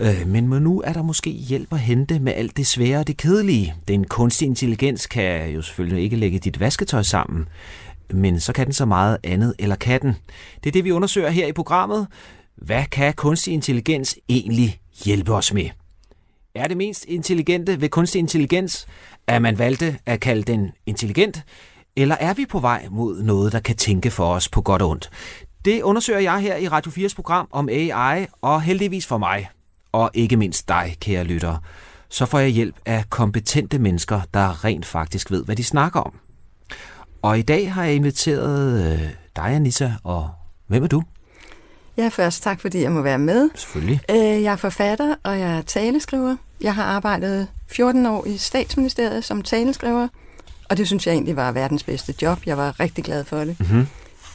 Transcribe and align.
Øh, 0.00 0.26
men 0.26 0.44
nu 0.44 0.80
er 0.80 0.92
der 0.92 1.02
måske 1.02 1.30
hjælp 1.30 1.72
at 1.72 1.80
hente 1.80 2.18
med 2.18 2.32
alt 2.32 2.56
det 2.56 2.66
svære 2.66 2.98
og 2.98 3.06
det 3.06 3.16
kedelige. 3.16 3.74
Den 3.88 4.04
kunstige 4.04 4.48
intelligens 4.48 5.06
kan 5.06 5.50
jo 5.50 5.62
selvfølgelig 5.62 6.04
ikke 6.04 6.16
lægge 6.16 6.38
dit 6.38 6.60
vasketøj 6.60 7.02
sammen, 7.02 7.48
men 8.12 8.40
så 8.40 8.52
kan 8.52 8.66
den 8.66 8.72
så 8.72 8.84
meget 8.84 9.18
andet, 9.24 9.54
eller 9.58 9.76
kan 9.76 10.02
den? 10.02 10.16
Det 10.64 10.70
er 10.70 10.72
det, 10.72 10.84
vi 10.84 10.90
undersøger 10.90 11.30
her 11.30 11.46
i 11.46 11.52
programmet. 11.52 12.06
Hvad 12.56 12.84
kan 12.84 13.14
kunstig 13.14 13.54
intelligens 13.54 14.18
egentlig 14.28 14.80
hjælpe 15.04 15.34
os 15.34 15.52
med? 15.52 15.68
Er 16.54 16.68
det 16.68 16.76
mest 16.76 17.04
intelligente 17.04 17.80
ved 17.80 17.88
kunstig 17.88 18.18
intelligens, 18.18 18.86
at 19.26 19.42
man 19.42 19.58
valgte 19.58 19.98
at 20.06 20.20
kalde 20.20 20.42
den 20.42 20.70
intelligent, 20.86 21.42
eller 21.96 22.16
er 22.20 22.34
vi 22.34 22.46
på 22.46 22.58
vej 22.58 22.86
mod 22.90 23.22
noget, 23.22 23.52
der 23.52 23.60
kan 23.60 23.76
tænke 23.76 24.10
for 24.10 24.34
os 24.34 24.48
på 24.48 24.62
godt 24.62 24.82
og 24.82 24.88
ondt? 24.88 25.10
Det 25.64 25.82
undersøger 25.82 26.20
jeg 26.20 26.40
her 26.40 26.56
i 26.56 26.68
Radio 26.68 26.90
4's 26.90 27.14
program 27.14 27.48
om 27.50 27.68
AI, 27.68 28.26
og 28.42 28.62
heldigvis 28.62 29.06
for 29.06 29.18
mig, 29.18 29.48
og 29.92 30.10
ikke 30.14 30.36
mindst 30.36 30.68
dig, 30.68 30.96
kære 31.00 31.24
lytter, 31.24 31.56
så 32.08 32.26
får 32.26 32.38
jeg 32.38 32.48
hjælp 32.48 32.76
af 32.86 33.04
kompetente 33.10 33.78
mennesker, 33.78 34.20
der 34.34 34.64
rent 34.64 34.86
faktisk 34.86 35.30
ved, 35.30 35.44
hvad 35.44 35.56
de 35.56 35.64
snakker 35.64 36.00
om. 36.00 36.12
Og 37.22 37.38
i 37.38 37.42
dag 37.42 37.72
har 37.72 37.84
jeg 37.84 37.94
inviteret 37.94 38.92
øh, 38.92 39.08
dig, 39.36 39.44
Anissa, 39.44 39.92
og 40.04 40.30
hvem 40.66 40.82
er 40.82 40.88
du? 40.88 41.02
Ja, 41.96 42.08
først 42.08 42.42
tak, 42.42 42.60
fordi 42.60 42.82
jeg 42.82 42.92
må 42.92 43.02
være 43.02 43.18
med. 43.18 43.50
Selvfølgelig. 43.54 44.00
Øh, 44.10 44.16
jeg 44.16 44.52
er 44.52 44.56
forfatter, 44.56 45.14
og 45.22 45.40
jeg 45.40 45.58
er 45.58 45.62
taleskriver. 45.62 46.36
Jeg 46.60 46.74
har 46.74 46.84
arbejdet 46.84 47.48
14 47.68 48.06
år 48.06 48.26
i 48.26 48.36
statsministeriet 48.36 49.24
som 49.24 49.42
taleskriver, 49.42 50.08
og 50.68 50.76
det 50.76 50.86
synes 50.86 51.06
jeg 51.06 51.12
egentlig 51.12 51.36
var 51.36 51.52
verdens 51.52 51.84
bedste 51.84 52.14
job. 52.22 52.38
Jeg 52.46 52.56
var 52.56 52.80
rigtig 52.80 53.04
glad 53.04 53.24
for 53.24 53.38
det. 53.38 53.60
Mm-hmm. 53.60 53.86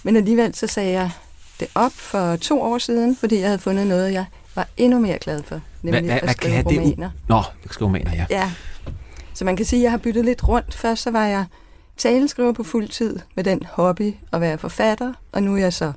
Men 0.03 0.15
alligevel 0.15 0.55
så 0.55 0.67
sagde 0.67 0.91
jeg 0.91 1.11
det 1.59 1.67
op 1.75 1.91
for 1.91 2.35
to 2.35 2.61
år 2.61 2.77
siden, 2.77 3.15
fordi 3.15 3.39
jeg 3.39 3.47
havde 3.47 3.59
fundet 3.59 3.87
noget, 3.87 4.13
jeg 4.13 4.25
var 4.55 4.67
endnu 4.77 4.99
mere 4.99 5.17
glad 5.19 5.43
for, 5.43 5.61
nemlig 5.81 6.03
hva, 6.03 6.19
hva, 6.19 6.29
at 6.29 6.37
skrive 6.37 6.53
kan 6.55 6.65
romaner. 6.65 7.09
Det 7.09 7.29
Nå, 7.29 7.35
jeg 7.35 7.71
skrive 7.71 7.87
romaner, 7.87 8.13
ja. 8.13 8.25
Ja, 8.29 8.51
så 9.33 9.45
man 9.45 9.55
kan 9.55 9.65
sige, 9.65 9.79
at 9.79 9.83
jeg 9.83 9.91
har 9.91 9.97
byttet 9.97 10.25
lidt 10.25 10.47
rundt. 10.47 10.73
Først 10.73 11.03
så 11.03 11.11
var 11.11 11.25
jeg 11.25 11.45
taleskriver 11.97 12.51
på 12.51 12.63
fuld 12.63 12.87
tid 12.87 13.19
med 13.35 13.43
den 13.43 13.63
hobby 13.71 14.13
at 14.33 14.41
være 14.41 14.57
forfatter, 14.57 15.13
og 15.31 15.43
nu 15.43 15.53
er 15.53 15.57
jeg 15.57 15.73
så 15.73 15.93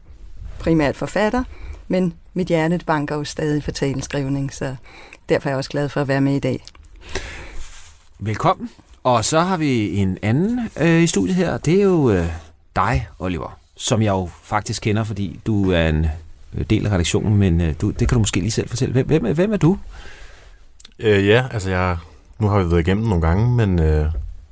primært 0.59 0.97
forfatter, 0.97 1.45
men 1.89 2.15
mit 2.35 2.47
hjerte 2.47 2.81
banker 2.87 3.17
jo 3.17 3.25
stadig 3.25 3.65
for 3.65 3.71
taleskrivning, 3.71 4.55
så 4.55 4.77
derfor 5.29 5.49
er 5.49 5.51
jeg 5.51 5.57
også 5.57 5.71
glad 5.71 5.89
for 5.89 6.01
at 6.01 6.09
være 6.09 6.21
med 6.21 6.35
i 6.35 6.39
dag. 6.39 6.65
Velkommen. 8.19 8.71
Og 9.03 9.25
så 9.25 9.41
har 9.41 9.57
vi 9.57 9.97
en 9.97 10.19
anden 10.23 10.71
øh, 10.81 11.03
i 11.03 11.07
studiet 11.07 11.37
her. 11.37 11.59
Det 11.59 11.75
er 11.75 11.83
jo 11.83 12.11
øh, 12.11 12.27
dig, 12.77 13.09
Oliver, 13.19 13.59
som 13.77 14.03
jeg 14.03 14.11
jo 14.11 14.29
faktisk 14.43 14.83
kender, 14.83 15.05
fordi 15.05 15.41
du 15.47 15.71
er 15.71 15.89
en 15.89 16.07
del 16.71 16.87
af 16.87 16.91
redaktionen, 16.91 17.37
men 17.37 17.61
øh, 17.61 17.75
du, 17.81 17.91
det 17.91 18.09
kan 18.09 18.17
du 18.17 18.19
måske 18.19 18.41
lige 18.41 18.51
selv 18.51 18.69
fortælle. 18.69 18.93
Hvem, 18.93 19.07
hvem, 19.07 19.35
hvem 19.35 19.53
er 19.53 19.57
du? 19.57 19.79
Øh, 20.99 21.27
ja, 21.27 21.47
altså 21.51 21.71
jeg, 21.71 21.97
nu 22.39 22.49
har 22.49 22.63
vi 22.63 22.71
været 22.71 22.81
igennem 22.81 23.07
nogle 23.07 23.27
gange, 23.27 23.51
men 23.51 23.79
øh, 23.79 24.07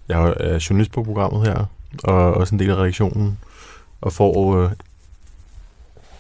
jeg 0.09 0.35
er 0.41 0.67
journalist 0.71 0.93
på 0.93 1.03
programmet 1.03 1.47
her, 1.47 1.65
og 2.05 2.35
også 2.35 2.55
en 2.55 2.59
del 2.59 2.71
af 2.71 2.75
redaktionen, 2.75 3.39
og 4.01 4.13
får 4.13 4.57
øh, 4.57 4.71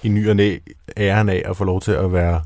i 0.02 0.08
ny 0.08 0.28
og 0.28 0.36
næ 0.36 0.56
æren 0.96 1.28
af 1.28 1.42
at 1.44 1.56
få 1.56 1.64
lov 1.64 1.80
til 1.80 1.92
at 1.92 2.12
være 2.12 2.42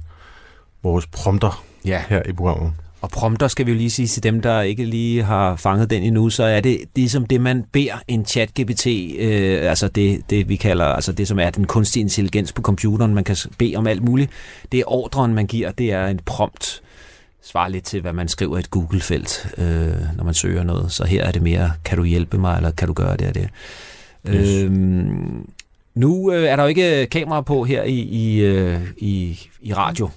vores 0.82 1.06
prompter 1.06 1.64
ja. 1.84 2.02
her 2.08 2.22
i 2.28 2.32
programmet. 2.32 2.72
Og 3.00 3.10
prompter 3.10 3.48
skal 3.48 3.66
vi 3.66 3.70
jo 3.70 3.76
lige 3.76 3.90
sige 3.90 4.08
til 4.08 4.22
dem, 4.22 4.40
der 4.40 4.60
ikke 4.60 4.84
lige 4.84 5.22
har 5.22 5.56
fanget 5.56 5.90
den 5.90 6.02
endnu, 6.02 6.30
så 6.30 6.44
er 6.44 6.60
det 6.60 6.80
ligesom 6.96 7.26
det, 7.26 7.40
man 7.40 7.64
beder 7.72 8.02
en 8.08 8.24
chat-GPT, 8.28 8.88
øh, 9.18 9.70
altså 9.70 9.88
det, 9.88 10.30
det, 10.30 10.48
vi 10.48 10.56
kalder, 10.56 10.84
altså 10.84 11.12
det, 11.12 11.28
som 11.28 11.38
er 11.38 11.50
den 11.50 11.64
kunstige 11.64 12.00
intelligens 12.00 12.52
på 12.52 12.62
computeren, 12.62 13.14
man 13.14 13.24
kan 13.24 13.36
bede 13.58 13.76
om 13.76 13.86
alt 13.86 14.02
muligt. 14.02 14.30
Det 14.72 14.80
er 14.80 14.84
ordren, 14.86 15.34
man 15.34 15.46
giver, 15.46 15.70
det 15.72 15.92
er 15.92 16.06
en 16.06 16.20
prompt, 16.26 16.82
svarer 17.42 17.68
lidt 17.68 17.84
til, 17.84 18.00
hvad 18.00 18.12
man 18.12 18.28
skriver 18.28 18.56
i 18.56 18.60
et 18.60 18.70
Google-felt, 18.70 19.54
øh, 19.58 20.16
når 20.16 20.24
man 20.24 20.34
søger 20.34 20.62
noget. 20.62 20.92
Så 20.92 21.04
her 21.04 21.24
er 21.24 21.32
det 21.32 21.42
mere, 21.42 21.72
kan 21.84 21.98
du 21.98 22.04
hjælpe 22.04 22.38
mig, 22.38 22.56
eller 22.56 22.70
kan 22.70 22.88
du 22.88 22.94
gøre 22.94 23.16
det 23.16 23.28
og 23.28 23.34
det. 23.34 23.48
Yes. 24.28 24.62
Øhm, 24.62 25.48
nu 25.94 26.32
øh, 26.32 26.44
er 26.44 26.56
der 26.56 26.62
jo 26.62 26.68
ikke 26.68 27.06
kamera 27.06 27.40
på 27.40 27.64
her 27.64 27.82
i, 27.82 27.98
i, 27.98 28.40
øh, 28.40 28.80
i, 28.98 29.40
i 29.62 29.72
radio. 29.74 30.08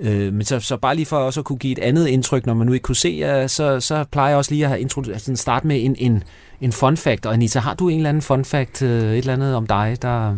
Øh, 0.00 0.32
men 0.32 0.44
så, 0.44 0.60
så 0.60 0.76
bare 0.76 0.94
lige 0.94 1.06
for 1.06 1.16
også 1.16 1.40
at 1.40 1.44
kunne 1.44 1.58
give 1.58 1.72
et 1.72 1.78
andet 1.78 2.06
indtryk, 2.06 2.46
når 2.46 2.54
man 2.54 2.66
nu 2.66 2.72
ikke 2.72 2.82
kunne 2.82 2.96
se, 2.96 3.42
uh, 3.42 3.48
så, 3.48 3.80
så 3.80 4.04
plejer 4.04 4.28
jeg 4.28 4.36
også 4.36 4.50
lige 4.50 4.64
at 4.64 4.70
have 4.70 5.12
altså 5.12 5.32
starte 5.36 5.66
med 5.66 5.84
en, 5.84 5.96
en, 5.98 6.24
en 6.60 6.72
fun 6.72 6.96
fact. 6.96 7.26
Og 7.26 7.32
Anita, 7.32 7.58
har 7.58 7.74
du 7.74 7.88
en 7.88 7.96
eller 7.96 8.08
anden 8.08 8.22
fun 8.22 8.44
fact, 8.44 8.82
uh, 8.82 8.88
et 8.88 9.18
eller 9.18 9.32
andet 9.32 9.54
om 9.54 9.66
dig, 9.66 9.98
der 10.02 10.36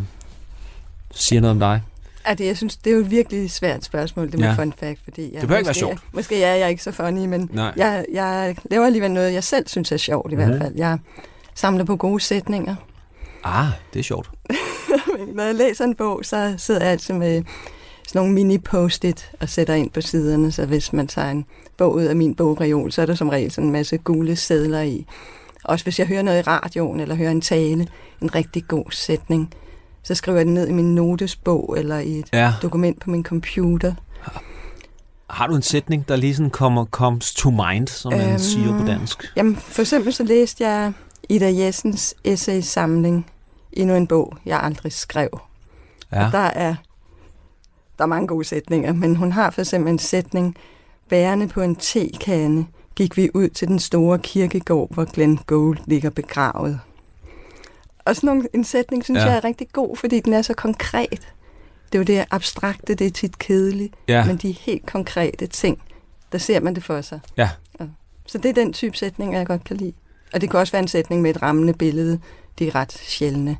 siger 1.14 1.40
noget 1.40 1.50
om 1.50 1.58
dig? 1.58 1.82
Ja, 2.28 2.34
det, 2.34 2.46
jeg 2.46 2.56
synes, 2.56 2.76
det 2.76 2.90
er 2.90 2.94
jo 2.94 3.00
et 3.00 3.10
virkelig 3.10 3.50
svært 3.50 3.84
spørgsmål, 3.84 4.32
det 4.32 4.40
med 4.40 4.48
ja. 4.48 4.54
fun 4.54 4.72
fact, 4.78 5.00
fordi 5.04 5.32
jeg, 5.32 5.40
det 5.40 5.48
bør 5.48 5.56
ikke 5.56 5.66
være 5.66 5.74
sjovt. 5.74 5.98
Måske 6.12 6.42
er 6.42 6.54
jeg 6.54 6.70
ikke 6.70 6.82
så 6.82 6.92
funny, 6.92 7.26
men 7.26 7.50
jeg, 7.76 8.04
jeg 8.12 8.56
laver 8.70 8.86
alligevel 8.86 9.10
noget, 9.10 9.32
jeg 9.32 9.44
selv 9.44 9.68
synes 9.68 9.92
er 9.92 9.96
sjovt 9.96 10.32
i 10.32 10.34
mm-hmm. 10.34 10.50
hvert 10.50 10.60
mhm. 10.60 10.66
fald. 10.66 10.78
Jeg 10.78 10.98
samler 11.54 11.84
på 11.84 11.96
gode 11.96 12.20
sætninger. 12.20 12.74
Ah, 13.44 13.66
det 13.92 13.98
er 13.98 14.04
sjovt. 14.04 14.30
Når 15.34 15.42
jeg 15.42 15.54
læser 15.54 15.84
en 15.84 15.94
bog, 15.94 16.20
så 16.22 16.54
sidder 16.58 16.80
jeg 16.80 16.90
altid 16.90 17.14
med 17.14 17.42
sådan 18.12 18.20
nogle 18.20 18.34
mini-post-it 18.34 19.30
og 19.40 19.48
sætter 19.48 19.74
ind 19.74 19.90
på 19.90 20.00
siderne, 20.00 20.52
så 20.52 20.66
hvis 20.66 20.92
man 20.92 21.06
tager 21.06 21.30
en 21.30 21.44
bog 21.76 21.94
ud 21.94 22.02
af 22.02 22.16
min 22.16 22.34
bogreol, 22.34 22.92
så 22.92 23.02
er 23.02 23.06
der 23.06 23.14
som 23.14 23.28
regel 23.28 23.50
sådan 23.50 23.66
en 23.66 23.72
masse 23.72 23.98
gule 23.98 24.36
sædler 24.36 24.80
i. 24.80 25.06
Også 25.64 25.84
hvis 25.84 25.98
jeg 25.98 26.06
hører 26.06 26.22
noget 26.22 26.38
i 26.38 26.42
radioen, 26.42 27.00
eller 27.00 27.14
hører 27.14 27.30
en 27.30 27.40
tale, 27.40 27.88
en 28.22 28.34
rigtig 28.34 28.64
god 28.68 28.84
sætning, 28.90 29.54
så 30.02 30.14
skriver 30.14 30.38
jeg 30.38 30.46
det 30.46 30.54
ned 30.54 30.68
i 30.68 30.72
min 30.72 30.94
notesbog, 30.94 31.74
eller 31.78 31.98
i 31.98 32.18
et 32.18 32.28
ja. 32.32 32.52
dokument 32.62 33.00
på 33.00 33.10
min 33.10 33.24
computer. 33.24 33.94
Har 35.30 35.46
du 35.46 35.54
en 35.54 35.62
sætning, 35.62 36.08
der 36.08 36.16
lige 36.16 36.34
sådan 36.34 36.50
kommer, 36.50 36.84
comes 36.84 37.34
to 37.34 37.50
mind, 37.50 37.88
som 37.88 38.12
man 38.12 38.28
øhm, 38.28 38.38
siger 38.38 38.78
på 38.78 38.86
dansk? 38.86 39.32
Jamen, 39.36 39.56
for 39.56 39.82
eksempel 39.82 40.12
så 40.12 40.24
læste 40.24 40.68
jeg 40.68 40.92
Ida 41.28 41.52
Jessens 41.54 42.14
essay-samling, 42.24 43.26
endnu 43.72 43.94
en 43.94 44.06
bog, 44.06 44.36
jeg 44.46 44.60
aldrig 44.62 44.92
skrev. 44.92 45.28
Ja. 46.12 46.26
Og 46.26 46.32
der 46.32 46.38
er, 46.38 46.74
der 48.02 48.06
er 48.06 48.08
mange 48.08 48.26
gode 48.26 48.44
sætninger, 48.44 48.92
men 48.92 49.16
hun 49.16 49.32
har 49.32 49.50
for 49.50 49.60
eksempel 49.60 49.92
en 49.92 49.98
sætning, 49.98 50.56
bærende 51.08 51.48
på 51.48 51.62
en 51.62 51.76
tekande, 51.76 52.66
gik 52.94 53.16
vi 53.16 53.30
ud 53.34 53.48
til 53.48 53.68
den 53.68 53.78
store 53.78 54.18
kirkegård, 54.18 54.94
hvor 54.94 55.04
Glenn 55.12 55.38
Gould 55.46 55.78
ligger 55.86 56.10
begravet. 56.10 56.80
Og 58.04 58.16
sådan 58.16 58.26
nogle, 58.26 58.48
en 58.52 58.64
sætning, 58.64 59.04
synes 59.04 59.20
ja. 59.20 59.26
jeg 59.26 59.36
er 59.36 59.44
rigtig 59.44 59.68
god, 59.72 59.96
fordi 59.96 60.20
den 60.20 60.32
er 60.32 60.42
så 60.42 60.54
konkret. 60.54 61.32
Det 61.92 61.94
er 61.94 61.98
jo 61.98 62.04
det 62.04 62.24
abstrakte, 62.30 62.94
det 62.94 63.06
er 63.06 63.10
tit 63.10 63.38
kedeligt, 63.38 63.94
ja. 64.08 64.24
men 64.24 64.36
de 64.36 64.52
helt 64.52 64.86
konkrete 64.86 65.46
ting, 65.46 65.82
der 66.32 66.38
ser 66.38 66.60
man 66.60 66.74
det 66.74 66.84
for 66.84 67.00
sig. 67.00 67.20
Ja. 67.36 67.48
Så 68.26 68.38
det 68.38 68.48
er 68.48 68.54
den 68.54 68.72
type 68.72 68.96
sætning, 68.96 69.34
jeg 69.34 69.46
godt 69.46 69.64
kan 69.64 69.76
lide. 69.76 69.92
Og 70.32 70.40
det 70.40 70.50
kan 70.50 70.60
også 70.60 70.72
være 70.72 70.82
en 70.82 70.88
sætning 70.88 71.22
med 71.22 71.30
et 71.30 71.42
rammende 71.42 71.72
billede. 71.72 72.18
Det 72.58 72.66
er 72.66 72.74
ret 72.74 72.92
sjældne 72.92 73.56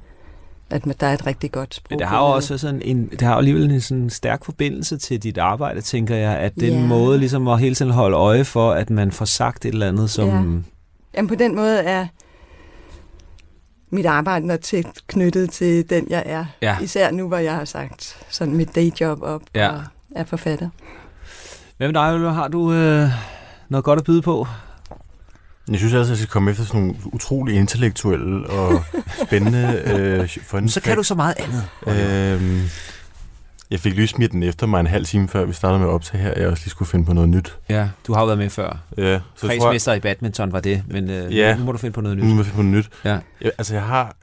at 0.72 1.00
der 1.00 1.06
er 1.06 1.15
et 1.15 1.27
rigtig 1.27 1.53
godt 1.53 1.75
sprog. 1.75 1.87
Men 1.91 1.99
det 1.99 2.06
har 2.06 2.19
jo 2.19 2.25
også 2.25 2.59
sådan 2.59 2.83
en, 2.83 3.06
det 3.06 3.22
har 3.22 3.34
alligevel 3.34 3.71
en 3.71 3.81
sådan 3.81 4.10
stærk 4.10 4.44
forbindelse 4.44 4.99
til 4.99 5.22
dit 5.22 5.38
arbejde, 5.38 5.81
tænker 5.81 6.16
jeg, 6.16 6.37
at 6.38 6.55
den 6.55 6.72
yeah. 6.75 6.88
måde 6.88 7.19
ligesom 7.19 7.49
at 7.49 7.60
hele 7.60 7.75
tiden 7.75 7.93
holde 7.93 8.16
øje 8.16 8.45
for, 8.45 8.72
at 8.72 8.91
man 8.91 9.13
får 9.13 9.24
sagt 9.24 9.65
et 9.65 9.72
eller 9.72 9.89
andet, 9.89 10.10
som... 10.10 10.28
Ja. 10.28 10.60
Jamen 11.16 11.28
på 11.28 11.34
den 11.34 11.57
måde 11.57 11.78
er 11.78 12.07
mit 13.91 14.07
arbejde 14.07 14.47
når 14.47 14.57
tæt 14.57 14.86
knyttet 15.07 15.51
til 15.51 15.91
den, 15.91 16.07
jeg 16.10 16.22
er. 16.27 16.45
Ja. 16.63 16.77
Især 16.83 17.10
nu, 17.10 17.28
hvor 17.28 17.36
jeg 17.36 17.54
har 17.54 17.65
sagt 17.65 18.18
sådan 18.28 18.57
mit 18.57 18.75
dayjob 18.75 19.22
op 19.22 19.42
ja. 19.54 19.68
og 19.68 19.83
er 20.16 20.25
forfatter. 20.25 20.68
Hvad 21.77 21.89
med 21.89 21.95
dig, 21.95 22.33
Har 22.33 22.48
du 22.48 22.72
øh, 22.72 23.09
noget 23.68 23.84
godt 23.84 23.98
at 23.98 24.04
byde 24.04 24.22
på? 24.22 24.47
Jeg 25.68 25.78
synes 25.78 25.94
også, 25.94 26.12
at 26.12 26.18
jeg 26.18 26.18
skal 26.18 26.30
komme 26.32 26.50
efter 26.50 26.64
sådan 26.64 26.80
nogle 26.80 26.94
utrolig 27.04 27.56
intellektuelle 27.56 28.47
og 28.50 28.84
spændende 29.26 29.82
øh, 29.86 30.28
fun 30.42 30.68
Så 30.68 30.80
kan 30.80 30.97
du 30.97 31.03
så 31.03 31.14
meget 31.14 31.34
andet. 31.38 31.68
Øhm, 31.86 32.62
jeg 33.70 33.80
fik 33.80 33.94
lige 33.94 34.09
smidt 34.09 34.32
den 34.32 34.42
efter 34.42 34.66
mig 34.66 34.80
en 34.80 34.86
halv 34.86 35.06
time 35.06 35.28
før 35.28 35.44
vi 35.44 35.53
startede 35.53 35.78
med 35.78 35.88
at 35.88 35.92
optage 35.92 36.22
her. 36.22 36.32
Jeg 36.36 36.48
også 36.48 36.62
lige 36.64 36.70
skulle 36.70 36.88
finde 36.88 37.04
på 37.04 37.12
noget 37.12 37.28
nyt. 37.28 37.59
Ja, 37.68 37.88
du 38.06 38.12
har 38.12 38.20
jo 38.20 38.26
været 38.26 38.38
med 38.38 38.50
før. 38.50 38.78
Ja. 38.97 39.20
Så 39.36 39.47
Kredsmester 39.47 39.92
jeg... 39.92 39.97
i 39.97 40.00
badminton 40.00 40.53
var 40.53 40.60
det, 40.60 40.82
men 40.88 41.10
øh, 41.10 41.36
ja, 41.36 41.56
nu 41.56 41.65
må 41.65 41.72
du 41.72 41.78
finde 41.78 41.92
på 41.92 42.00
noget 42.00 42.16
nyt. 42.18 42.24
Nu 42.24 42.30
må 42.30 42.36
jeg 42.36 42.47
finde 42.47 42.56
på 42.56 42.62
noget 42.62 42.76
nyt. 42.76 42.91
Ja. 43.04 43.18
Jeg, 43.41 43.53
altså, 43.58 43.74
jeg 43.74 43.82
har, 43.82 44.16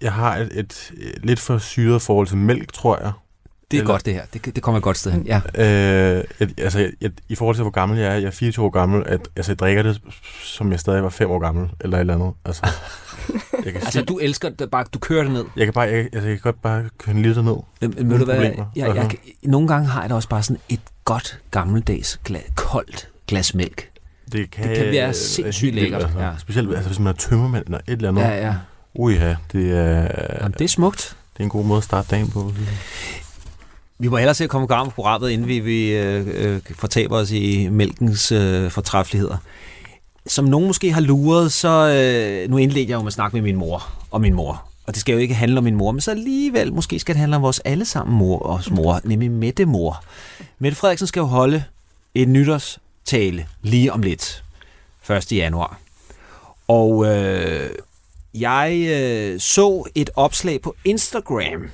jeg 0.00 0.12
har 0.12 0.36
et, 0.36 0.48
et, 0.52 0.92
et 0.98 1.24
lidt 1.24 1.40
for 1.40 1.58
syret 1.58 2.02
forhold 2.02 2.26
til 2.26 2.36
mælk, 2.36 2.72
tror 2.72 2.98
jeg. 3.02 3.12
Det 3.70 3.76
er 3.76 3.80
Eller, 3.80 3.92
godt, 3.92 4.06
det 4.06 4.14
her. 4.14 4.22
Det, 4.32 4.54
det 4.54 4.62
kommer 4.62 4.76
et 4.76 4.82
godt 4.82 4.98
sted 4.98 5.12
hen. 5.12 5.26
Ja. 5.26 5.40
Øh, 5.54 6.24
jeg, 6.40 6.48
altså, 6.58 6.90
jeg, 7.00 7.10
I 7.28 7.34
forhold 7.34 7.56
til, 7.56 7.62
hvor 7.62 7.70
gammel 7.70 7.98
jeg 7.98 8.08
er, 8.08 8.14
jeg 8.14 8.26
er 8.26 8.30
24 8.30 8.64
år 8.64 8.70
gammel, 8.70 9.02
at, 9.06 9.20
altså, 9.36 9.52
jeg 9.52 9.58
drikker 9.58 9.82
det, 9.82 10.00
som 10.42 10.72
jeg 10.72 10.80
stadig 10.80 11.02
var 11.02 11.08
5 11.08 11.30
år 11.30 11.38
gammel, 11.38 11.70
eller 11.80 11.96
et 11.96 12.00
eller 12.00 12.14
andet. 12.14 12.32
Altså, 12.44 12.66
jeg 13.64 13.72
kan 13.72 13.82
altså, 13.82 14.02
du 14.02 14.18
elsker 14.18 14.48
det 14.48 14.70
bare, 14.70 14.84
du 14.94 14.98
kører 14.98 15.22
det 15.22 15.32
ned? 15.32 15.44
Jeg 15.56 15.66
kan, 15.66 15.72
bare, 15.74 15.84
jeg, 15.84 15.98
altså, 15.98 16.28
jeg 16.28 16.36
kan 16.36 16.38
godt 16.42 16.62
bare 16.62 16.84
køre 16.98 17.16
en 17.16 17.22
liter 17.22 17.42
ned. 17.42 17.56
Men, 17.80 18.10
ved 18.10 18.18
du 18.18 18.24
hvad, 18.24 18.40
jeg, 18.40 18.66
jeg, 18.76 18.96
jeg, 18.96 19.10
nogle 19.42 19.68
gange 19.68 19.88
har 19.88 20.00
jeg 20.00 20.10
da 20.10 20.14
også 20.14 20.28
bare 20.28 20.42
sådan 20.42 20.60
et 20.68 20.80
godt 21.04 21.40
gammeldags, 21.50 22.20
glas, 22.24 22.42
koldt 22.54 23.08
glas 23.26 23.54
mælk. 23.54 23.90
Det 24.32 24.50
kan, 24.50 24.68
det 24.68 24.76
kan 24.76 24.86
være 24.86 25.14
sindssygt 25.14 25.74
lækkert. 25.74 26.02
Altså. 26.02 26.18
Ja. 26.18 26.30
Specielt 26.38 26.74
altså, 26.74 26.88
hvis 26.88 26.98
man 26.98 27.06
er 27.08 27.12
tømmermand 27.12 27.64
eller 27.64 27.78
et 27.78 27.92
eller 27.92 28.08
andet. 28.08 28.22
Ja, 28.22 28.46
ja. 28.46 28.54
Ui 28.94 29.14
ja, 29.14 29.36
det 29.52 29.72
er... 29.72 30.08
Jamen, 30.40 30.52
det 30.52 30.60
er 30.60 30.68
smukt. 30.68 31.16
Det 31.32 31.40
er 31.40 31.44
en 31.44 31.50
god 31.50 31.64
måde 31.64 31.78
at 31.78 31.84
starte 31.84 32.08
dagen 32.10 32.30
på. 32.30 32.52
Vi 34.00 34.08
må 34.08 34.16
hellere 34.16 34.34
se 34.34 34.44
at 34.44 34.50
komme 34.50 34.64
i 34.64 34.68
gang 34.68 34.86
med 34.86 34.92
programmet, 34.92 35.30
inden 35.30 35.48
vi, 35.48 35.58
vi 35.58 35.90
øh, 35.90 36.26
øh, 36.34 36.60
fortaber 36.74 37.16
os 37.16 37.30
i 37.30 37.68
mælkens 37.68 38.32
øh, 38.32 38.70
fortræffeligheder. 38.70 39.36
Som 40.26 40.44
nogen 40.44 40.66
måske 40.66 40.92
har 40.92 41.00
luret, 41.00 41.52
så 41.52 41.68
øh, 41.68 42.50
nu 42.50 42.56
indledte 42.56 42.90
jeg 42.90 42.96
jo 42.96 43.02
med 43.02 43.06
at 43.06 43.12
snakke 43.12 43.36
med 43.36 43.42
min 43.42 43.56
mor 43.56 43.88
og 44.10 44.20
min 44.20 44.34
mor. 44.34 44.64
Og 44.86 44.94
det 44.94 45.00
skal 45.00 45.12
jo 45.12 45.18
ikke 45.18 45.34
handle 45.34 45.58
om 45.58 45.64
min 45.64 45.74
mor, 45.74 45.92
men 45.92 46.00
så 46.00 46.10
alligevel 46.10 46.72
måske 46.72 46.98
skal 46.98 47.14
det 47.14 47.20
handle 47.20 47.36
om 47.36 47.42
vores 47.42 47.60
allesammen 47.60 48.18
mor 48.18 48.38
og 48.38 48.60
mor, 48.70 49.00
nemlig 49.04 49.30
Mette 49.30 49.64
mor. 49.64 50.04
Mette 50.58 50.76
Frederiksen 50.76 51.06
skal 51.06 51.20
jo 51.20 51.26
holde 51.26 51.64
et 52.14 52.28
nytårstale 52.28 53.46
lige 53.62 53.92
om 53.92 54.02
lidt, 54.02 54.44
1. 55.10 55.32
januar. 55.32 55.78
Og 56.68 57.06
øh, 57.06 57.70
jeg 58.34 58.86
øh, 58.90 59.40
så 59.40 59.84
et 59.94 60.10
opslag 60.16 60.60
på 60.60 60.74
Instagram. 60.84 61.70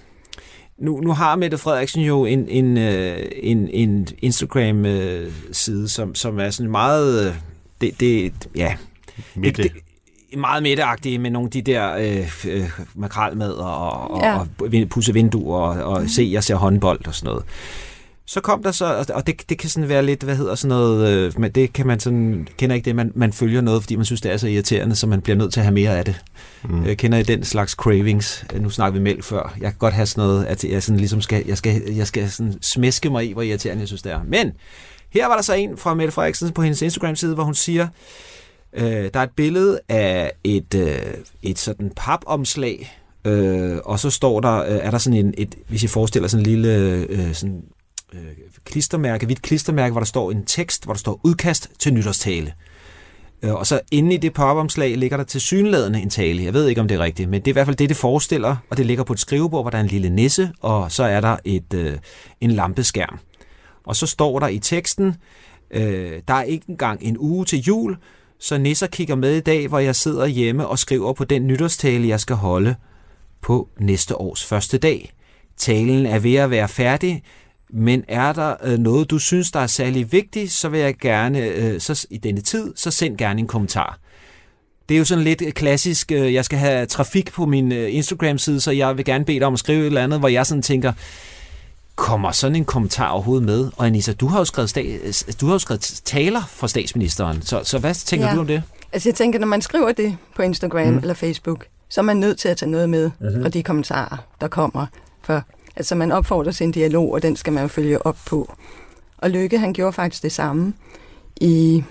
Nu, 0.79 1.01
nu 1.01 1.13
har 1.13 1.37
Mette 1.37 1.59
Frederiksen 1.59 2.03
jo 2.03 2.25
en, 2.25 2.49
en, 2.49 2.79
øh, 2.79 3.19
en, 3.43 3.69
en 3.69 4.09
Instagram-side, 4.19 5.89
som, 5.89 6.15
som 6.15 6.39
er 6.39 6.51
sådan 6.51 6.71
meget... 6.71 7.29
Øh, 7.29 7.35
det, 7.81 8.01
det, 8.01 8.33
ja, 8.57 8.77
Mette. 9.35 9.63
Det, 9.63 9.73
det, 9.73 9.83
meget 10.39 10.63
midteagtige 10.63 11.19
med 11.19 11.31
nogle 11.31 11.47
af 11.47 11.51
de 11.51 11.63
der 11.63 11.95
øh, 11.95 12.53
øh, 12.55 12.71
makralmad 12.95 13.53
og, 13.53 14.11
og, 14.11 14.23
ja. 14.23 14.39
og 14.39 14.89
pusse 14.91 15.13
vinduer 15.13 15.59
og, 15.59 15.93
og 15.93 16.09
se, 16.09 16.29
jeg 16.33 16.45
ser 16.45 16.55
håndbold 16.55 17.07
og 17.07 17.15
sådan 17.15 17.27
noget. 17.27 17.45
Så 18.27 18.41
kom 18.41 18.63
der 18.63 18.73
så, 18.73 19.05
og 19.15 19.27
det, 19.27 19.49
det 19.49 19.59
kan 19.59 19.71
sådan 19.71 19.89
være 19.89 20.07
lidt, 20.07 20.23
hvad 20.23 20.37
hedder 20.37 20.55
sådan 20.55 20.69
noget, 20.69 21.09
øh, 21.09 21.41
men 21.41 21.51
det 21.51 21.73
kan 21.73 21.87
man 21.87 22.01
sådan, 22.01 22.49
kender 22.59 22.77
ikke 22.77 22.85
det, 22.85 22.97
man, 22.97 23.13
man 23.15 23.33
følger 23.33 23.61
noget, 23.61 23.83
fordi 23.83 23.97
man 23.97 24.05
synes, 24.05 24.21
det 24.21 24.33
er 24.33 24.37
så 24.37 24.47
irriterende, 24.47 24.97
så 24.97 25.07
man 25.07 25.21
bliver 25.21 25.37
nødt 25.37 25.53
til 25.53 25.61
at 25.61 25.65
have 25.65 25.75
mere 25.75 25.99
af 25.99 26.05
det. 26.05 26.23
Mm. 26.65 26.85
Øh, 26.85 26.97
kender 26.97 27.19
I 27.19 27.23
den 27.23 27.45
slags 27.45 27.73
cravings? 27.73 28.45
Nu 28.61 28.71
snakker 28.71 28.99
vi 28.99 29.05
mælk 29.05 29.25
før. 29.25 29.55
Jeg 29.61 29.71
kan 29.71 29.79
godt 29.79 29.95
have 29.95 30.07
sådan 30.07 30.25
noget, 30.29 30.45
at 30.45 30.65
jeg 30.65 30.83
sådan 30.83 30.99
ligesom 30.99 31.21
skal, 31.21 31.45
jeg 31.47 31.59
skal, 31.59 31.83
jeg 31.97 32.07
skal 32.07 32.31
sådan 32.31 32.55
smæske 32.63 33.11
mig 33.11 33.29
i, 33.29 33.33
hvor 33.33 33.43
irriterende 33.43 33.81
jeg 33.81 33.89
synes, 33.89 34.03
det 34.03 34.13
er. 34.13 34.21
Men 34.29 34.53
her 35.11 35.27
var 35.27 35.35
der 35.35 35.43
så 35.43 35.55
en 35.55 35.77
fra 35.77 35.95
Mette 35.95 36.13
Frederiksen 36.13 36.53
på 36.53 36.63
hendes 36.63 36.83
Instagram-side, 36.83 37.35
hvor 37.35 37.45
hun 37.45 37.55
siger, 37.55 37.89
øh, 38.73 39.11
der 39.15 39.21
er 39.21 39.25
et 39.25 39.31
billede 39.37 39.81
af 39.89 40.33
et, 40.45 40.75
øh, 40.75 40.99
et 41.43 41.59
sådan 41.59 41.93
papomslag, 41.97 42.99
øh, 43.25 43.79
og 43.85 44.01
så 44.01 44.11
står 44.11 44.41
der, 44.41 44.63
øh, 44.63 44.77
er 44.77 44.91
der 44.91 44.99
sådan 44.99 45.27
en, 45.27 45.35
et, 45.39 45.55
hvis 45.69 45.83
I 45.83 45.87
forestiller 45.87 46.29
sådan 46.29 46.47
en 46.47 46.51
lille 46.51 47.07
øh, 47.09 47.35
sådan 47.35 47.63
øh, 48.13 48.21
klistermærke, 48.65 49.27
hvidt 49.27 49.43
klistermærke, 49.43 49.93
hvor 49.93 50.01
der 50.01 50.07
står 50.07 50.31
en 50.31 50.45
tekst, 50.45 50.85
hvor 50.85 50.93
der 50.93 50.99
står 50.99 51.21
udkast 51.23 51.71
til 51.79 51.95
nytårstale. 51.95 52.53
Øh, 53.43 53.55
og 53.55 53.67
så 53.67 53.81
inde 53.91 54.15
i 54.15 54.17
det 54.17 54.33
papomslag 54.33 54.97
ligger 54.99 55.17
der 55.17 55.25
til 55.25 55.41
synlædende 55.41 56.01
en 56.01 56.11
tale. 56.11 56.45
Jeg 56.45 56.55
ved 56.55 56.69
ikke, 56.69 56.81
om 56.81 56.89
det 56.89 56.95
er 56.95 57.01
rigtigt, 57.01 57.29
men 57.29 57.41
det 57.41 57.49
er 57.49 57.53
i 57.53 57.53
hvert 57.53 57.67
fald 57.67 57.77
det, 57.77 57.89
det 57.89 57.97
forestiller, 57.97 58.57
og 58.71 58.77
det 58.77 58.87
ligger 58.87 59.05
på 59.05 59.13
et 59.13 59.21
skrivebord, 59.21 59.65
hvor 59.65 59.71
der 59.71 59.79
er 59.79 59.83
en 59.83 59.89
lille 59.89 60.11
nisse, 60.11 60.53
og 60.61 60.93
så 60.93 61.05
er 61.05 61.21
der 61.21 61.37
et, 61.45 61.75
øh, 61.75 61.99
en 62.41 62.51
lampeskærm. 62.51 63.19
Og 63.87 63.97
så 63.97 64.07
står 64.07 64.39
der 64.39 64.49
i 64.49 64.59
teksten, 64.59 65.17
øh, 65.71 66.23
der 66.29 66.35
er 66.35 66.43
ikke 66.43 66.65
engang 66.69 67.03
en 67.03 67.19
uge 67.19 67.45
til 67.45 67.59
jul, 67.59 67.97
så 68.39 68.59
nisser 68.59 68.87
kigger 68.87 69.15
med 69.15 69.37
i 69.37 69.41
dag, 69.41 69.69
hvor 69.69 69.79
jeg 69.79 69.97
sidder 69.97 70.27
hjemme 70.27 70.67
og 70.67 70.79
skriver 70.79 71.13
på 71.13 71.25
den 71.25 71.47
nytårstale, 71.47 72.09
jeg 72.09 72.21
skal 72.21 72.37
holde 72.37 72.75
på 73.41 73.69
næste 73.79 74.21
års 74.21 74.45
første 74.45 74.79
dag. 74.79 75.13
Talen 75.57 76.07
er 76.07 76.19
ved 76.19 76.35
at 76.35 76.51
være 76.51 76.69
færdig, 76.69 77.23
men 77.71 78.05
er 78.09 78.33
der 78.33 78.55
øh, 78.63 78.79
noget, 78.79 79.11
du 79.11 79.19
synes, 79.19 79.51
der 79.51 79.61
er 79.61 79.67
særlig 79.67 80.13
vigtigt, 80.13 80.53
så 80.53 80.69
vil 80.69 80.81
jeg 80.81 80.97
gerne, 80.97 81.39
øh, 81.39 81.81
så 81.81 82.07
i 82.11 82.19
denne 82.19 82.41
tid, 82.41 82.73
så 82.77 82.91
send 82.91 83.19
gerne 83.19 83.41
en 83.41 83.47
kommentar. 83.47 83.99
Det 84.89 84.95
er 84.95 84.99
jo 84.99 85.05
sådan 85.05 85.25
lidt 85.25 85.55
klassisk, 85.55 86.13
øh, 86.13 86.35
jeg 86.35 86.45
skal 86.45 86.59
have 86.59 86.87
trafik 86.87 87.33
på 87.33 87.47
min 87.47 87.73
øh, 87.73 87.95
Instagram-side, 87.95 88.61
så 88.61 88.71
jeg 88.71 88.97
vil 88.97 89.05
gerne 89.05 89.25
bede 89.25 89.39
dig 89.39 89.47
om 89.47 89.53
at 89.53 89.59
skrive 89.59 89.81
et 89.81 89.87
eller 89.87 90.03
andet, 90.03 90.19
hvor 90.19 90.29
jeg 90.29 90.47
sådan 90.47 90.63
tænker, 90.63 90.93
kommer 91.97 92.33
sådan 92.33 92.57
en 92.57 92.65
kommentar 92.65 93.09
overhovedet 93.09 93.45
med? 93.47 93.71
Og 93.77 93.87
Anissa, 93.87 94.13
du 94.13 94.27
har 94.27 94.39
jo 94.39 94.45
skrevet, 94.45 94.77
sta- 94.77 95.33
du 95.41 95.47
har 95.47 95.53
jo 95.53 95.59
skrevet 95.59 96.01
taler 96.05 96.43
fra 96.49 96.69
statsministeren, 96.69 97.43
så, 97.43 97.61
så 97.65 97.79
hvad 97.79 97.95
tænker 97.95 98.27
ja. 98.27 98.35
du 98.35 98.41
om 98.41 98.47
det? 98.47 98.63
Altså 98.93 99.09
jeg 99.09 99.15
tænker, 99.15 99.39
når 99.39 99.47
man 99.47 99.63
skriver 99.63 99.93
det 99.93 100.17
på 100.37 100.43
Instagram 100.43 100.87
mm. 100.87 100.99
eller 100.99 101.15
Facebook, 101.15 101.67
så 101.89 102.01
er 102.01 102.03
man 102.03 102.17
nødt 102.17 102.39
til 102.39 102.49
at 102.49 102.57
tage 102.57 102.71
noget 102.71 102.89
med 102.89 103.11
mm-hmm. 103.21 103.53
de 103.53 103.63
kommentarer, 103.63 104.17
der 104.41 104.49
kommer. 104.49 104.87
For 105.23 105.43
Altså 105.77 105.95
man 105.95 106.13
opfordrer 106.13 106.53
til 106.53 106.65
en 106.65 106.73
dialog, 106.73 107.13
og 107.13 107.23
den 107.23 107.37
skal 107.37 107.53
man 107.53 107.63
jo 107.63 107.69
følge 107.69 108.07
op 108.07 108.17
på. 108.27 108.55
Og 109.19 109.31
Lykke, 109.31 109.59
han 109.59 109.73
gjorde 109.73 109.93
faktisk 109.93 110.23
det 110.23 110.33
samme 110.33 110.75
i 111.37 111.85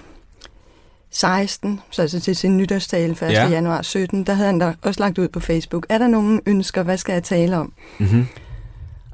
16, 1.12 1.80
så 1.90 2.02
altså 2.02 2.20
til 2.20 2.36
sin 2.36 2.58
nytårstale 2.58 3.12
1. 3.12 3.22
Ja. 3.22 3.48
januar 3.48 3.82
17, 3.82 4.24
der 4.24 4.34
havde 4.34 4.48
han 4.48 4.60
da 4.60 4.74
også 4.82 5.00
lagt 5.00 5.18
ud 5.18 5.28
på 5.28 5.40
Facebook, 5.40 5.86
er 5.90 5.98
der 5.98 6.08
nogen 6.08 6.42
ønsker, 6.46 6.84
hvad 6.84 6.98
skal 6.98 7.14
jeg 7.14 7.24
tale 7.24 7.58
om? 7.58 7.74
Mm-hmm. 8.00 8.28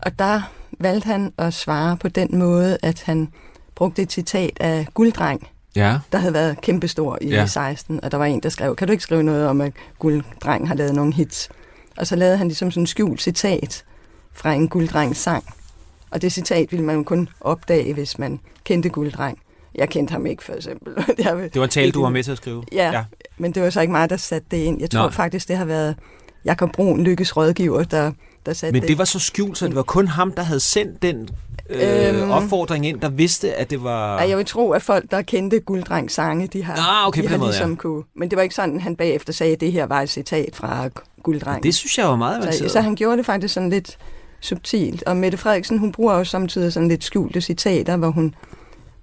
Og 0.01 0.19
der 0.19 0.41
valgte 0.79 1.05
han 1.05 1.33
at 1.37 1.53
svare 1.53 1.97
på 1.97 2.07
den 2.07 2.37
måde, 2.37 2.77
at 2.83 3.01
han 3.01 3.29
brugte 3.75 4.01
et 4.01 4.11
citat 4.11 4.57
af 4.59 4.87
Gulddreng, 4.93 5.47
ja. 5.75 5.99
der 6.11 6.17
havde 6.17 6.33
været 6.33 6.61
kæmpestor 6.61 7.17
i 7.21 7.29
ja. 7.29 7.45
16, 7.45 8.03
og 8.03 8.11
der 8.11 8.17
var 8.17 8.25
en, 8.25 8.39
der 8.39 8.49
skrev, 8.49 8.75
kan 8.75 8.87
du 8.87 8.91
ikke 8.91 9.03
skrive 9.03 9.23
noget 9.23 9.47
om, 9.47 9.61
at 9.61 9.73
Gulddreng 9.99 10.67
har 10.67 10.75
lavet 10.75 10.95
nogle 10.95 11.13
hits? 11.13 11.49
Og 11.97 12.07
så 12.07 12.15
lavede 12.15 12.37
han 12.37 12.47
ligesom 12.47 12.71
sådan 12.71 12.83
en 12.83 12.87
skjult 12.87 13.21
citat 13.21 13.83
fra 14.33 14.53
en 14.53 14.67
gulddrengs 14.67 15.17
sang. 15.17 15.43
Og 16.11 16.21
det 16.21 16.31
citat 16.31 16.71
ville 16.71 16.85
man 16.85 16.95
jo 16.95 17.03
kun 17.03 17.29
opdage, 17.41 17.93
hvis 17.93 18.19
man 18.19 18.39
kendte 18.63 18.89
gulddreng. 18.89 19.39
Jeg 19.75 19.89
kendte 19.89 20.11
ham 20.11 20.25
ikke, 20.25 20.43
for 20.43 20.53
eksempel. 20.53 20.95
det 21.17 21.55
var 21.55 21.63
en 21.63 21.69
tale, 21.69 21.91
du 21.91 22.01
var 22.01 22.09
med 22.09 22.23
til 22.23 22.31
at 22.31 22.37
skrive? 22.37 22.63
Ja, 22.71 22.91
ja, 22.91 23.05
men 23.37 23.51
det 23.51 23.63
var 23.63 23.69
så 23.69 23.81
ikke 23.81 23.91
mig, 23.91 24.09
der 24.09 24.17
satte 24.17 24.47
det 24.51 24.57
ind. 24.57 24.81
Jeg 24.81 24.89
tror 24.89 25.03
Nå. 25.03 25.09
faktisk, 25.09 25.47
det 25.47 25.57
har 25.57 25.65
været 25.65 25.95
Jakob 26.45 26.71
Brun, 26.71 27.03
Lykkes 27.03 27.37
rådgiver, 27.37 27.83
der, 27.83 28.11
der 28.45 28.53
satte 28.53 28.79
Men 28.79 28.87
det 28.87 28.97
var 28.97 29.05
så 29.05 29.19
skjult, 29.19 29.57
så 29.57 29.67
det 29.67 29.75
var 29.75 29.83
kun 29.83 30.07
ham, 30.07 30.31
der 30.31 30.43
havde 30.43 30.59
sendt 30.59 31.01
den 31.01 31.29
øh, 31.69 32.21
øhm, 32.21 32.31
opfordring 32.31 32.85
ind, 32.85 32.99
der 32.99 33.09
vidste, 33.09 33.53
at 33.53 33.69
det 33.69 33.83
var... 33.83 34.21
Jeg 34.21 34.37
vil 34.37 34.45
tro, 34.45 34.71
at 34.71 34.81
folk, 34.81 35.11
der 35.11 35.21
kendte 35.21 35.59
gulddrengs 35.59 36.13
sange, 36.13 36.47
de 36.47 36.63
har, 36.63 37.01
ah, 37.01 37.07
okay, 37.07 37.23
de 37.23 37.27
har 37.27 37.37
måde, 37.37 37.49
ligesom 37.49 37.69
ja. 37.69 37.75
kunne... 37.75 38.03
Men 38.15 38.29
det 38.29 38.35
var 38.37 38.43
ikke 38.43 38.55
sådan, 38.55 38.79
han 38.79 38.95
bagefter 38.95 39.33
sagde, 39.33 39.53
at 39.53 39.61
det 39.61 39.71
her 39.71 39.85
var 39.85 40.01
et 40.01 40.09
citat 40.09 40.55
fra 40.55 40.89
gulddreng. 41.23 41.63
Det 41.63 41.75
synes 41.75 41.97
jeg 41.97 42.07
var 42.07 42.15
meget 42.15 42.55
så, 42.55 42.69
så 42.69 42.81
han 42.81 42.95
gjorde 42.95 43.17
det 43.17 43.25
faktisk 43.25 43.53
sådan 43.53 43.69
lidt 43.69 43.97
subtilt. 44.41 45.03
Og 45.03 45.17
Mette 45.17 45.37
Frederiksen, 45.37 45.77
hun 45.77 45.91
bruger 45.91 46.13
også 46.13 46.31
samtidig 46.31 46.73
sådan 46.73 46.89
lidt 46.89 47.03
skjulte 47.03 47.41
citater, 47.41 47.97
hvor 47.97 48.09
hun 48.09 48.35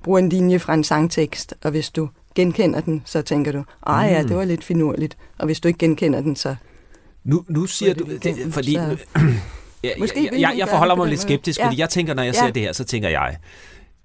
bruger 0.02 0.18
en 0.18 0.28
linje 0.28 0.58
fra 0.58 0.74
en 0.74 0.84
sangtekst, 0.84 1.54
og 1.64 1.70
hvis 1.70 1.90
du 1.90 2.08
genkender 2.34 2.80
den, 2.80 3.02
så 3.04 3.22
tænker 3.22 3.52
du, 3.52 3.64
ej 3.86 4.06
ja, 4.10 4.22
mm. 4.22 4.28
det 4.28 4.36
var 4.36 4.44
lidt 4.44 4.64
finurligt. 4.64 5.16
Og 5.38 5.46
hvis 5.46 5.60
du 5.60 5.68
ikke 5.68 5.78
genkender 5.78 6.20
den, 6.20 6.36
så... 6.36 6.56
Nu, 7.24 7.44
nu 7.48 7.66
siger 7.66 7.94
du, 7.94 8.04
det, 8.04 8.24
det, 8.24 8.54
fordi... 8.54 8.74
Så, 8.80 8.96
jeg, 9.84 9.94
Måske 9.98 10.28
jeg, 10.32 10.40
jeg, 10.40 10.54
jeg 10.58 10.68
forholder 10.68 10.94
mig 10.94 11.08
lidt 11.08 11.20
skeptisk, 11.20 11.58
ja. 11.58 11.66
fordi 11.66 11.80
jeg 11.80 11.90
tænker, 11.90 12.14
når 12.14 12.22
jeg 12.22 12.34
ja. 12.34 12.40
ser 12.40 12.50
det 12.50 12.62
her, 12.62 12.72
så 12.72 12.84
tænker 12.84 13.08
jeg, 13.08 13.36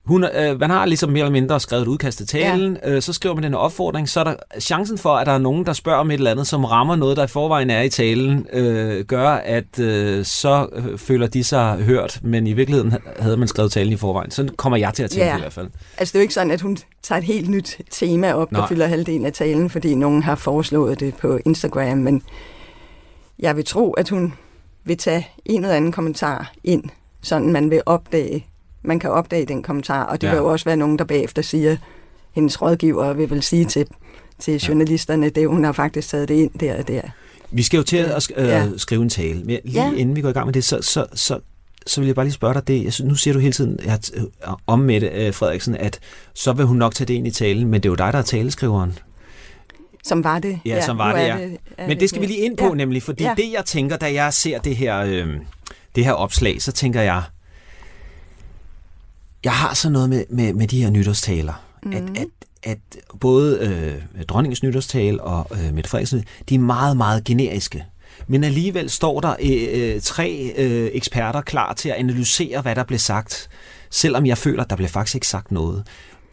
hun, 0.05 0.23
øh, 0.23 0.59
man 0.59 0.69
har 0.69 0.85
ligesom 0.85 1.09
mere 1.09 1.19
eller 1.19 1.31
mindre 1.31 1.59
skrevet 1.59 1.81
et 1.81 1.87
udkast 1.87 2.17
til 2.17 2.27
talen, 2.27 2.77
ja. 2.83 2.89
øh, 2.89 3.01
så 3.01 3.13
skriver 3.13 3.35
man 3.35 3.43
den 3.43 3.53
opfordring, 3.53 4.09
så 4.09 4.19
er 4.19 4.23
der 4.23 4.35
chancen 4.59 4.97
for, 4.97 5.15
at 5.15 5.27
der 5.27 5.33
er 5.33 5.37
nogen, 5.37 5.65
der 5.65 5.73
spørger 5.73 5.99
om 5.99 6.11
et 6.11 6.13
eller 6.13 6.31
andet, 6.31 6.47
som 6.47 6.65
rammer 6.65 6.95
noget, 6.95 7.17
der 7.17 7.23
i 7.23 7.27
forvejen 7.27 7.69
er 7.69 7.81
i 7.81 7.89
talen, 7.89 8.47
øh, 8.53 9.05
gør, 9.05 9.29
at 9.29 9.79
øh, 9.79 10.25
så 10.25 10.67
øh, 10.73 10.97
føler 10.97 11.27
de 11.27 11.43
sig 11.43 11.77
hørt, 11.77 12.19
men 12.23 12.47
i 12.47 12.53
virkeligheden 12.53 12.93
havde 13.19 13.37
man 13.37 13.47
skrevet 13.47 13.71
talen 13.71 13.93
i 13.93 13.97
forvejen. 13.97 14.31
Så 14.31 14.49
kommer 14.57 14.77
jeg 14.77 14.93
til 14.93 15.03
at 15.03 15.09
tænke 15.09 15.25
ja. 15.25 15.37
i 15.37 15.39
hvert 15.39 15.53
fald. 15.53 15.69
Altså 15.97 16.11
det 16.11 16.15
er 16.15 16.19
jo 16.19 16.23
ikke 16.23 16.33
sådan, 16.33 16.51
at 16.51 16.61
hun 16.61 16.77
tager 17.03 17.19
et 17.19 17.25
helt 17.25 17.49
nyt 17.49 17.77
tema 17.91 18.33
op, 18.33 18.49
der 18.49 18.67
fylder 18.67 18.87
halvdelen 18.87 19.25
af 19.25 19.33
talen, 19.33 19.69
fordi 19.69 19.95
nogen 19.95 20.23
har 20.23 20.35
foreslået 20.35 20.99
det 20.99 21.15
på 21.15 21.39
Instagram, 21.45 21.97
men 21.97 22.23
jeg 23.39 23.55
vil 23.55 23.65
tro, 23.65 23.91
at 23.91 24.09
hun 24.09 24.33
vil 24.83 24.97
tage 24.97 25.27
en 25.45 25.63
eller 25.63 25.75
anden 25.75 25.91
kommentar 25.91 26.51
ind, 26.63 26.83
sådan 27.21 27.51
man 27.53 27.69
vil 27.69 27.81
opdage, 27.85 28.47
man 28.83 28.99
kan 28.99 29.09
opdage 29.09 29.45
den 29.45 29.63
kommentar, 29.63 30.03
og 30.03 30.21
det 30.21 30.27
ja. 30.27 30.31
vil 30.31 30.37
jo 30.37 30.45
også 30.45 30.65
være 30.65 30.77
nogen, 30.77 30.99
der 30.99 31.05
bagefter 31.05 31.41
siger, 31.41 31.77
hendes 32.31 32.61
rådgiver 32.61 33.13
vil 33.13 33.29
vel 33.29 33.43
sige 33.43 33.65
til, 33.65 33.87
til 34.39 34.59
journalisterne, 34.59 35.29
det 35.29 35.47
hun 35.47 35.63
har 35.63 35.71
faktisk 35.71 36.09
taget 36.09 36.27
det 36.27 36.35
ind 36.35 36.51
der 36.59 36.77
og 36.77 36.87
der. 36.87 37.01
Vi 37.51 37.63
skal 37.63 37.77
jo 37.77 37.83
til 37.83 37.97
at 37.97 38.23
sk- 38.23 38.41
ja. 38.41 38.65
Øh, 38.65 38.71
skrive 38.77 39.01
en 39.03 39.09
tale, 39.09 39.39
men 39.43 39.59
lige 39.63 39.83
ja. 39.83 39.93
inden 39.93 40.15
vi 40.15 40.21
går 40.21 40.29
i 40.29 40.33
gang 40.33 40.45
med 40.45 40.53
det, 40.53 40.63
så, 40.63 40.81
så, 40.81 41.05
så, 41.13 41.39
så 41.87 42.01
vil 42.01 42.05
jeg 42.05 42.15
bare 42.15 42.25
lige 42.25 42.33
spørge 42.33 42.53
dig 42.53 42.67
det. 42.67 42.83
Jeg 42.83 42.93
synes, 42.93 43.09
nu 43.09 43.15
siger 43.15 43.33
du 43.33 43.39
hele 43.39 43.53
tiden 43.53 43.79
at, 43.83 44.11
øh, 44.13 44.23
om 44.67 44.79
Mette 44.79 45.27
uh, 45.27 45.33
Frederiksen, 45.33 45.75
at 45.75 45.99
så 46.33 46.53
vil 46.53 46.65
hun 46.65 46.77
nok 46.77 46.95
tage 46.95 47.05
det 47.05 47.13
ind 47.13 47.27
i 47.27 47.31
talen, 47.31 47.67
men 47.67 47.73
det 47.73 47.89
er 47.89 47.91
jo 47.91 47.95
dig, 47.95 48.13
der 48.13 48.19
er 48.19 48.23
taleskriveren. 48.23 48.97
Som 50.03 50.23
var 50.23 50.39
det. 50.39 50.59
Ja, 50.65 50.75
ja 50.75 50.85
som 50.85 50.97
var 50.97 51.15
det, 51.15 51.27
ja. 51.27 51.37
Det, 51.37 51.57
men 51.87 51.99
det 51.99 52.09
skal 52.09 52.21
vi 52.21 52.27
lige 52.27 52.39
ind 52.39 52.57
på 52.57 52.65
ja. 52.65 52.73
nemlig, 52.73 53.03
fordi 53.03 53.23
ja. 53.23 53.33
det 53.37 53.51
jeg 53.53 53.65
tænker, 53.65 53.97
da 53.97 54.13
jeg 54.13 54.33
ser 54.33 54.59
det 54.59 54.75
her, 54.75 54.99
øh, 54.99 55.27
det 55.95 56.05
her 56.05 56.13
opslag, 56.13 56.61
så 56.61 56.71
tænker 56.71 57.01
jeg, 57.01 57.23
jeg 59.43 59.53
har 59.53 59.73
så 59.73 59.89
noget 59.89 60.09
med, 60.09 60.25
med, 60.29 60.53
med 60.53 60.67
de 60.67 60.83
her 60.83 60.89
nytårstaler, 60.89 61.63
mm. 61.83 61.93
at, 61.93 62.03
at, 62.15 62.27
at 62.63 62.79
både 63.19 63.59
øh, 63.59 64.23
dronningens 64.25 64.63
nytårstale 64.63 65.23
og 65.23 65.47
øh, 65.51 65.73
Mette 65.73 65.89
Frederiksen, 65.89 66.25
de 66.49 66.55
er 66.55 66.59
meget, 66.59 66.97
meget 66.97 67.23
generiske. 67.23 67.85
Men 68.27 68.43
alligevel 68.43 68.89
står 68.89 69.19
der 69.19 69.35
øh, 69.39 69.95
øh, 69.95 70.01
tre 70.01 70.53
øh, 70.57 70.91
eksperter 70.93 71.41
klar 71.41 71.73
til 71.73 71.89
at 71.89 71.95
analysere, 71.95 72.61
hvad 72.61 72.75
der 72.75 72.83
blev 72.83 72.99
sagt, 72.99 73.49
selvom 73.89 74.25
jeg 74.25 74.37
føler, 74.37 74.63
at 74.63 74.69
der 74.69 74.75
blev 74.75 74.89
faktisk 74.89 75.15
ikke 75.15 75.27
sagt 75.27 75.51
noget. 75.51 75.83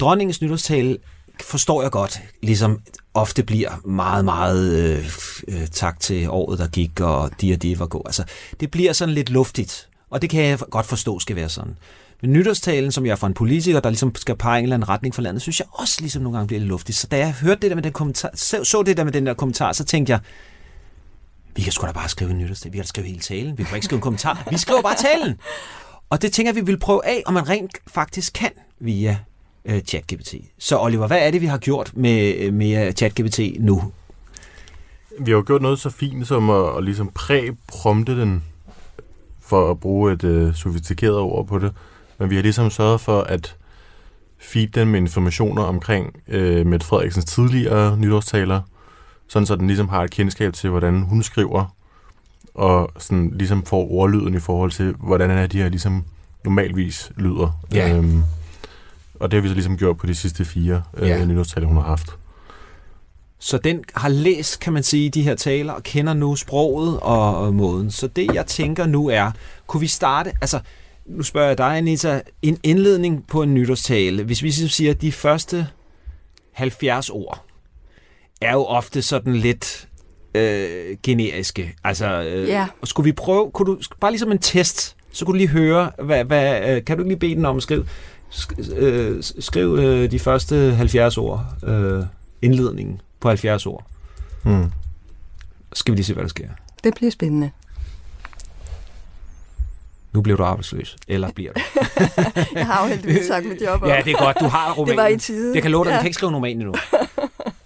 Dronningens 0.01 0.43
nytårstale 0.43 0.99
forstår 1.43 1.83
jeg 1.83 1.91
godt, 1.91 2.21
ligesom 2.43 2.81
ofte 3.15 3.43
bliver 3.43 3.81
meget, 3.85 4.25
meget 4.25 4.77
øh, 4.79 5.11
øh, 5.49 5.67
tak 5.67 6.01
til 6.01 6.31
året, 6.31 6.59
der 6.59 6.67
gik, 6.67 7.01
og 7.01 7.31
de 7.41 7.53
og 7.53 7.63
de 7.63 7.79
var 7.79 7.87
gode. 7.87 8.03
Altså, 8.07 8.25
det 8.61 8.71
bliver 8.71 8.93
sådan 8.93 9.15
lidt 9.15 9.31
luftigt, 9.31 9.89
og 10.11 10.23
det 10.23 10.31
kan 10.31 10.43
jeg 10.43 10.59
godt 10.59 10.87
forstå 10.87 11.19
skal 11.19 11.37
være 11.37 11.49
sådan. 11.49 11.77
Men 12.23 12.33
nytårstalen, 12.33 12.93
som 12.93 13.07
jeg 13.07 13.13
er 13.13 13.17
fra 13.17 13.27
en 13.27 13.35
politiker, 13.35 13.81
der 13.81 13.91
ligesom 13.91 14.15
skal 14.15 14.37
pege 14.37 14.59
en 14.59 14.63
eller 14.63 14.77
anden 14.77 14.89
retning 14.89 15.15
for 15.15 15.23
landet, 15.23 15.43
synes 15.43 15.61
jeg 15.61 15.67
også 15.73 16.01
ligesom 16.01 16.23
nogle 16.23 16.39
gange 16.39 16.47
bliver 16.47 16.61
lidt 16.61 16.69
luftig. 16.69 16.95
Så 16.95 17.07
da 17.07 17.19
jeg 17.19 17.33
hørte 17.33 17.61
det 17.61 17.71
der 17.71 17.75
med 17.75 17.83
den 17.83 17.93
kommentar, 17.93 18.31
så, 18.35 18.65
så 18.65 18.83
det 18.83 18.97
der 18.97 19.05
med 19.05 19.13
den 19.13 19.27
der 19.27 19.35
kommentar, 19.35 19.73
så 19.73 19.85
tænkte 19.85 20.11
jeg, 20.11 20.21
vi 21.57 21.63
kan 21.63 21.73
sgu 21.73 21.87
da 21.87 21.93
bare 21.93 22.09
skrive 22.09 22.31
en 22.31 22.39
nytårstale. 22.39 22.73
Vi 22.73 22.79
kan 22.79 22.83
da 22.83 22.89
skrive 22.89 23.07
hele 23.07 23.21
talen. 23.21 23.59
Vi 23.59 23.65
kan 23.65 23.75
ikke 23.75 23.85
skrive 23.85 23.97
en 23.97 24.03
kommentar. 24.03 24.49
Vi 24.51 24.59
skriver 24.59 24.83
bare 24.83 24.95
talen. 24.97 25.41
Og 26.11 26.23
det 26.23 26.33
tænker 26.33 26.53
jeg, 26.53 26.57
vi 26.57 26.67
vil 26.67 26.79
prøve 26.79 27.07
af, 27.07 27.23
om 27.27 27.35
man 27.35 27.49
rent 27.49 27.73
faktisk 27.87 28.33
kan 28.33 28.51
via 28.81 29.19
øh, 29.65 29.81
ChatGPT. 29.81 30.35
Så 30.59 30.79
Oliver, 30.79 31.07
hvad 31.07 31.19
er 31.27 31.31
det, 31.31 31.41
vi 31.41 31.47
har 31.47 31.59
gjort 31.59 31.93
med, 31.97 32.35
øh, 32.35 32.55
med 32.55 32.87
øh, 32.87 32.93
ChatGPT 32.93 33.41
nu? 33.59 33.93
Vi 35.21 35.31
har 35.31 35.37
jo 35.37 35.45
gjort 35.47 35.63
noget 35.63 35.79
så 35.79 35.91
fint 35.91 36.29
som 36.29 36.51
at, 36.51 36.77
at 36.77 36.85
ligesom 36.85 37.11
præ-prompte 37.15 38.21
den, 38.21 38.45
for 39.41 39.71
at 39.71 39.81
bruge 39.81 40.13
et 40.13 40.25
øh, 40.25 40.55
sofistikeret 40.55 41.19
ord 41.19 41.47
på 41.47 41.59
det. 41.59 41.73
Men 42.19 42.31
vi 42.31 42.35
har 42.35 42.43
ligesom 42.43 42.71
sørget 42.71 43.01
for 43.01 43.21
at 43.21 43.57
feed 44.39 44.69
den 44.69 44.89
med 44.89 45.01
informationer 45.01 45.63
omkring 45.63 46.17
uh, 46.29 46.67
Mette 46.67 46.87
Frederiksens 46.87 47.25
tidligere 47.25 47.97
nytårstaler, 47.97 48.61
sådan 49.29 49.47
så 49.47 49.57
den 49.57 49.67
ligesom 49.67 49.89
har 49.89 50.05
et 50.05 50.11
kendskab 50.11 50.53
til, 50.53 50.71
hvordan 50.71 51.03
hun 51.03 51.23
skriver, 51.23 51.75
og 52.55 52.91
sådan 52.99 53.31
ligesom 53.35 53.65
får 53.65 53.91
ordlyden 53.91 54.35
i 54.35 54.41
forhold 54.41 54.71
til, 54.71 54.95
hvordan 54.99 55.31
er 55.31 55.47
de 55.47 55.59
her 55.59 55.69
ligesom 55.69 56.05
normalvis 56.45 57.13
lyder. 57.17 57.61
Ja. 57.73 57.97
Øhm, 57.97 58.23
og 59.21 59.31
det 59.31 59.37
har 59.37 59.43
vi 59.43 59.49
så 59.49 59.55
ligesom 59.55 59.77
gjort 59.77 59.97
på 59.97 60.07
de 60.07 60.15
sidste 60.15 60.45
fire 60.45 60.83
øh, 60.97 61.09
ja. 61.09 61.25
nytårstaler, 61.25 61.67
hun 61.67 61.77
har 61.77 61.85
haft. 61.85 62.11
Så 63.39 63.59
den 63.59 63.85
har 63.95 64.09
læst, 64.09 64.61
kan 64.61 64.73
man 64.73 64.83
sige, 64.83 65.11
de 65.11 65.23
her 65.23 65.35
taler, 65.35 65.73
og 65.73 65.83
kender 65.83 66.15
nu 66.15 66.37
sproget 66.37 67.01
og, 67.01 67.39
og 67.39 67.55
måden. 67.55 67.91
Så 67.91 68.07
det, 68.07 68.35
jeg 68.35 68.47
tænker 68.47 68.87
nu 68.87 69.09
er, 69.09 69.31
kunne 69.67 69.81
vi 69.81 69.87
starte, 69.87 70.33
altså, 70.41 70.61
nu 71.09 71.23
spørger 71.23 71.49
jeg 71.49 71.59
dig, 71.59 71.77
Anita, 71.77 72.21
en 72.43 72.59
indledning 72.63 73.27
på 73.27 73.43
en 73.43 73.55
nytårstale. 73.55 74.25
Hvis 74.25 74.43
vi 74.43 74.51
siger, 74.51 74.91
at 74.91 75.01
de 75.01 75.13
første 75.13 75.67
70 76.53 77.11
ord 77.11 77.45
er 78.41 78.53
jo 78.53 78.65
ofte 78.65 79.03
sådan 79.03 79.37
lidt 79.37 79.89
øh, 80.35 80.97
generiske. 81.03 81.75
Altså, 81.85 82.23
øh, 82.23 82.49
ja. 82.49 82.67
skulle 82.85 83.05
vi 83.05 83.13
prøve, 83.13 83.51
kunne 83.51 83.67
du, 83.67 83.81
bare 84.01 84.11
ligesom 84.11 84.33
en 84.33 84.39
test, 84.39 84.97
så 85.13 85.25
kunne 85.25 85.33
du 85.33 85.37
lige 85.39 85.49
høre, 85.49 85.91
hvad, 86.03 86.25
hvad, 86.25 86.71
øh, 86.71 86.85
kan 86.85 86.99
du 86.99 87.05
lige 87.05 87.17
bede 87.17 87.35
den 87.35 87.45
om 87.45 87.57
at 87.57 87.63
skrive, 87.63 87.87
sk, 88.31 88.53
øh, 88.77 89.23
skriv 89.23 89.75
øh, 89.75 90.11
de 90.11 90.19
første 90.19 90.75
70 90.75 91.19
ord, 91.19 91.47
øh, 91.67 92.05
indledningen 92.43 93.01
på 93.21 93.29
70 93.29 93.67
ord. 93.67 93.87
Hmm. 94.45 94.73
skal 95.73 95.93
vi 95.93 95.97
lige 95.97 96.05
se, 96.05 96.15
hvad 96.15 96.23
der 96.23 96.29
sker. 96.29 96.49
Det 96.85 96.95
bliver 96.95 97.11
spændende. 97.11 97.51
Nu 100.13 100.21
bliver 100.21 100.37
du 100.37 100.45
arbejdsløs. 100.45 100.97
Eller 101.09 101.31
bliver 101.33 101.53
du? 101.53 101.61
jeg 102.59 102.67
har 102.67 102.83
jo 102.85 102.89
heldigvis 102.89 103.27
sagt 103.27 103.47
mit 103.47 103.63
job 103.67 103.87
Ja, 103.87 104.01
det 104.05 104.13
er 104.13 104.25
godt. 104.25 104.37
Du 104.41 104.45
har 104.45 104.73
romanen. 104.73 104.97
Det 104.99 105.03
var 105.03 105.09
i 105.09 105.17
tide. 105.19 105.55
Jeg 105.55 105.63
kan 105.63 105.71
love 105.71 105.85
dig, 105.85 105.91
ja. 105.91 105.97
du 105.97 106.01
kan 106.01 106.07
ikke 106.07 106.15
skrive 106.15 106.29
en 106.29 106.35
roman 106.37 106.57
endnu. 106.57 106.75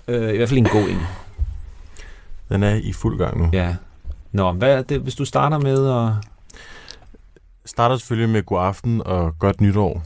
øh, 0.09 0.35
I 0.35 0.37
hvert 0.37 0.49
fald 0.49 0.59
en 0.59 0.65
god 0.69 0.89
en. 0.89 0.99
Den 2.49 2.63
er 2.63 2.75
i 2.75 2.93
fuld 2.93 3.19
gang 3.19 3.39
nu. 3.39 3.49
Ja. 3.53 3.75
Nå, 4.33 4.53
hvad 4.53 4.75
er 4.75 4.83
det, 4.83 5.01
hvis 5.01 5.15
du 5.15 5.25
starter 5.25 5.59
med 5.59 5.91
at... 5.91 6.13
Starter 7.65 7.97
selvfølgelig 7.97 8.29
med 8.29 8.43
god 8.43 8.59
aften 8.61 9.03
og 9.07 9.39
godt 9.39 9.61
nytår, 9.61 10.03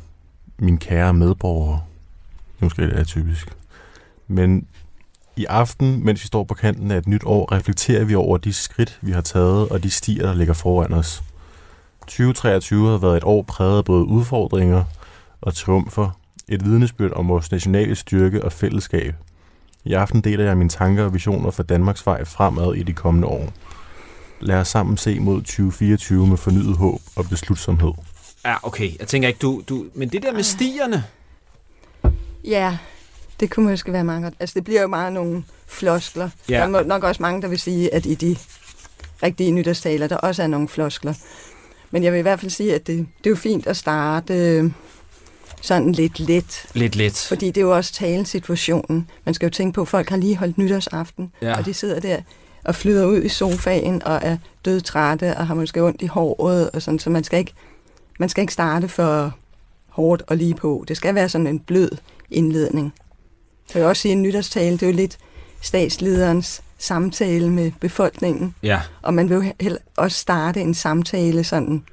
min 0.59 0.79
kære 0.79 1.15
medborgere. 1.15 1.81
Måske 2.61 2.83
det 2.83 2.99
er 2.99 3.05
typisk. 3.05 3.49
Men 4.29 4.67
i 5.37 5.45
aften, 5.45 6.05
mens 6.05 6.23
vi 6.23 6.27
står 6.27 6.45
på 6.45 6.55
kanten 6.55 6.91
af 6.91 6.99
et 6.99 7.07
nyt 7.07 7.23
år, 7.25 7.53
reflekterer 7.53 8.05
vi 8.05 8.15
over 8.15 8.37
de 8.37 8.53
skridt, 8.53 8.99
vi 9.03 9.13
har 9.13 9.21
taget, 9.21 9.69
og 9.69 9.83
de 9.83 9.91
stier, 9.91 10.27
der 10.27 10.35
ligger 10.35 10.55
foran 10.55 10.93
os. 10.93 11.23
2023 12.07 12.91
har 12.91 12.99
været 12.99 13.17
et 13.17 13.25
år 13.25 13.43
præget 13.43 13.79
af 13.79 13.85
både 13.85 14.05
udfordringer 14.05 14.85
og 15.41 15.55
triumfer, 15.55 16.11
et 16.49 16.65
vidnesbyrd 16.65 17.13
om 17.13 17.29
vores 17.29 17.51
nationale 17.51 17.95
styrke 17.95 18.45
og 18.45 18.53
fællesskab. 18.53 19.15
I 19.85 19.93
aften 19.93 20.21
deler 20.21 20.45
jeg 20.45 20.57
mine 20.57 20.71
tanker 20.71 21.05
og 21.05 21.15
visioner 21.15 21.51
for 21.51 21.63
Danmarks 21.63 22.07
vej 22.07 22.25
fremad 22.25 22.75
i 22.75 22.83
de 22.83 22.93
kommende 22.93 23.29
år. 23.29 23.53
Lad 24.41 24.57
os 24.57 24.69
sammen 24.69 24.97
se 24.97 25.21
mod 25.21 25.43
2024 25.43 26.27
med 26.27 26.37
fornyet 26.37 26.77
håb 26.77 27.01
og 27.17 27.29
beslutsomhed. 27.29 27.93
Ja, 28.45 28.57
okay. 28.63 28.99
Jeg 28.99 29.09
tænker 29.09 29.29
ikke, 29.29 29.39
du... 29.39 29.63
du 29.69 29.85
men 29.95 30.09
det 30.09 30.23
der 30.23 30.33
med 30.33 30.43
stierne... 30.43 31.05
Ja, 32.45 32.79
det 33.41 33.51
kunne 33.51 33.71
måske 33.71 33.93
være 33.93 34.05
meget 34.05 34.23
godt. 34.23 34.35
Altså, 34.41 34.55
det 34.55 34.65
bliver 34.65 34.83
jo 34.83 34.89
meget 34.89 35.13
nogle 35.13 35.45
floskler. 35.67 36.31
Ja. 36.49 36.55
Der 36.55 36.79
er 36.79 36.85
nok 36.85 37.05
også 37.05 37.23
mange, 37.23 37.43
der 37.43 37.49
vil 37.49 37.59
sige, 37.59 37.95
at 37.95 38.07
i 38.07 38.15
de 38.15 38.37
rigtige 39.23 39.51
nytårstaler, 39.51 40.07
der 40.07 40.17
også 40.17 40.43
er 40.43 40.47
nogle 40.47 40.69
floskler. 40.69 41.15
Men 41.91 42.03
jeg 42.03 42.13
vil 42.13 42.19
i 42.19 42.23
hvert 42.23 42.41
fald 42.41 42.51
sige, 42.51 42.75
at 42.75 42.87
det, 42.87 42.97
det 43.19 43.27
er 43.27 43.31
jo 43.31 43.37
fint 43.37 43.67
at 43.67 43.77
starte 43.77 44.35
øh, 44.35 44.71
sådan 45.63 45.93
lidt 45.93 46.21
let. 46.21 46.67
Lidt 46.75 46.97
let. 46.97 47.17
Fordi 47.29 47.47
det 47.47 47.57
er 47.57 47.61
jo 47.61 47.77
også 47.77 47.93
talesituationen. 47.93 49.11
Man 49.25 49.35
skal 49.35 49.47
jo 49.47 49.51
tænke 49.51 49.75
på, 49.75 49.83
at 49.83 49.89
folk 49.89 50.09
har 50.11 50.17
lige 50.17 50.37
holdt 50.37 50.59
nytårsaften, 50.59 51.33
Ja. 51.43 51.59
og 51.59 51.65
de 51.67 51.75
sidder 51.75 52.01
der 52.01 52.19
og 52.65 52.75
flyder 52.75 53.07
ud 53.07 53.23
i 53.23 53.29
sofaen 53.29 54.03
og 54.03 54.21
er 54.23 54.37
dødtrætte 54.65 55.37
og 55.37 55.47
har 55.47 55.55
måske 55.55 55.83
ondt 55.83 56.03
i 56.03 56.07
håret 56.07 56.71
og 56.71 56.83
sådan, 56.83 56.99
så 56.99 57.11
man 57.11 57.25
skal 57.25 57.39
ikke, 57.39 57.53
man 58.19 58.29
skal 58.29 58.41
ikke 58.43 58.53
starte 58.53 58.89
for 58.89 59.33
hårdt 59.89 60.23
og 60.27 60.37
lige 60.37 60.55
på. 60.55 60.85
Det 60.89 60.97
skal 60.97 61.15
være 61.15 61.29
sådan 61.29 61.47
en 61.47 61.61
blød 61.61 61.91
indledning. 62.31 62.93
Så 63.67 63.73
jeg 63.79 63.81
vil 63.83 63.89
også 63.89 64.03
sige, 64.03 64.13
at 64.13 64.17
en 64.17 64.23
nytårstale, 64.23 64.73
det 64.73 64.83
er 64.83 64.87
jo 64.91 64.93
lidt 64.97 65.19
statslederens 65.61 66.63
samtale 66.79 67.51
med 67.51 67.73
befolkningen, 67.81 68.55
Ja. 68.63 68.81
og 69.03 69.15
man 69.15 69.29
vil 69.29 69.53
jo 69.63 69.77
også 69.97 70.19
starte 70.19 70.61
en 70.61 70.75
samtale 70.75 71.45
sådan 71.45 71.85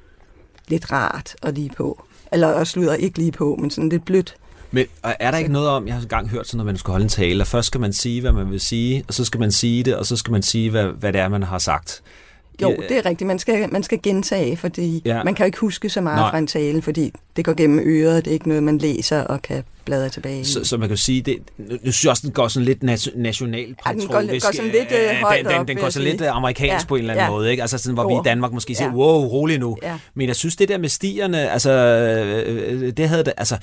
lidt 0.68 0.92
rart 0.92 1.34
og 1.42 1.52
lige 1.52 1.70
på. 1.76 2.04
Eller 2.32 2.48
også 2.48 2.80
lyder 2.80 2.94
ikke 2.94 3.18
lige 3.18 3.32
på, 3.32 3.56
men 3.60 3.70
sådan 3.70 3.88
lidt 3.88 4.04
blødt. 4.04 4.34
Men 4.70 4.86
og 5.02 5.14
er 5.20 5.30
der 5.30 5.38
ikke 5.38 5.52
noget 5.52 5.68
om, 5.68 5.86
jeg 5.86 5.94
har 5.94 6.02
engang 6.02 6.28
hørt 6.28 6.46
sådan, 6.46 6.58
når 6.58 6.64
man 6.64 6.76
skal 6.76 6.90
holde 6.90 7.02
en 7.02 7.08
tale, 7.08 7.40
at 7.40 7.46
først 7.46 7.66
skal 7.66 7.80
man 7.80 7.92
sige, 7.92 8.20
hvad 8.20 8.32
man 8.32 8.50
vil 8.50 8.60
sige, 8.60 9.04
og 9.08 9.14
så 9.14 9.24
skal 9.24 9.40
man 9.40 9.52
sige 9.52 9.82
det, 9.82 9.96
og 9.96 10.06
så 10.06 10.16
skal 10.16 10.32
man 10.32 10.42
sige, 10.42 10.70
hvad, 10.70 10.84
hvad 10.84 11.12
det 11.12 11.20
er, 11.20 11.28
man 11.28 11.42
har 11.42 11.58
sagt. 11.58 12.02
Jo, 12.62 12.70
Ja, 12.70 12.76
det 12.88 12.96
er 12.98 13.06
rigtigt. 13.06 13.26
Man 13.28 13.38
skal, 13.38 13.72
man 13.72 13.82
skal 13.82 14.02
gentage, 14.02 14.56
fordi 14.56 15.02
Ja. 15.04 15.24
man 15.24 15.34
kan 15.34 15.44
jo 15.44 15.46
ikke 15.46 15.58
huske 15.58 15.88
så 15.90 16.00
meget 16.00 16.18
Nej. 16.18 16.30
Fra 16.30 16.38
en 16.38 16.46
tale, 16.46 16.82
fordi 16.82 17.12
det 17.36 17.44
går 17.44 17.54
gennem 17.54 17.80
øret. 17.84 18.24
Det 18.24 18.30
er 18.30 18.34
ikke 18.34 18.48
noget, 18.48 18.62
man 18.62 18.78
læser 18.78 19.20
og 19.20 19.42
kan 19.42 19.64
bladre 19.84 20.08
tilbage. 20.08 20.44
Så, 20.44 20.64
så 20.64 20.76
man 20.76 20.88
kan 20.88 20.96
sige, 20.96 21.22
det, 21.22 21.36
nu 21.58 21.64
nu 21.70 21.78
synes 21.80 22.04
jeg 22.04 22.10
også, 22.10 22.22
den 22.26 22.32
går 22.32 22.48
sådan 22.48 22.64
lidt 22.64 22.82
nat- 22.82 23.08
national 23.16 23.60
Ja, 23.86 23.92
den 23.92 24.00
går- 24.06 24.40
går 24.40 24.52
sådan 24.52 24.70
lidt, 24.70 24.92
øh, 24.92 25.16
højt 25.22 25.38
den, 25.38 25.46
den, 25.46 25.54
op, 25.60 25.68
den 25.68 25.76
går 25.76 25.88
sådan 25.88 26.08
lidt 26.08 26.20
øh, 26.20 26.36
amerikansk 26.36 26.84
Ja, 26.84 26.88
på 26.88 26.94
en 26.94 27.00
eller 27.00 27.12
anden 27.14 27.24
ja. 27.26 27.30
måde, 27.30 27.50
ikke? 27.50 27.60
Altså 27.62 27.78
sådan, 27.78 27.94
hvor 27.94 28.08
vi 28.08 28.14
i. 28.14 28.18
Danmark 28.24 28.52
måske 28.52 28.74
siger, 28.74 28.88
Ja. 28.88 28.94
wow, 28.94 29.24
rolig 29.26 29.58
nu. 29.58 29.76
Ja. 29.82 29.98
Men 30.14 30.26
jeg 30.28 30.36
synes, 30.36 30.56
det 30.56 30.68
der 30.68 30.78
med 30.78 30.88
stierne, 30.88 31.50
altså, 31.50 31.70
øh, 31.72 32.82
øh, 32.82 32.92
det 32.96 33.08
havde 33.08 33.24
det, 33.24 33.32
altså, 33.36 33.56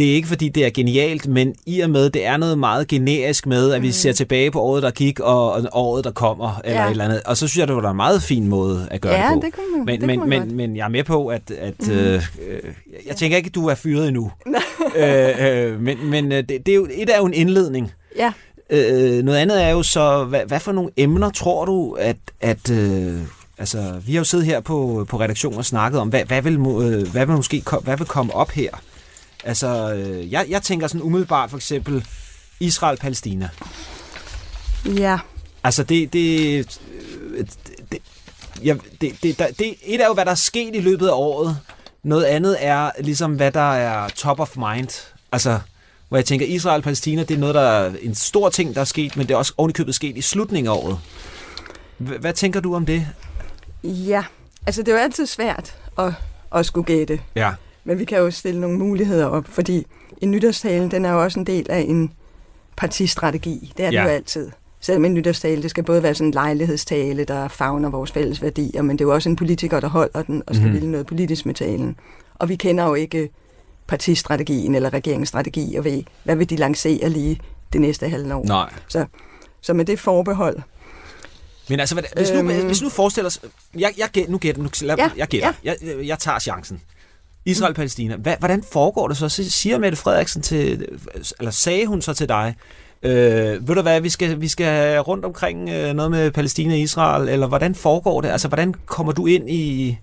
det 0.00 0.10
er 0.10 0.14
ikke 0.14 0.28
fordi, 0.28 0.48
det 0.48 0.66
er 0.66 0.70
genialt, 0.70 1.26
men 1.26 1.54
i 1.66 1.80
og 1.80 1.90
med, 1.90 2.10
det 2.10 2.26
er 2.26 2.36
noget 2.36 2.58
meget 2.58 2.88
generisk 2.88 3.46
med, 3.46 3.72
at 3.72 3.82
vi 3.82 3.92
ser 3.92 4.12
tilbage 4.12 4.50
på 4.50 4.60
året, 4.60 4.82
der 4.82 4.90
gik, 4.90 5.20
og, 5.20 5.52
og 5.52 5.68
året, 5.72 6.04
der 6.04 6.10
kommer, 6.10 6.60
eller 6.64 6.80
Ja. 6.80 6.86
et 6.86 6.90
eller 6.90 7.04
andet. 7.04 7.22
Og 7.26 7.36
så 7.36 7.48
synes 7.48 7.58
jeg, 7.60 7.68
det 7.68 7.76
var 7.76 7.90
en 7.90 7.96
meget 7.96 8.22
fin 8.22 8.48
måde 8.48 8.88
at 8.90 9.00
gøre 9.00 9.12
ja, 9.14 9.26
det 9.26 9.34
på. 9.34 9.40
det 9.46 9.54
kunne 9.54 9.76
man, 9.76 9.86
Men, 9.86 10.00
det 10.00 10.06
men, 10.06 10.18
kunne 10.18 10.30
man 10.30 10.38
men, 10.40 10.48
godt. 10.48 10.56
men 10.56 10.76
jeg 10.76 10.84
er 10.84 10.88
med 10.88 11.04
på, 11.04 11.26
at, 11.26 11.50
at 11.50 11.74
mm. 11.86 11.92
øh, 11.92 12.22
jeg 13.06 13.16
tænker 13.16 13.36
ikke, 13.36 13.46
at 13.48 13.54
du 13.54 13.66
er 13.66 13.74
fyret 13.74 14.08
endnu. 14.08 14.30
øh, 14.96 15.28
øh, 15.40 15.80
men 15.80 16.10
men 16.10 16.32
øh, 16.32 16.38
det, 16.38 16.66
det 16.66 16.68
er 16.68 16.76
jo, 16.76 16.88
et 16.92 17.10
er 17.14 17.18
jo 17.18 17.26
en 17.26 17.34
indledning. 17.34 17.92
Ja, 18.16 18.32
Øh, 18.72 19.22
noget 19.22 19.38
andet 19.38 19.62
er 19.64 19.68
jo 19.68 19.82
så, 19.82 20.24
hvad, 20.24 20.40
hvad 20.46 20.60
for 20.60 20.72
nogle 20.72 20.90
emner 20.96 21.30
tror 21.30 21.64
du, 21.64 21.92
at, 21.92 22.16
at 22.40 22.70
øh, 22.70 23.14
altså, 23.58 23.78
vi 24.06 24.12
har 24.12 24.20
jo 24.20 24.24
siddet 24.24 24.46
her 24.46 24.60
på, 24.60 25.06
på 25.08 25.20
redaktionen 25.20 25.58
og 25.58 25.64
snakket 25.64 26.00
om, 26.00 26.08
hvad, 26.08 26.24
hvad, 26.24 26.42
vil, 26.42 26.52
øh, 26.54 27.08
hvad 27.12 27.26
vil 27.26 27.36
måske 27.36 27.62
hvad 27.82 27.96
vil 27.96 28.06
komme 28.06 28.34
op 28.34 28.50
her? 28.50 28.70
Altså, 29.44 29.94
øh, 29.94 30.32
jeg, 30.32 30.46
jeg 30.48 30.62
tænker 30.62 30.86
sådan 30.86 31.02
umiddelbart 31.02 31.50
for 31.50 31.56
eksempel 31.56 32.06
Israel-Palæstina. 32.60 33.48
ja. 34.86 35.18
Altså, 35.64 35.82
det... 35.82 36.12
det, 36.12 36.80
det, 37.92 38.02
ja, 38.64 38.74
det, 39.00 39.22
det, 39.22 39.38
der, 39.38 39.46
det 39.58 39.74
et 39.82 40.00
er 40.00 40.06
jo, 40.06 40.14
hvad 40.14 40.24
der 40.24 40.30
er 40.30 40.34
sket 40.34 40.76
i 40.76 40.80
løbet 40.80 41.08
af 41.08 41.12
året. 41.12 41.58
Noget 42.02 42.24
andet 42.24 42.56
er 42.60 42.90
ligesom, 43.00 43.34
hvad 43.34 43.52
der 43.52 43.72
er 43.72 44.08
top 44.08 44.40
of 44.40 44.56
mind. 44.56 45.12
Altså, 45.32 45.60
hvor 46.08 46.18
jeg 46.18 46.24
tænker, 46.24 46.46
Israel-Palæstina, 46.46 47.22
det 47.22 47.34
er 47.34 47.38
noget, 47.38 47.54
der 47.54 47.60
er 47.60 47.92
en 48.02 48.14
stor 48.14 48.48
ting, 48.48 48.74
der 48.74 48.80
er 48.80 48.84
sket, 48.84 49.16
men 49.16 49.28
det 49.28 49.34
er 49.34 49.38
også 49.38 49.52
ovenikøbet 49.56 49.94
sket 49.94 50.16
i 50.16 50.20
slutningen 50.20 50.72
af 50.72 50.76
året. 50.76 50.98
H- 51.98 52.20
hvad 52.20 52.32
tænker 52.32 52.60
du 52.60 52.74
om 52.74 52.86
det? 52.86 53.06
Ja, 53.84 54.24
altså 54.66 54.82
det 54.82 54.88
er 54.88 54.96
jo 54.96 55.02
altid 55.02 55.26
svært 55.26 55.74
at, 55.98 56.12
at 56.54 56.66
skulle 56.66 56.84
gætte. 56.84 57.20
Ja. 57.34 57.52
Men 57.84 57.98
vi 57.98 58.04
kan 58.04 58.18
jo 58.18 58.30
stille 58.30 58.60
nogle 58.60 58.78
muligheder 58.78 59.26
op, 59.26 59.46
fordi 59.48 59.86
en 60.20 60.30
nytårstale, 60.30 60.90
den 60.90 61.04
er 61.04 61.12
jo 61.12 61.22
også 61.22 61.40
en 61.40 61.46
del 61.46 61.66
af 61.70 61.80
en 61.88 62.12
partistrategi. 62.76 63.72
Det 63.76 63.84
er 63.84 63.90
det 63.90 63.96
ja. 63.96 64.02
jo 64.02 64.08
altid. 64.08 64.50
Selvom 64.80 65.04
en 65.04 65.14
nytårstale, 65.14 65.62
det 65.62 65.70
skal 65.70 65.84
både 65.84 66.02
være 66.02 66.14
sådan 66.14 66.26
en 66.26 66.34
lejlighedstale, 66.34 67.24
der 67.24 67.48
fagner 67.48 67.90
vores 67.90 68.12
fælles 68.12 68.42
værdier, 68.42 68.82
men 68.82 68.98
det 68.98 69.04
er 69.04 69.08
jo 69.08 69.14
også 69.14 69.28
en 69.28 69.36
politiker, 69.36 69.80
der 69.80 69.88
holder 69.88 70.22
den 70.22 70.42
og 70.46 70.54
skal 70.54 70.68
mm. 70.68 70.74
ville 70.74 70.90
noget 70.90 71.06
politisk 71.06 71.46
med 71.46 71.54
talen. 71.54 71.96
Og 72.34 72.48
vi 72.48 72.56
kender 72.56 72.84
jo 72.84 72.94
ikke 72.94 73.30
partistrategien 73.86 74.74
eller 74.74 74.92
regeringsstrategi, 74.92 75.74
og 75.76 75.84
ved, 75.84 76.02
hvad 76.24 76.36
vil 76.36 76.50
de 76.50 76.56
lancere 76.56 77.08
lige 77.08 77.40
det 77.72 77.80
næste 77.80 78.08
halve 78.08 78.34
år. 78.34 78.44
Nej. 78.44 78.72
Så, 78.88 79.06
så 79.60 79.72
med 79.72 79.84
det 79.84 79.98
forbehold. 79.98 80.58
Men 81.68 81.80
altså, 81.80 82.02
hvis 82.16 82.30
nu, 82.30 82.38
øhm, 82.38 82.66
hvis 82.66 82.82
nu 82.82 82.88
forestiller 82.88 83.26
os... 83.26 83.40
Jeg, 83.78 83.92
jeg, 83.98 84.26
nu 84.28 84.38
gætter, 84.38 84.62
nu, 84.62 84.68
lad, 84.82 84.96
ja, 84.96 85.10
jeg, 85.16 85.28
gætter. 85.28 85.52
Ja. 85.64 85.74
Jeg, 85.82 86.06
jeg 86.06 86.18
tager 86.18 86.38
chancen. 86.38 86.80
Israel-Palæstina. 87.44 88.16
Hvordan 88.38 88.62
foregår 88.72 89.08
det 89.08 89.16
så? 89.16 89.28
Siger 89.28 89.78
Mette 89.78 89.98
Frederiksen 89.98 90.42
til... 90.42 90.86
Eller 91.38 91.50
sagde 91.50 91.86
hun 91.86 92.02
så 92.02 92.14
til 92.14 92.28
dig, 92.28 92.54
Øh, 93.02 93.68
ved 93.68 93.74
du 93.74 93.82
hvad, 93.82 94.00
vi 94.00 94.08
skal, 94.08 94.40
vi 94.40 94.48
skal 94.48 95.00
rundt 95.00 95.24
omkring 95.24 95.68
øh, 95.68 95.94
noget 95.94 96.10
med 96.10 96.30
Palæstina 96.30 96.72
og 96.74 96.78
Israel, 96.78 97.28
eller 97.28 97.46
hvordan 97.46 97.74
foregår 97.74 98.20
det? 98.20 98.28
Altså, 98.28 98.48
hvordan 98.48 98.74
kommer 98.86 99.12
du 99.12 99.26
ind 99.26 99.50
i... 99.50 99.88
i 99.88 99.98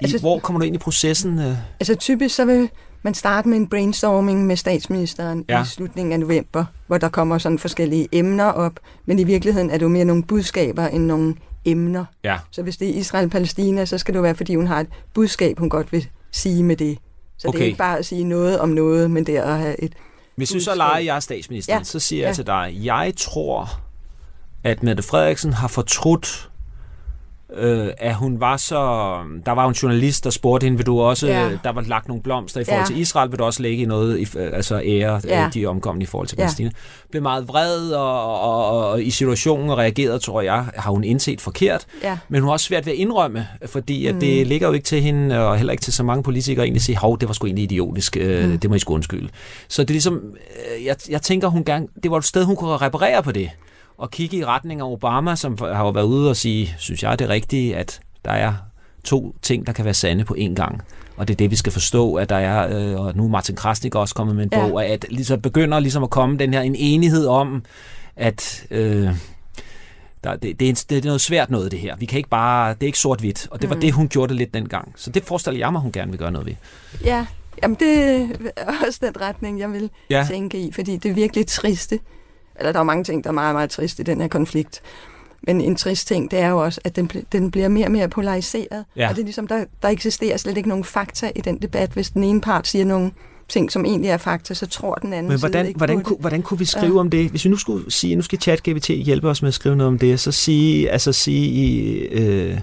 altså, 0.00 0.18
hvor 0.18 0.38
kommer 0.38 0.60
du 0.60 0.66
ind 0.66 0.74
i 0.74 0.78
processen? 0.78 1.38
Øh? 1.38 1.56
Altså, 1.80 1.94
typisk 1.94 2.34
så 2.34 2.44
vil 2.44 2.70
man 3.02 3.14
starte 3.14 3.48
med 3.48 3.56
en 3.56 3.66
brainstorming 3.66 4.46
med 4.46 4.56
statsministeren 4.56 5.44
ja. 5.48 5.62
i 5.62 5.66
slutningen 5.66 6.12
af 6.12 6.20
november, 6.20 6.64
hvor 6.86 6.98
der 6.98 7.08
kommer 7.08 7.38
sådan 7.38 7.58
forskellige 7.58 8.08
emner 8.12 8.44
op, 8.44 8.72
men 9.06 9.18
i 9.18 9.24
virkeligheden 9.24 9.70
er 9.70 9.74
det 9.74 9.82
jo 9.82 9.88
mere 9.88 10.04
nogle 10.04 10.22
budskaber 10.22 10.86
end 10.86 11.04
nogle 11.04 11.34
emner. 11.64 12.04
Ja. 12.24 12.38
Så 12.50 12.62
hvis 12.62 12.76
det 12.76 12.88
er 12.88 12.94
Israel-Palæstina, 12.94 13.84
så 13.84 13.98
skal 13.98 14.14
det 14.14 14.18
jo 14.18 14.22
være, 14.22 14.34
fordi 14.34 14.54
hun 14.54 14.66
har 14.66 14.80
et 14.80 14.86
budskab, 15.14 15.58
hun 15.58 15.68
godt 15.68 15.92
vil 15.92 16.08
sige 16.36 16.62
med 16.62 16.76
det. 16.76 16.98
Så 17.38 17.48
okay. 17.48 17.58
det 17.58 17.62
er 17.62 17.66
ikke 17.66 17.78
bare 17.78 17.98
at 17.98 18.06
sige 18.06 18.24
noget 18.24 18.60
om 18.60 18.68
noget, 18.68 19.10
men 19.10 19.26
det 19.26 19.36
er 19.36 19.42
at 19.42 19.58
have 19.58 19.82
et 19.82 19.92
hvis 20.36 20.50
du 20.50 20.60
så 20.60 20.74
leger, 20.74 20.98
jeg 20.98 21.16
er 21.16 21.20
statsminister, 21.20 21.74
ja. 21.74 21.82
så 21.82 22.00
siger 22.00 22.22
ja. 22.22 22.26
jeg 22.26 22.34
til 22.34 22.46
dig, 22.46 22.78
jeg 22.82 23.12
tror, 23.16 23.80
at 24.64 24.82
Mette 24.82 25.02
Frederiksen 25.02 25.52
har 25.52 25.68
fortrudt 25.68 26.50
øh, 27.54 27.88
at 27.98 28.14
hun 28.14 28.40
var 28.40 28.56
så... 28.56 28.76
Der 29.46 29.52
var 29.52 29.68
en 29.68 29.74
journalist, 29.74 30.24
der 30.24 30.30
spurgte 30.30 30.64
hende, 30.64 30.76
vil 30.76 30.86
du 30.86 31.00
også... 31.00 31.26
Ja. 31.26 31.50
Der 31.64 31.72
var 31.72 31.80
lagt 31.80 32.08
nogle 32.08 32.22
blomster 32.22 32.60
i 32.60 32.64
forhold 32.64 32.80
ja. 32.80 32.86
til 32.86 32.98
Israel, 32.98 33.30
vil 33.30 33.38
du 33.38 33.44
også 33.44 33.62
lægge 33.62 33.86
noget, 33.86 34.18
i, 34.18 34.38
altså 34.38 34.80
ære 34.84 35.20
ja. 35.24 35.50
de 35.54 35.66
omkomne 35.66 36.02
i 36.02 36.06
forhold 36.06 36.28
til 36.28 36.36
Palæstina. 36.36 36.68
Ja. 36.68 37.08
Blev 37.10 37.22
meget 37.22 37.48
vred 37.48 37.90
og, 37.90 38.40
og, 38.40 38.70
og, 38.70 38.90
og 38.90 39.02
i 39.02 39.10
situationen 39.10 39.70
og 39.70 39.78
reagerede, 39.78 40.18
tror 40.18 40.40
jeg, 40.40 40.64
har 40.74 40.90
hun 40.90 41.04
indset 41.04 41.40
forkert. 41.40 41.86
Ja. 42.02 42.18
Men 42.28 42.40
hun 42.40 42.48
har 42.48 42.52
også 42.52 42.66
svært 42.66 42.86
ved 42.86 42.92
at 42.92 42.98
indrømme, 42.98 43.46
fordi 43.66 44.06
at 44.06 44.14
mm. 44.14 44.20
det 44.20 44.46
ligger 44.46 44.66
jo 44.66 44.72
ikke 44.72 44.84
til 44.84 45.02
hende, 45.02 45.48
og 45.48 45.56
heller 45.56 45.72
ikke 45.72 45.82
til 45.82 45.92
så 45.92 46.02
mange 46.02 46.22
politikere 46.22 46.64
egentlig 46.64 46.80
at 46.80 46.84
sige, 46.84 46.98
hov, 46.98 47.18
det 47.20 47.28
var 47.28 47.34
sgu 47.34 47.46
egentlig 47.46 47.64
idiotisk, 47.64 48.16
øh, 48.16 48.50
mm. 48.50 48.58
det 48.58 48.70
må 48.70 48.76
I 48.76 48.78
sgu 48.78 48.94
undskylde. 48.94 49.28
Så 49.68 49.82
det 49.82 49.90
er 49.90 49.94
ligesom, 49.94 50.14
øh, 50.14 50.84
jeg, 50.84 50.96
jeg 51.08 51.22
tænker, 51.22 51.48
hun 51.48 51.64
gerne, 51.64 51.86
det 52.02 52.10
var 52.10 52.16
et 52.16 52.24
sted, 52.24 52.44
hun 52.44 52.56
kunne 52.56 52.76
reparere 52.76 53.22
på 53.22 53.32
det 53.32 53.50
og 53.98 54.10
kigge 54.10 54.36
i 54.36 54.44
retning 54.44 54.80
af 54.80 54.84
Obama, 54.84 55.36
som 55.36 55.58
har 55.60 55.84
jo 55.84 55.90
været 55.90 56.04
ude 56.04 56.30
og 56.30 56.36
sige, 56.36 56.74
synes 56.78 57.02
jeg 57.02 57.18
det 57.18 57.24
er 57.24 57.28
rigtigt, 57.28 57.76
at 57.76 58.00
der 58.24 58.30
er 58.30 58.54
to 59.04 59.34
ting, 59.42 59.66
der 59.66 59.72
kan 59.72 59.84
være 59.84 59.94
sande 59.94 60.24
på 60.24 60.36
én 60.38 60.54
gang. 60.54 60.82
Og 61.16 61.28
det 61.28 61.34
er 61.34 61.36
det, 61.36 61.50
vi 61.50 61.56
skal 61.56 61.72
forstå, 61.72 62.14
at 62.14 62.28
der 62.28 62.36
er, 62.36 62.78
øh, 62.78 63.00
og 63.00 63.16
nu 63.16 63.24
er 63.24 63.28
Martin 63.28 63.56
Krasnik 63.56 63.94
også 63.94 64.14
kommet 64.14 64.36
med 64.36 64.44
en 64.44 64.50
ja. 64.52 64.68
bog, 64.68 64.84
at 64.84 65.06
ligesom 65.10 65.40
begynder 65.40 65.80
ligesom 65.80 66.02
at 66.02 66.10
komme 66.10 66.38
den 66.38 66.54
her 66.54 66.60
en 66.60 66.74
enighed 66.74 67.26
om, 67.26 67.64
at 68.16 68.66
øh, 68.70 69.10
der, 70.24 70.36
det, 70.36 70.60
det, 70.60 70.68
er, 70.68 70.84
det 70.88 70.98
er 70.98 71.04
noget 71.04 71.20
svært 71.20 71.50
noget, 71.50 71.72
det 71.72 71.80
her. 71.80 71.96
Vi 71.96 72.06
kan 72.06 72.16
ikke 72.16 72.28
bare, 72.28 72.74
det 72.74 72.82
er 72.82 72.86
ikke 72.86 72.98
sort-hvidt, 72.98 73.48
og 73.50 73.62
det 73.62 73.68
var 73.68 73.74
mm. 73.74 73.80
det, 73.80 73.92
hun 73.92 74.08
gjorde 74.08 74.28
det 74.28 74.36
lidt 74.36 74.54
dengang. 74.54 74.92
Så 74.96 75.10
det 75.10 75.24
forestiller 75.24 75.58
jeg 75.58 75.72
mig, 75.72 75.80
hun 75.80 75.92
gerne 75.92 76.10
vil 76.10 76.18
gøre 76.18 76.32
noget 76.32 76.46
ved. 76.46 76.54
Ja, 77.04 77.26
Jamen 77.62 77.76
det 77.80 78.20
er 78.56 78.86
også 78.86 78.98
den 79.02 79.20
retning, 79.20 79.60
jeg 79.60 79.72
vil 79.72 79.90
ja. 80.10 80.26
tænke 80.28 80.58
i, 80.58 80.72
fordi 80.72 80.96
det 80.96 81.10
er 81.10 81.14
virkelig 81.14 81.46
triste, 81.46 81.98
eller 82.58 82.72
der 82.72 82.78
er 82.78 82.84
mange 82.84 83.04
ting, 83.04 83.24
der 83.24 83.30
er 83.30 83.34
meget, 83.34 83.54
meget 83.54 83.70
trist 83.70 83.98
i 83.98 84.02
den 84.02 84.20
her 84.20 84.28
konflikt. 84.28 84.82
Men 85.42 85.60
en 85.60 85.76
trist 85.76 86.08
ting, 86.08 86.30
det 86.30 86.38
er 86.38 86.48
jo 86.48 86.64
også, 86.64 86.80
at 86.84 86.96
den, 86.96 87.10
den 87.32 87.50
bliver 87.50 87.68
mere 87.68 87.86
og 87.86 87.92
mere 87.92 88.08
polariseret. 88.08 88.84
Ja. 88.96 89.08
Og 89.08 89.14
det 89.14 89.20
er 89.20 89.24
ligesom, 89.24 89.46
der, 89.46 89.64
der 89.82 89.88
eksisterer 89.88 90.36
slet 90.36 90.56
ikke 90.56 90.68
nogen 90.68 90.84
fakta 90.84 91.30
i 91.36 91.40
den 91.40 91.58
debat. 91.62 91.90
Hvis 91.90 92.10
den 92.10 92.24
ene 92.24 92.40
part 92.40 92.66
siger 92.66 92.84
nogle 92.84 93.10
ting, 93.48 93.72
som 93.72 93.84
egentlig 93.84 94.10
er 94.10 94.16
fakta, 94.16 94.54
så 94.54 94.66
tror 94.66 94.94
den 94.94 95.12
anden 95.12 95.32
Men 95.32 95.38
hvordan, 95.38 95.64
side 95.64 95.68
ikke 95.68 95.78
hvordan, 95.78 96.02
kunne, 96.02 96.16
hvordan 96.20 96.42
kunne 96.42 96.58
vi 96.58 96.64
skrive 96.64 96.94
ja. 96.94 97.00
om 97.00 97.10
det? 97.10 97.30
Hvis 97.30 97.44
vi 97.44 97.50
nu 97.50 97.56
skulle 97.56 97.90
sige, 97.92 98.16
nu 98.16 98.22
skal 98.22 98.40
ChatGPT 98.40 98.88
hjælpe 98.88 99.28
os 99.28 99.42
med 99.42 99.48
at 99.48 99.54
skrive 99.54 99.76
noget 99.76 99.88
om 99.88 99.98
det, 99.98 100.20
så 100.20 100.32
sige, 100.32 100.90
altså 100.90 101.12
sige 101.12 101.46
i... 101.46 101.92
Øh, 101.98 102.58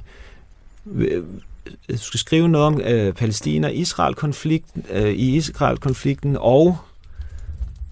du 1.90 1.98
skal 1.98 2.20
skrive 2.20 2.48
noget 2.48 2.68
om 2.68 2.82
øh, 2.82 3.14
Palæstina-Israel-konflikten, 3.14 4.86
øh, 4.92 5.12
i 5.12 5.36
Israel-konflikten 5.36 6.38
og 6.40 6.78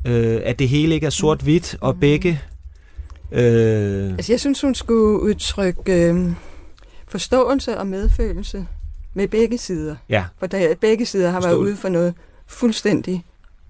øh, 0.05 0.41
at 0.43 0.59
det 0.59 0.69
hele 0.69 0.95
ikke 0.95 1.05
er 1.05 1.09
sort-hvidt, 1.09 1.77
og 1.81 1.99
begge... 1.99 2.41
Øh... 3.31 4.11
Altså, 4.11 4.33
jeg 4.33 4.39
synes, 4.39 4.61
hun 4.61 4.75
skulle 4.75 5.21
udtrykke 5.21 6.09
øh, 6.09 6.31
forståelse 7.07 7.77
og 7.77 7.87
medfølelse 7.87 8.67
med 9.13 9.27
begge 9.27 9.57
sider. 9.57 9.95
Ja. 10.09 10.25
For 10.39 10.47
der, 10.47 10.75
begge 10.75 11.05
sider 11.05 11.29
har 11.29 11.41
været 11.41 11.55
ude 11.55 11.75
for 11.75 11.89
noget 11.89 12.13
fuldstændig 12.47 13.25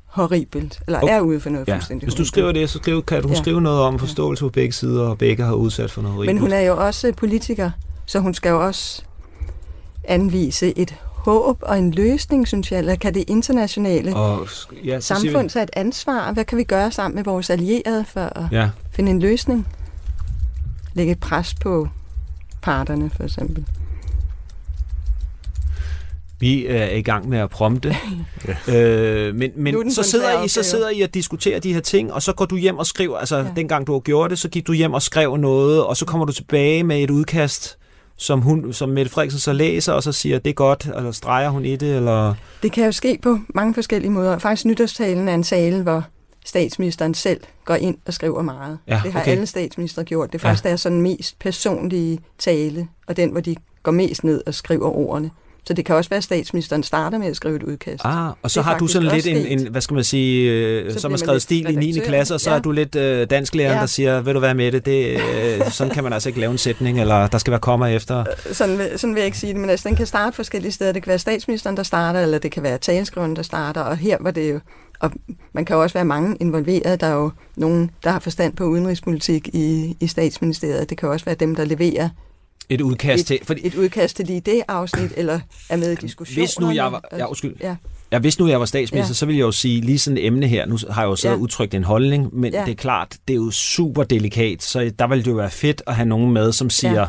horribelt, 0.06 0.82
eller 0.88 1.02
okay. 1.02 1.14
er 1.14 1.22
ude 1.22 1.40
for 1.40 1.50
noget 1.50 1.68
ja. 1.68 1.76
fuldstændig 1.76 2.06
Hvis 2.06 2.16
du 2.16 2.26
skriver 2.26 2.52
det, 2.52 2.70
så 2.70 2.78
skriver, 2.78 3.02
kan 3.02 3.22
du 3.22 3.30
ja. 3.30 3.36
skrive 3.36 3.62
noget 3.62 3.82
om 3.82 4.00
forståelse 4.00 4.44
på 4.44 4.50
begge 4.50 4.72
sider, 4.72 5.08
og 5.08 5.18
begge 5.18 5.44
har 5.44 5.54
udsat 5.54 5.92
for 5.92 6.02
noget 6.02 6.16
horribelt. 6.16 6.36
Men 6.36 6.42
hun 6.42 6.52
er 6.52 6.62
jo 6.62 6.86
også 6.86 7.14
politiker, 7.18 7.72
så 8.06 8.20
hun 8.20 8.34
skal 8.34 8.50
jo 8.50 8.66
også 8.66 9.04
anvise 10.04 10.78
et 10.78 10.96
håb 11.24 11.58
og 11.62 11.80
en 11.80 11.92
løsning, 11.92 12.48
synes 12.48 12.72
jeg, 12.72 12.80
eller 12.80 12.96
kan 12.96 13.14
det 13.14 13.24
internationale 13.28 14.16
og, 14.16 14.48
ja, 14.84 15.00
samfund 15.00 15.50
tage 15.50 15.64
et 15.64 15.70
ansvar? 15.74 16.32
Hvad 16.32 16.46
kan 16.46 16.58
vi 16.58 16.64
gøre 16.64 16.92
sammen 16.92 17.16
med 17.16 17.24
vores 17.24 17.50
allierede 17.50 18.06
for 18.08 18.22
at 18.22 18.44
ja. 18.52 18.70
finde 18.92 19.12
en 19.12 19.20
løsning? 19.20 19.68
Lægge 20.94 21.12
et 21.12 21.20
pres 21.20 21.54
på 21.54 21.88
parterne, 22.62 23.10
for 23.10 23.24
eksempel. 23.24 23.66
Vi 26.40 26.66
er 26.66 26.90
i 26.90 27.02
gang 27.02 27.30
med 27.30 27.38
at 27.38 27.50
prompte. 27.50 27.96
ja. 28.68 28.76
øh, 28.76 29.36
men 29.36 29.52
men 29.56 29.92
så, 29.92 30.04
sidder 30.04 30.44
I, 30.44 30.48
så 30.48 30.64
sidder 30.64 30.90
I 30.90 31.02
og 31.02 31.14
diskuterer 31.14 31.60
de 31.60 31.74
her 31.74 31.82
ting, 31.82 32.14
og 32.14 32.22
så 32.22 32.34
går 32.34 32.46
du 32.46 32.56
hjem 32.58 32.78
og 32.78 32.86
skriver, 32.86 33.18
altså 33.18 33.38
ja. 33.38 33.46
dengang 33.56 33.88
du 33.88 34.00
gjorde 34.00 34.30
det, 34.30 34.40
så 34.40 34.50
gik 34.50 34.68
du 34.68 34.74
hjem 34.74 34.94
og 34.94 35.02
skrev 35.02 35.38
noget, 35.38 35.84
og 35.84 35.98
så 35.98 36.06
kommer 36.06 36.26
du 36.26 36.32
tilbage 36.32 36.84
med 36.84 37.04
et 37.04 37.10
udkast 37.10 37.78
som, 38.22 38.42
hun, 38.42 38.74
som 38.74 38.90
Mette 38.90 39.12
Frederiksen 39.12 39.40
så 39.40 39.54
læser, 39.54 39.94
og 39.94 40.04
så 40.04 40.12
siger, 40.12 40.40
det 40.40 40.50
er 40.50 40.54
godt, 40.54 40.90
eller 40.98 41.12
streger 41.12 41.50
hun 41.50 41.66
i 41.66 41.76
det? 41.76 41.96
Eller? 41.96 42.36
Det 42.64 42.72
kan 42.72 42.86
jo 42.86 42.92
ske 42.92 43.20
på 43.22 43.40
mange 43.50 43.74
forskellige 43.74 44.12
måder. 44.12 44.38
Faktisk 44.38 44.66
nytårstalen 44.66 45.28
er 45.28 45.34
en 45.34 45.44
tale, 45.44 45.84
hvor 45.84 46.04
statsministeren 46.46 47.14
selv 47.14 47.42
går 47.66 47.76
ind 47.76 47.98
og 48.06 48.14
skriver 48.14 48.42
meget. 48.42 48.80
Ja, 48.88 49.02
det 49.04 49.14
har 49.14 49.22
alle 49.22 49.46
statsminister 49.46 50.04
gjort. 50.04 50.32
Det 50.32 50.38
er 50.38 50.40
faktisk 50.40 50.64
ja. 50.64 50.70
deres 50.70 50.82
sådan 50.82 51.02
mest 51.02 51.40
personlige 51.40 52.20
tale, 52.40 52.88
og 53.08 53.18
den, 53.18 53.30
hvor 53.30 53.42
de 53.42 53.56
går 53.84 53.92
mest 53.92 54.24
ned 54.24 54.42
og 54.46 54.54
skriver 54.54 54.90
ordene. 54.90 55.32
Så 55.66 55.74
det 55.74 55.86
kan 55.86 55.96
også 55.96 56.10
være, 56.10 56.18
at 56.18 56.24
statsministeren 56.24 56.84
starter 56.84 57.18
med 57.18 57.28
at 57.28 57.36
skrive 57.36 57.56
et 57.56 57.64
udkast. 57.64 58.06
Ah, 58.06 58.32
og 58.42 58.52
så 58.52 58.62
har 58.62 58.78
du 58.78 58.88
sådan 58.88 59.12
lidt 59.16 59.28
en, 59.28 59.60
en, 59.60 59.68
hvad 59.72 59.82
skal 59.82 59.96
man 59.96 60.04
sige, 60.04 60.52
øh, 60.52 60.98
som 60.98 61.12
har 61.12 61.18
skrevet 61.18 61.42
stil 61.42 61.70
i 61.70 61.76
9. 61.76 62.00
klasse, 62.00 62.34
og 62.34 62.42
så 62.42 62.50
ja. 62.50 62.56
er 62.56 62.60
du 62.60 62.72
lidt 62.72 62.96
øh, 62.96 63.30
dansklæreren, 63.30 63.76
ja. 63.76 63.82
der 63.82 63.88
siger, 63.88 64.22
vil 64.22 64.36
du 64.36 64.40
være 64.40 64.56
med 64.56 64.72
det? 64.72 64.86
det 64.86 65.20
øh, 65.36 65.72
sådan 65.72 65.94
kan 65.94 66.04
man 66.04 66.14
altså 66.14 66.30
ikke 66.30 66.40
lave 66.40 66.52
en 66.52 66.58
sætning, 66.58 67.02
eller 67.02 67.28
der 67.28 67.38
skal 67.38 67.52
være 67.52 67.60
komma 67.60 67.86
efter. 67.86 68.20
Øh, 68.20 68.54
sådan 68.54 68.78
vil, 68.78 69.00
sådan 69.00 69.14
vil 69.14 69.22
jeg 69.22 69.26
ikke 69.26 69.38
sige 69.38 69.54
det, 69.54 69.62
men 69.62 69.70
altså, 69.70 69.90
den 69.90 69.96
kan 69.96 70.06
starte 70.06 70.36
forskellige 70.36 70.72
steder. 70.72 70.92
Det 70.92 71.04
kan 71.04 71.10
være 71.10 71.20
statsministeren, 71.20 71.78
der 71.78 71.84
starter, 71.84 72.20
eller 72.20 72.40
det 72.40 72.52
kan 72.52 72.64
være 72.64 72.78
talskriveren, 72.78 73.36
der 73.36 73.42
starter, 73.42 73.82
og 73.82 73.98
her 73.98 74.18
var 74.20 74.32
det 74.32 74.52
jo 74.52 74.60
og 75.02 75.12
man 75.54 75.66
kan 75.66 75.76
jo 75.76 75.82
også 75.82 75.94
være 75.94 76.06
mange 76.06 76.38
involveret. 76.40 77.02
Der 77.02 77.08
er 77.08 77.14
jo 77.16 77.32
nogen, 77.56 77.92
der 78.04 78.10
har 78.10 78.20
forstand 78.20 78.56
på 78.56 78.64
udenrigspolitik 78.64 79.48
i, 79.48 79.98
i 80.00 80.08
statsministeriet. 80.08 80.90
Det 80.90 80.98
kan 80.98 81.10
også 81.10 81.26
være 81.26 81.36
dem, 81.36 81.56
der 81.56 81.66
leverer 81.66 82.10
et 82.74 82.82
udkast 82.82 83.22
et, 83.22 83.28
til... 83.28 83.40
Fordi, 83.44 83.68
et 83.68 83.76
udkast 83.76 84.16
til 84.16 84.26
lige 84.26 84.42
det 84.42 84.62
afsnit, 84.68 85.12
eller 85.18 85.40
er 85.70 85.78
med 85.78 85.92
i 85.92 85.96
diskussioner. 85.96 86.48
Hvis 86.48 86.60
nu 86.60 86.72
jeg 86.72 86.92
var... 86.92 87.04
Ja, 87.18 87.28
undskyld. 87.28 87.56
Ja. 87.62 87.76
Ja, 88.12 88.20
hvis 88.20 88.40
nu 88.40 88.48
jeg 88.48 88.60
var 88.60 88.66
statsminister, 88.66 89.10
ja. 89.10 89.14
så 89.14 89.26
ville 89.26 89.40
jeg 89.40 89.46
jo 89.46 89.52
sige, 89.52 89.82
lige 89.82 90.00
sådan 90.00 90.18
et 90.18 90.26
emne 90.26 90.48
her, 90.48 90.66
nu 90.66 90.78
har 90.90 91.02
jeg 91.02 91.10
jo 91.10 91.16
så 91.16 91.30
ja. 91.30 91.36
udtrykt 91.36 91.74
en 91.74 91.84
holdning, 91.84 92.36
men 92.36 92.54
ja. 92.54 92.66
det 92.66 92.72
er 92.72 92.76
klart, 92.76 93.18
det 93.28 93.34
er 93.34 93.38
jo 93.38 93.52
super 93.52 94.04
delikat, 94.04 94.64
så 94.64 94.92
der 95.00 95.08
ville 95.08 95.24
det 95.24 95.32
jo 95.32 95.36
være 95.36 95.50
fedt 95.50 95.82
at 95.88 95.96
have 95.96 96.06
nogen 96.06 96.32
med, 96.34 96.52
som 96.52 96.70
siger, 96.70 97.00
ja. 97.00 97.06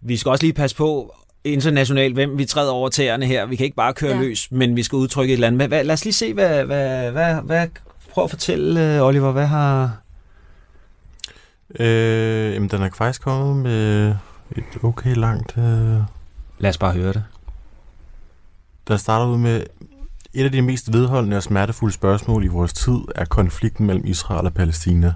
vi 0.00 0.16
skal 0.16 0.30
også 0.30 0.44
lige 0.44 0.52
passe 0.52 0.76
på 0.76 1.14
internationalt, 1.44 2.14
hvem 2.14 2.38
vi 2.38 2.44
træder 2.44 2.72
over 2.72 2.88
tæerne 2.88 3.26
her. 3.26 3.46
Vi 3.46 3.56
kan 3.56 3.64
ikke 3.64 3.76
bare 3.76 3.94
køre 3.94 4.14
ja. 4.14 4.20
løs, 4.22 4.48
men 4.50 4.76
vi 4.76 4.82
skal 4.82 4.96
udtrykke 4.96 5.32
et 5.32 5.34
eller 5.34 5.46
andet. 5.46 5.68
Hvad, 5.68 5.84
lad 5.84 5.92
os 5.92 6.04
lige 6.04 6.14
se, 6.14 6.34
hvad, 6.34 6.64
hvad, 6.64 7.10
hvad, 7.10 7.34
hvad 7.34 7.68
prøv 8.10 8.24
at 8.24 8.30
fortælle, 8.30 8.96
øh, 8.96 9.02
Oliver, 9.02 9.32
hvad 9.32 9.46
har... 9.46 10.03
Øh, 11.80 12.54
jamen, 12.54 12.68
den 12.68 12.82
er 12.82 12.90
faktisk 12.94 13.22
kommet 13.22 13.56
med 13.56 14.08
et 14.56 14.64
okay 14.82 15.14
langt... 15.14 15.58
Øh... 15.58 15.98
Lad 16.58 16.70
os 16.70 16.78
bare 16.78 16.92
høre 16.92 17.12
det. 17.12 17.24
Der 18.88 18.96
starter 18.96 19.26
ud 19.26 19.38
med, 19.38 19.62
et 20.34 20.44
af 20.44 20.52
de 20.52 20.62
mest 20.62 20.92
vedholdende 20.92 21.36
og 21.36 21.42
smertefulde 21.42 21.94
spørgsmål 21.94 22.44
i 22.44 22.46
vores 22.46 22.72
tid 22.72 22.98
er 23.14 23.24
konflikten 23.24 23.86
mellem 23.86 24.06
Israel 24.06 24.46
og 24.46 24.54
Palæstina. 24.54 25.14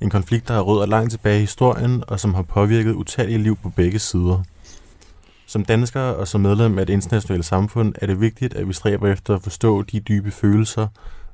En 0.00 0.10
konflikt, 0.10 0.48
der 0.48 0.54
har 0.54 0.60
rødder 0.60 0.86
langt 0.86 1.10
tilbage 1.10 1.36
i 1.36 1.40
historien, 1.40 2.04
og 2.08 2.20
som 2.20 2.34
har 2.34 2.42
påvirket 2.42 2.94
utallige 2.94 3.38
liv 3.38 3.56
på 3.56 3.68
begge 3.68 3.98
sider. 3.98 4.42
Som 5.46 5.64
danskere 5.64 6.16
og 6.16 6.28
som 6.28 6.40
medlem 6.40 6.78
af 6.78 6.86
det 6.86 6.92
internationale 6.92 7.42
samfund 7.42 7.94
er 8.00 8.06
det 8.06 8.20
vigtigt, 8.20 8.54
at 8.54 8.68
vi 8.68 8.72
stræber 8.72 9.12
efter 9.12 9.34
at 9.34 9.42
forstå 9.42 9.82
de 9.82 10.00
dybe 10.00 10.30
følelser 10.30 10.86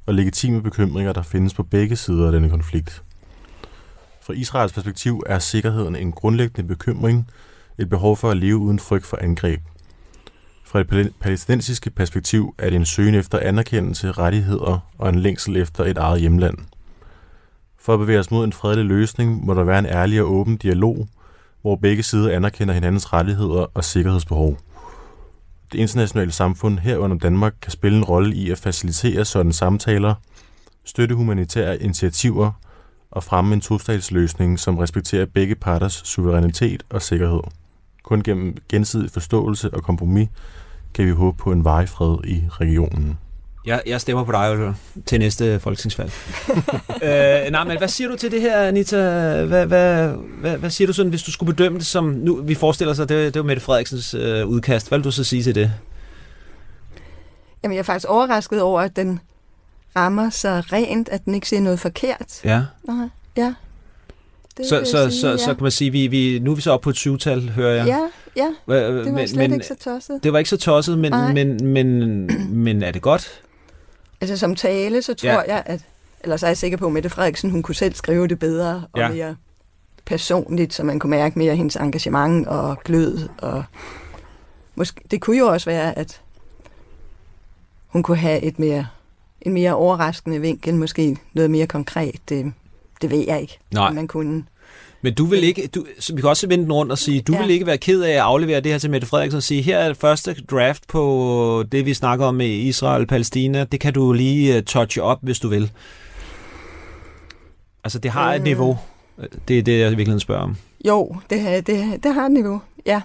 og 0.07 0.15
legitime 0.15 0.63
bekymringer, 0.63 1.13
der 1.13 1.23
findes 1.23 1.55
på 1.55 1.63
begge 1.63 1.97
sider 1.97 2.27
af 2.27 2.33
denne 2.33 2.51
konflikt. 2.51 3.03
Fra 4.27 4.33
Israels 4.33 4.73
perspektiv 4.73 5.23
er 5.27 5.39
sikkerheden 5.39 5.97
en 5.97 6.13
grundlæggende 6.13 6.69
bekymring, 6.69 7.31
et 7.79 7.89
behov 7.89 8.17
for 8.17 8.31
at 8.31 8.37
leve 8.37 8.57
uden 8.57 8.79
frygt 8.79 9.07
for 9.07 9.19
angreb. 9.21 9.61
Fra 10.65 10.81
et 10.81 11.13
palæstinensiske 11.21 11.91
perspektiv 11.91 12.55
er 12.59 12.71
det 12.71 12.77
en 12.77 12.85
søgen 12.85 13.15
efter 13.15 13.39
anerkendelse, 13.39 14.13
rettigheder 14.13 14.79
og 14.99 15.09
en 15.09 15.19
længsel 15.19 15.57
efter 15.57 15.85
et 15.85 15.99
eget 15.99 16.21
hjemland. 16.21 16.59
For 17.79 17.95
at 17.95 17.99
bevæge 17.99 18.19
os 18.19 18.31
mod 18.31 18.45
en 18.45 18.53
fredelig 18.53 18.85
løsning, 18.85 19.45
må 19.45 19.55
der 19.55 19.65
være 19.65 19.79
en 19.79 19.87
ærlig 19.87 20.23
og 20.23 20.31
åben 20.31 20.57
dialog, 20.57 21.09
hvor 21.63 21.77
begge 21.77 22.03
sider 22.03 22.37
anerkender 22.37 22.75
hinandens 22.75 23.13
rettigheder 23.13 23.67
og 23.75 23.85
sikkerhedsbehov. 23.85 24.59
Det 25.73 25.79
internationale 25.79 26.33
samfund 26.33 26.79
herunder 26.79 27.19
Danmark 27.19 27.55
kan 27.63 27.73
spille 27.73 27.99
en 27.99 28.05
rolle 28.05 28.37
i 28.37 28.51
at 28.51 28.59
facilitere 28.59 29.25
sådan 29.25 29.53
samtaler, 29.53 30.15
støtte 30.85 31.15
humanitære 31.15 31.83
initiativer 31.83 32.53
og 33.11 33.25
fremme 33.25 33.55
en 33.55 33.61
tostatsløsning, 33.61 34.59
som 34.59 34.79
respekterer 34.79 35.27
begge 35.27 35.55
parters 35.55 36.03
suverænitet 36.05 36.83
og 36.91 37.03
sikkerhed. 37.03 37.41
Kun 38.03 38.23
gennem 38.23 38.57
gensidig 38.69 39.11
forståelse 39.11 39.71
og 39.75 39.83
kompromis 39.83 40.29
kan 40.95 41.07
vi 41.07 41.11
håbe 41.11 41.39
på 41.39 41.53
en 41.53 41.65
varig 41.65 41.89
fred 41.89 42.17
i 42.25 42.43
regionen. 42.51 43.19
Jeg, 43.67 43.83
jeg 43.87 44.01
stemmer 44.01 44.25
på 44.25 44.33
dig 44.33 44.75
til 45.07 45.19
næste 45.19 45.61
folketingsvalg. 45.61 46.13
øh, 47.03 47.51
nej, 47.51 47.65
men 47.65 47.79
hvad 47.79 47.89
siger 47.89 48.09
du 48.09 48.17
til 48.17 48.31
det 48.31 48.41
her, 48.41 48.61
Anita? 48.61 48.97
Hvad, 49.45 49.67
hvad, 49.67 50.09
hvad, 50.41 50.57
hvad 50.57 50.71
siger 50.71 50.87
du 50.87 50.93
sådan, 50.93 51.11
hvis 51.11 51.23
du 51.23 51.33
skulle 51.33 51.55
bedømme 51.55 51.79
det 51.79 51.87
som... 51.87 52.05
Nu, 52.05 52.43
vi 52.43 52.55
forestiller 52.55 52.93
os, 52.93 53.01
at 53.01 53.09
det, 53.09 53.35
det 53.35 53.41
var 53.41 53.47
Mette 53.47 53.63
Frederiksens 53.63 54.15
øh, 54.15 54.47
udkast. 54.47 54.89
Hvad 54.89 54.99
vil 54.99 55.05
du 55.05 55.11
så 55.11 55.25
sige 55.25 55.43
til 55.43 55.55
det? 55.55 55.73
Jamen, 57.63 57.75
jeg 57.75 57.79
er 57.79 57.85
faktisk 57.85 58.09
overrasket 58.09 58.63
over, 58.63 58.81
at 58.81 58.97
den 58.97 59.21
rammer 59.97 60.31
så 60.31 60.49
rent, 60.49 61.09
at 61.09 61.25
den 61.25 61.35
ikke 61.35 61.49
siger 61.49 61.61
noget 61.61 61.81
forkert. 61.81 62.41
Ja. 62.45 62.63
Nej, 62.85 63.09
ja. 63.37 63.55
Det 64.57 64.67
så, 64.67 64.83
så, 64.85 65.11
sige, 65.11 65.21
så, 65.21 65.31
ja. 65.31 65.37
så 65.37 65.55
kan 65.55 65.63
man 65.63 65.71
sige, 65.71 65.91
vi, 65.91 66.07
vi, 66.07 66.39
nu 66.39 66.51
er 66.51 66.55
vi 66.55 66.61
så 66.61 66.73
oppe 66.73 66.85
på 66.85 66.91
et 66.91 66.97
syvtal, 66.97 67.49
hører 67.51 67.75
jeg. 67.75 67.87
Ja, 67.87 68.09
ja. 68.37 68.75
Det 68.75 69.05
var 69.07 69.13
men, 69.13 69.29
slet 69.29 69.39
men, 69.39 69.53
ikke 69.53 69.67
så 69.67 69.75
tosset. 69.75 70.21
Det 70.23 70.33
var 70.33 70.39
ikke 70.39 70.51
så 70.51 70.57
tosset, 70.57 70.99
men, 70.99 71.13
men, 71.35 71.67
men, 71.73 72.27
men 72.65 72.83
er 72.83 72.91
det 72.91 73.03
godt? 73.03 73.43
Altså 74.21 74.37
som 74.37 74.55
tale, 74.55 75.03
så 75.03 75.15
tror 75.15 75.29
ja. 75.29 75.41
jeg, 75.41 75.63
at... 75.67 75.81
Eller 76.21 76.37
så 76.37 76.47
er 76.47 76.51
jeg 76.51 76.57
sikker 76.57 76.79
på, 76.79 76.87
at 76.87 76.93
Mette 76.93 77.11
Frederiksen, 77.11 77.51
hun 77.51 77.63
kunne 77.63 77.75
selv 77.75 77.95
skrive 77.95 78.29
det 78.29 78.39
bedre 78.39 78.85
og 78.93 79.01
ja. 79.01 79.09
mere 79.09 79.37
personligt, 80.05 80.75
så 80.75 80.83
man 80.83 80.99
kunne 80.99 81.11
mærke 81.11 81.39
mere 81.39 81.57
hendes 81.57 81.77
engagement 81.77 82.47
og 82.47 82.79
glød. 82.85 83.29
Og 83.39 83.65
måske, 84.75 85.01
det 85.11 85.21
kunne 85.21 85.39
jo 85.39 85.47
også 85.47 85.71
være, 85.71 85.99
at 85.99 86.21
hun 87.87 88.03
kunne 88.03 88.17
have 88.17 88.43
et 88.43 88.59
mere, 88.59 88.87
en 89.47 89.53
mere 89.53 89.75
overraskende 89.75 90.41
vinkel, 90.41 90.75
måske 90.75 91.17
noget 91.35 91.51
mere 91.51 91.67
konkret. 91.67 92.15
Det, 92.29 92.53
det 93.03 93.11
ved 93.11 93.25
jeg 93.27 93.41
ikke, 93.41 93.59
Nej. 93.73 93.93
man 93.93 94.09
kunne. 94.09 94.45
Men 95.03 95.15
du 95.15 95.25
vil 95.25 95.45
ikke, 95.45 95.67
du, 95.67 95.87
vi 96.15 96.21
kan 96.21 96.31
også 96.31 96.49
vende 96.49 96.65
den 96.65 96.73
rundt 96.73 96.93
og 96.93 96.99
sige, 96.99 97.21
du 97.21 97.33
ja. 97.33 97.43
vil 97.43 97.51
ikke 97.51 97.67
være 97.67 97.79
ked 97.79 98.03
af 98.03 98.11
at 98.11 98.19
aflevere 98.19 98.61
det 98.61 98.73
her 98.73 98.79
til 98.79 98.91
Mette 98.91 99.07
Frederiksen 99.07 99.37
og 99.37 99.43
sige, 99.43 99.63
her 99.63 99.79
er 99.79 99.89
det 99.89 99.97
første 99.97 100.35
draft 100.51 100.89
på 100.89 101.65
det, 101.73 101.87
vi 101.87 101.95
snakker 101.95 102.27
om 102.27 102.35
med 102.35 102.49
Israel 102.49 103.03
og 103.03 103.09
Palæstina. 103.09 103.65
Det 103.65 103.81
kan 103.81 103.93
du 103.93 104.13
lige 104.13 104.57
uh, 104.57 104.63
touche 104.63 105.03
op, 105.03 105.19
hvis 105.23 105.39
du 105.39 105.49
vil. 105.49 105.71
Altså, 107.85 107.99
det 107.99 108.11
har 108.11 108.35
et 108.35 108.39
øh. 108.39 108.45
niveau. 108.45 108.79
Det 109.49 109.59
er 109.59 109.63
det, 109.63 109.81
jeg 109.81 109.97
virkelig 109.97 110.21
spørger 110.21 110.43
om. 110.43 110.57
Jo, 110.87 111.17
det, 111.31 111.67
det, 111.67 112.05
det 112.05 112.15
har 112.15 112.27
et 112.27 112.33
niveau, 112.33 112.61
ja. 112.87 113.01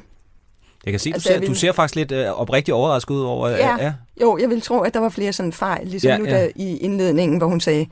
Jeg 0.86 0.94
kan 0.94 1.00
se, 1.00 1.12
altså, 1.14 1.30
du, 1.30 1.34
ser, 1.34 1.40
vil... 1.40 1.50
du 1.50 1.56
ser 1.56 1.72
faktisk 1.72 1.96
lidt 1.96 2.12
uh, 2.12 2.42
oprigtigt 2.42 2.76
overrasket 2.76 3.16
ud 3.16 3.22
over... 3.22 3.50
Ja. 3.50 3.84
ja, 3.84 3.94
jo, 4.22 4.38
jeg 4.38 4.50
vil 4.50 4.62
tro, 4.62 4.80
at 4.80 4.94
der 4.94 5.00
var 5.00 5.10
flere 5.10 5.34
sådan 5.34 5.54
fejl, 5.54 5.88
ligesom 5.88 6.10
ja, 6.10 6.18
nu 6.18 6.26
ja. 6.26 6.32
der 6.32 6.50
i 6.56 6.78
indledningen, 6.78 7.38
hvor 7.38 7.48
hun 7.48 7.60
sagde, 7.60 7.86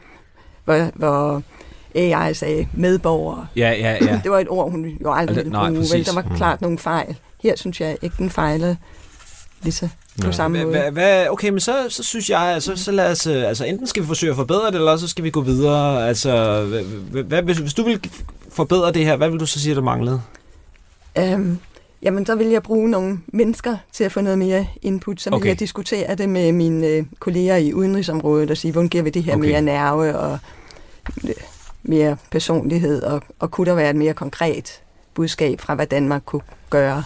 hvor, 0.66 0.92
hvor 0.96 1.44
AI 1.96 2.34
sagde 2.34 2.68
medborgere. 2.74 3.48
Ja, 3.56 3.72
ja, 3.72 3.98
ja. 4.06 4.20
det 4.24 4.32
var 4.32 4.40
et 4.40 4.50
ord, 4.50 4.72
hun 4.72 4.86
jo 5.02 5.14
aldrig 5.14 5.36
ville 5.36 5.52
bruge. 5.52 5.70
Vel, 5.70 6.06
der 6.06 6.14
var 6.14 6.26
mm. 6.30 6.36
klart 6.36 6.62
nogle 6.62 6.78
fejl. 6.78 7.16
Her 7.44 7.56
synes 7.56 7.82
jeg 7.82 7.98
ikke, 8.02 8.16
den 8.18 8.30
fejlede 8.30 8.78
lige 9.62 9.74
så 9.74 9.88
på 10.22 10.28
ja. 10.28 10.32
samme 10.32 10.64
måde. 10.64 10.78
Hva, 10.78 10.90
hva, 10.90 11.30
okay, 11.30 11.50
men 11.50 11.60
så, 11.60 11.86
så 11.90 12.04
synes 12.04 12.30
jeg, 12.30 12.42
altså, 12.42 12.76
så 12.76 12.92
lad 12.92 13.12
os, 13.12 13.28
altså 13.28 13.66
enten 13.66 13.88
skal 13.88 14.04
vi 14.04 14.08
forsøge 14.08 14.30
at 14.30 14.36
forbedre 14.36 14.68
det, 14.68 14.76
eller 14.76 14.98
så 14.98 15.08
skal 15.08 15.24
vi 15.24 15.30
gå 15.30 15.42
videre. 15.42 16.08
Altså, 16.08 16.64
hva, 17.26 17.42
hvis, 17.42 17.58
hvis 17.58 17.74
du 17.74 17.84
vil 17.84 18.00
forbedre 18.52 18.92
det 18.92 19.06
her, 19.06 19.16
hvad 19.16 19.30
vil 19.30 19.40
du 19.40 19.46
så 19.46 19.60
sige, 19.60 19.76
der 19.76 19.82
manglede? 19.82 20.22
Um, 21.20 21.60
jamen, 22.02 22.26
så 22.26 22.36
vil 22.36 22.48
jeg 22.48 22.64
bruge 22.64 22.90
nogle 22.90 23.20
mennesker 23.28 23.78
til 23.92 24.04
at 24.04 24.12
få 24.12 24.22
noget 24.22 24.38
mere 24.38 24.68
input. 24.82 25.22
Så 25.22 25.30
vil 25.30 25.36
okay. 25.38 25.48
jeg 25.48 25.60
diskutere 25.60 26.16
det 26.16 26.30
med 26.30 26.52
mine 26.52 26.88
øh, 26.88 27.06
kolleger 27.20 27.56
i 27.56 27.74
udenrigsområdet 27.74 28.52
og 28.52 28.58
sige, 28.58 28.72
hvordan 28.72 28.90
giver 28.90 29.04
vi 29.04 29.10
det 29.10 29.24
her 29.24 29.36
okay. 29.36 29.50
mere 29.50 29.62
nerve 29.62 30.18
og 30.18 30.40
øh, 31.24 31.34
mere 31.84 32.18
personlighed, 32.32 33.04
og, 33.04 33.22
og 33.40 33.52
kunne 33.52 33.70
der 33.70 33.76
være 33.76 33.90
et 33.90 33.96
mere 33.96 34.14
konkret 34.14 34.82
budskab 35.14 35.62
fra, 35.62 35.76
hvad 35.76 35.88
Danmark 35.88 36.22
kunne 36.26 36.42
gøre? 36.70 37.04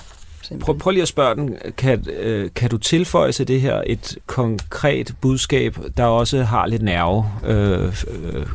Prøv, 0.59 0.77
prøv 0.77 0.91
lige 0.91 1.01
at 1.01 1.07
spørge 1.07 1.35
den, 1.35 1.55
kan, 1.77 2.05
øh, 2.09 2.49
kan 2.55 2.69
du 2.69 2.77
tilføje 2.77 3.31
til 3.31 3.47
det 3.47 3.61
her 3.61 3.81
et 3.85 4.17
konkret 4.25 5.15
budskab, 5.21 5.77
der 5.97 6.05
også 6.05 6.43
har 6.43 6.65
lidt 6.65 6.81
nerve? 6.81 7.25
Øh, 7.45 8.05
øh, 8.07 8.45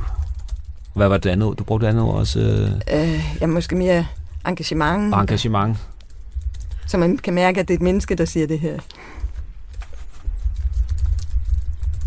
hvad 0.95 1.09
var 1.09 1.17
det 1.17 1.31
andet? 1.31 1.59
Du 1.59 1.65
brugte 1.65 1.87
det 1.87 1.91
andet 1.91 2.05
ord 2.05 2.15
også? 2.15 2.41
Øh, 2.41 3.03
øh 3.03 3.21
ja, 3.41 3.47
måske 3.47 3.77
mere 3.77 4.07
engagement. 4.47 5.15
Engagement. 5.15 5.77
Så 6.89 6.99
man 6.99 7.19
kan 7.19 7.35
mærke, 7.35 7.61
at 7.61 7.69
det 7.69 7.75
er 7.75 7.79
et 7.79 7.83
menneske, 7.83 8.15
der 8.15 8.25
siger 8.25 8.47
det 8.47 8.59
her. 8.59 8.73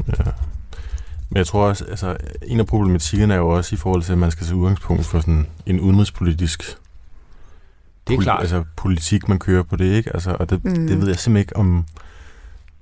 Ja. 0.08 0.24
Men 1.30 1.38
jeg 1.38 1.48
tror 1.48 1.68
også, 1.68 1.86
altså, 1.86 2.18
en 2.48 2.60
af 2.60 2.68
problematikkerne 2.68 3.34
er 3.34 3.38
jo 3.38 3.50
også 3.50 3.76
i 3.76 3.78
forhold 3.78 4.04
til, 4.04 4.12
at 4.12 4.18
man 4.18 4.32
skal 4.32 4.48
se 4.48 4.56
udgangspunkt 4.56 5.06
for 5.06 5.20
sådan 5.20 5.48
en 5.66 5.80
udenrigspolitisk 5.80 6.78
det 8.08 8.14
er 8.14 8.18
poli- 8.18 8.24
klart. 8.24 8.42
Altså 8.42 8.64
politik, 8.76 9.30
man 9.30 9.40
kører 9.40 9.64
på 9.64 9.76
det, 9.76 9.94
ikke? 9.94 10.14
Altså, 10.14 10.36
og 10.40 10.50
det, 10.50 10.66
mm. 10.66 10.88
det 10.88 11.02
ved 11.02 11.08
jeg 11.08 11.20
simpelthen 11.20 11.38
ikke, 11.38 11.56
om, 11.56 11.78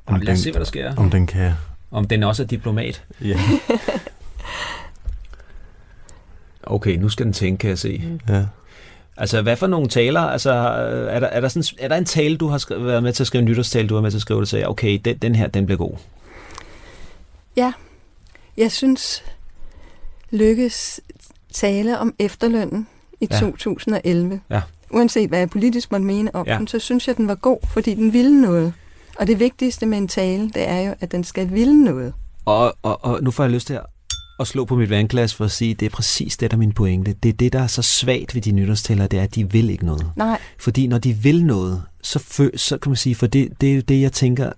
om, 0.06 0.14
Jamen, 0.14 0.28
den, 0.28 0.38
se, 0.38 0.52
hvad 0.52 0.60
der 0.60 0.66
sker. 0.66 0.96
om 0.96 1.10
den 1.10 1.28
kan... 1.28 1.54
Om 1.92 2.08
den 2.08 2.24
også 2.24 2.44
er 2.44 2.48
diplomat. 2.48 3.04
Ja. 3.22 3.40
okay, 6.64 6.98
nu 6.98 7.10
skal 7.10 7.26
den 7.26 7.34
tænke, 7.34 7.62
kan 7.62 7.70
jeg 7.70 7.80
se. 7.80 8.20
Ja. 8.28 8.46
Altså, 9.20 9.42
hvad 9.42 9.56
for 9.56 9.68
nogle 9.68 9.88
taler? 9.88 10.22
Altså, 10.22 10.52
er 11.10 11.20
der, 11.20 11.28
er 11.28 11.42
der, 11.42 11.48
sådan, 11.48 11.64
er 11.80 11.88
der 11.88 11.96
en 11.96 12.06
tale, 12.06 12.38
du 12.38 12.48
har 12.48 12.58
skrevet, 12.58 12.86
været 12.86 13.04
med 13.04 13.14
til 13.14 13.24
at 13.24 13.28
skrive, 13.28 13.40
en 13.40 13.46
nytårstale, 13.46 13.88
du 13.88 13.96
har 13.96 14.02
med 14.02 14.12
til 14.12 14.18
at 14.18 14.22
skrive, 14.22 14.40
der 14.40 14.46
sagde, 14.46 14.68
okay, 14.68 15.00
den, 15.06 15.18
den 15.18 15.36
her, 15.36 15.48
den 15.48 15.66
bliver 15.66 15.78
god? 15.78 15.98
Ja, 17.58 17.74
jeg 18.58 18.72
synes, 18.72 19.24
Lykkes 20.32 21.02
tale 21.54 22.00
om 22.00 22.14
efterlønnen 22.20 22.88
i 23.22 23.28
ja. 23.32 23.40
2011, 23.40 24.42
ja. 24.50 24.62
uanset 24.92 25.30
hvad 25.30 25.40
jeg 25.40 25.50
politisk 25.50 25.92
måtte 25.92 26.06
mene 26.06 26.36
om 26.36 26.48
ja. 26.48 26.58
den, 26.58 26.68
så 26.68 26.80
synes 26.80 27.08
jeg, 27.08 27.18
den 27.18 27.28
var 27.28 27.36
god, 27.36 27.60
fordi 27.74 27.94
den 27.94 28.14
ville 28.14 28.42
noget. 28.42 28.74
Og 29.20 29.28
det 29.28 29.40
vigtigste 29.40 29.86
med 29.86 29.98
en 29.98 30.08
tale, 30.08 30.50
det 30.50 30.70
er 30.70 30.80
jo, 30.80 30.94
at 31.00 31.12
den 31.12 31.24
skal 31.24 31.52
ville 31.52 31.84
noget. 31.84 32.14
Og, 32.46 32.74
og, 32.82 33.06
og 33.06 33.24
nu 33.24 33.32
får 33.32 33.44
jeg 33.44 33.52
lyst 33.52 33.68
til 33.68 33.74
at, 33.74 33.86
at 34.40 34.48
slå 34.48 34.66
på 34.66 34.76
mit 34.76 34.90
vandglas 34.90 35.34
for 35.36 35.46
at 35.46 35.52
sige, 35.52 35.72
at 35.72 35.80
det 35.80 35.86
er 35.86 35.90
præcis 35.90 36.38
det, 36.38 36.52
der 36.52 36.58
er 36.58 36.60
min 36.60 36.72
pointe. 36.72 37.16
Det 37.24 37.30
er 37.30 37.34
det, 37.34 37.54
der 37.54 37.60
er 37.60 37.68
så 37.68 37.82
svagt 37.82 38.36
ved 38.36 38.42
de 38.42 38.52
nytårstaler, 38.52 39.08
det 39.08 39.20
er, 39.20 39.24
at 39.24 39.36
de 39.36 39.52
vil 39.52 39.70
ikke 39.70 39.86
noget. 39.86 40.12
Nej. 40.16 40.40
Fordi 40.60 40.88
når 40.88 40.98
de 40.98 41.14
vil 41.14 41.46
noget, 41.46 41.84
så, 42.04 42.20
fø, 42.20 42.50
så 42.56 42.78
kan 42.78 42.90
man 42.90 42.98
sige, 42.98 43.16
for 43.16 43.28
det, 43.28 43.62
det 43.62 43.72
er 43.72 43.76
jo 43.76 43.82
det, 43.82 44.02
jeg 44.02 44.12
tænker, 44.12 44.52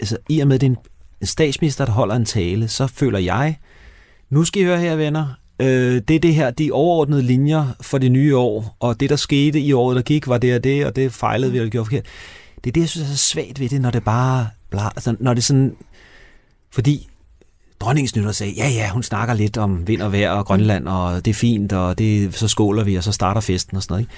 altså 0.00 0.16
i 0.28 0.40
og 0.40 0.48
med, 0.48 0.58
det 0.58 0.66
er 0.66 0.70
en 0.70 1.26
statsminister, 1.26 1.84
der 1.84 1.92
holder 1.92 2.14
en 2.14 2.24
tale, 2.24 2.68
så 2.68 2.86
føler 2.86 3.18
jeg, 3.18 3.58
nu 4.30 4.44
skal 4.44 4.62
I 4.62 4.64
høre 4.64 4.80
her, 4.80 4.96
venner, 4.96 5.26
øh, 5.60 6.02
det 6.08 6.16
er 6.16 6.20
det 6.20 6.34
her, 6.34 6.50
de 6.50 6.72
overordnede 6.72 7.22
linjer 7.22 7.66
for 7.80 7.98
det 7.98 8.12
nye 8.12 8.36
år, 8.36 8.76
og 8.80 9.00
det, 9.00 9.10
der 9.10 9.16
skete 9.16 9.60
i 9.60 9.72
året, 9.72 9.96
der 9.96 10.02
gik, 10.02 10.28
var 10.28 10.38
det 10.38 10.54
og 10.54 10.64
det, 10.64 10.86
og 10.86 10.96
det 10.96 11.12
fejlede 11.12 11.52
vi, 11.52 11.58
eller 11.58 11.70
gjorde 11.70 11.86
forkert. 11.86 12.04
Det 12.64 12.70
er 12.70 12.72
det, 12.72 12.80
jeg 12.80 12.88
synes 12.88 13.08
er 13.08 13.12
så 13.12 13.18
svagt 13.18 13.60
ved 13.60 13.68
det, 13.68 13.80
når 13.80 13.90
det 13.90 14.04
bare, 14.04 14.48
bla, 14.70 14.86
altså, 14.86 15.16
når 15.20 15.34
det 15.34 15.44
sådan, 15.44 15.76
fordi 16.70 17.08
dronningens 17.84 18.16
nytår 18.16 18.32
sagde, 18.32 18.52
ja 18.52 18.68
ja, 18.68 18.90
hun 18.90 19.02
snakker 19.02 19.34
lidt 19.34 19.56
om 19.56 19.88
vind 19.88 20.02
og 20.02 20.12
vejr 20.12 20.30
og 20.30 20.46
Grønland, 20.46 20.88
og 20.88 21.24
det 21.24 21.30
er 21.30 21.34
fint, 21.34 21.72
og 21.72 21.98
det, 21.98 22.34
så 22.34 22.48
skåler 22.48 22.84
vi, 22.84 22.94
og 22.94 23.04
så 23.04 23.12
starter 23.12 23.40
festen 23.40 23.76
og 23.76 23.82
sådan 23.82 23.92
noget. 23.92 24.02
Ikke? 24.02 24.12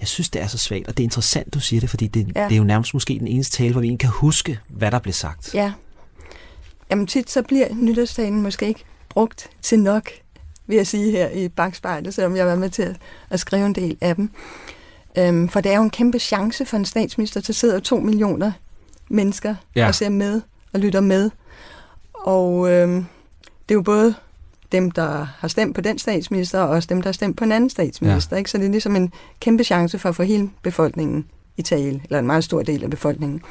Jeg 0.00 0.08
synes, 0.08 0.30
det 0.30 0.42
er 0.42 0.46
så 0.46 0.58
svagt, 0.58 0.88
og 0.88 0.96
det 0.96 1.02
er 1.02 1.04
interessant, 1.04 1.54
du 1.54 1.60
siger 1.60 1.80
det, 1.80 1.90
fordi 1.90 2.06
det, 2.06 2.32
ja. 2.36 2.44
det 2.44 2.52
er 2.52 2.56
jo 2.56 2.64
nærmest 2.64 2.94
måske 2.94 3.18
den 3.18 3.26
eneste 3.26 3.56
tale, 3.56 3.72
hvor 3.72 3.80
vi 3.80 3.96
kan 3.96 4.10
huske, 4.10 4.58
hvad 4.68 4.90
der 4.90 4.98
blev 4.98 5.12
sagt. 5.12 5.54
Ja, 5.54 5.72
Jamen 6.90 7.06
tit 7.06 7.30
så 7.30 7.42
bliver 7.42 7.68
nytårstalen 7.74 8.42
måske 8.42 8.68
ikke 8.68 8.84
brugt 9.08 9.50
til 9.62 9.78
nok, 9.78 10.10
vil 10.66 10.76
jeg 10.76 10.86
sige 10.86 11.10
her 11.10 11.30
i 11.30 11.48
bagspejlet, 11.48 12.14
selvom 12.14 12.36
jeg 12.36 12.46
var 12.46 12.54
med 12.54 12.70
til 12.70 12.82
at, 12.82 12.96
at 13.30 13.40
skrive 13.40 13.66
en 13.66 13.74
del 13.74 13.96
af 14.00 14.16
dem. 14.16 14.30
Øhm, 15.18 15.48
for 15.48 15.60
det 15.60 15.72
er 15.72 15.76
jo 15.76 15.82
en 15.82 15.90
kæmpe 15.90 16.18
chance 16.18 16.66
for 16.66 16.76
en 16.76 16.84
statsminister, 16.84 17.40
der 17.40 17.52
sidder 17.52 17.80
to 17.80 18.00
millioner 18.00 18.52
mennesker 19.08 19.54
ja. 19.76 19.86
og 19.86 19.94
ser 19.94 20.08
med 20.08 20.40
og 20.72 20.80
lytter 20.80 21.00
med. 21.00 21.30
Og 22.24 22.70
øhm, 22.70 23.06
det 23.68 23.74
er 23.74 23.74
jo 23.74 23.82
både 23.82 24.14
dem, 24.72 24.90
der 24.90 25.26
har 25.38 25.48
stemt 25.48 25.74
på 25.74 25.80
den 25.80 25.98
statsminister, 25.98 26.60
og 26.60 26.68
også 26.68 26.86
dem, 26.86 27.02
der 27.02 27.08
har 27.08 27.12
stemt 27.12 27.36
på 27.36 27.44
en 27.44 27.52
anden 27.52 27.70
statsminister. 27.70 28.36
Ja. 28.36 28.38
Ikke? 28.38 28.50
Så 28.50 28.58
det 28.58 28.66
er 28.66 28.70
ligesom 28.70 28.96
en 28.96 29.12
kæmpe 29.40 29.64
chance 29.64 29.98
for 29.98 30.08
at 30.08 30.16
få 30.16 30.22
hele 30.22 30.50
befolkningen 30.62 31.26
i 31.56 31.62
tale, 31.62 32.00
eller 32.04 32.18
en 32.18 32.26
meget 32.26 32.44
stor 32.44 32.62
del 32.62 32.84
af 32.84 32.90
befolkningen. 32.90 33.42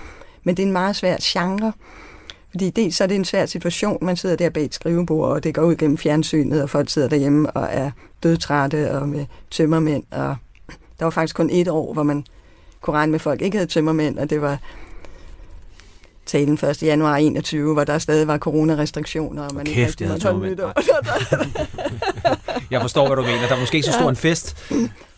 Men 0.43 0.57
det 0.57 0.63
er 0.63 0.67
en 0.67 0.73
meget 0.73 0.95
svær 0.95 1.17
genre, 1.21 1.73
fordi 2.51 2.69
dels 2.69 2.95
så 2.95 3.03
er 3.03 3.07
det 3.07 3.15
en 3.15 3.25
svær 3.25 3.45
situation, 3.45 3.97
man 4.01 4.17
sidder 4.17 4.35
der 4.35 4.49
bag 4.49 4.65
et 4.65 4.73
skrivebord, 4.73 5.29
og 5.29 5.43
det 5.43 5.55
går 5.55 5.61
ud 5.61 5.75
gennem 5.75 5.97
fjernsynet, 5.97 6.63
og 6.63 6.69
folk 6.69 6.89
sidder 6.89 7.09
derhjemme 7.09 7.51
og 7.51 7.67
er 7.71 7.91
dødtrætte 8.23 8.91
og 8.91 9.09
med 9.09 9.25
tømmermænd. 9.51 10.03
Og 10.11 10.35
der 10.99 11.05
var 11.05 11.09
faktisk 11.09 11.35
kun 11.35 11.49
et 11.49 11.67
år, 11.67 11.93
hvor 11.93 12.03
man 12.03 12.25
kunne 12.81 12.95
regne 12.95 13.11
med, 13.11 13.17
at 13.17 13.21
folk 13.21 13.41
ikke 13.41 13.57
havde 13.57 13.69
tømmermænd, 13.69 14.19
og 14.19 14.29
det 14.29 14.41
var 14.41 14.59
talen 16.25 16.53
1. 16.53 16.83
januar 16.83 17.15
21, 17.15 17.73
hvor 17.73 17.83
der 17.83 17.97
stadig 17.97 18.27
var 18.27 18.37
coronarestriktioner. 18.37 19.43
Og 19.43 19.55
man 19.55 19.65
Kæft, 19.65 20.01
ikke 20.01 20.03
jeg 20.03 20.09
havde 20.09 20.19
Jeg 22.71 22.81
forstår, 22.81 23.07
hvad 23.07 23.15
du 23.15 23.21
mener. 23.21 23.47
Der 23.47 23.55
er 23.55 23.59
måske 23.59 23.75
ikke 23.75 23.87
så 23.87 23.93
stor 23.93 24.09
en 24.09 24.15
fest. 24.15 24.57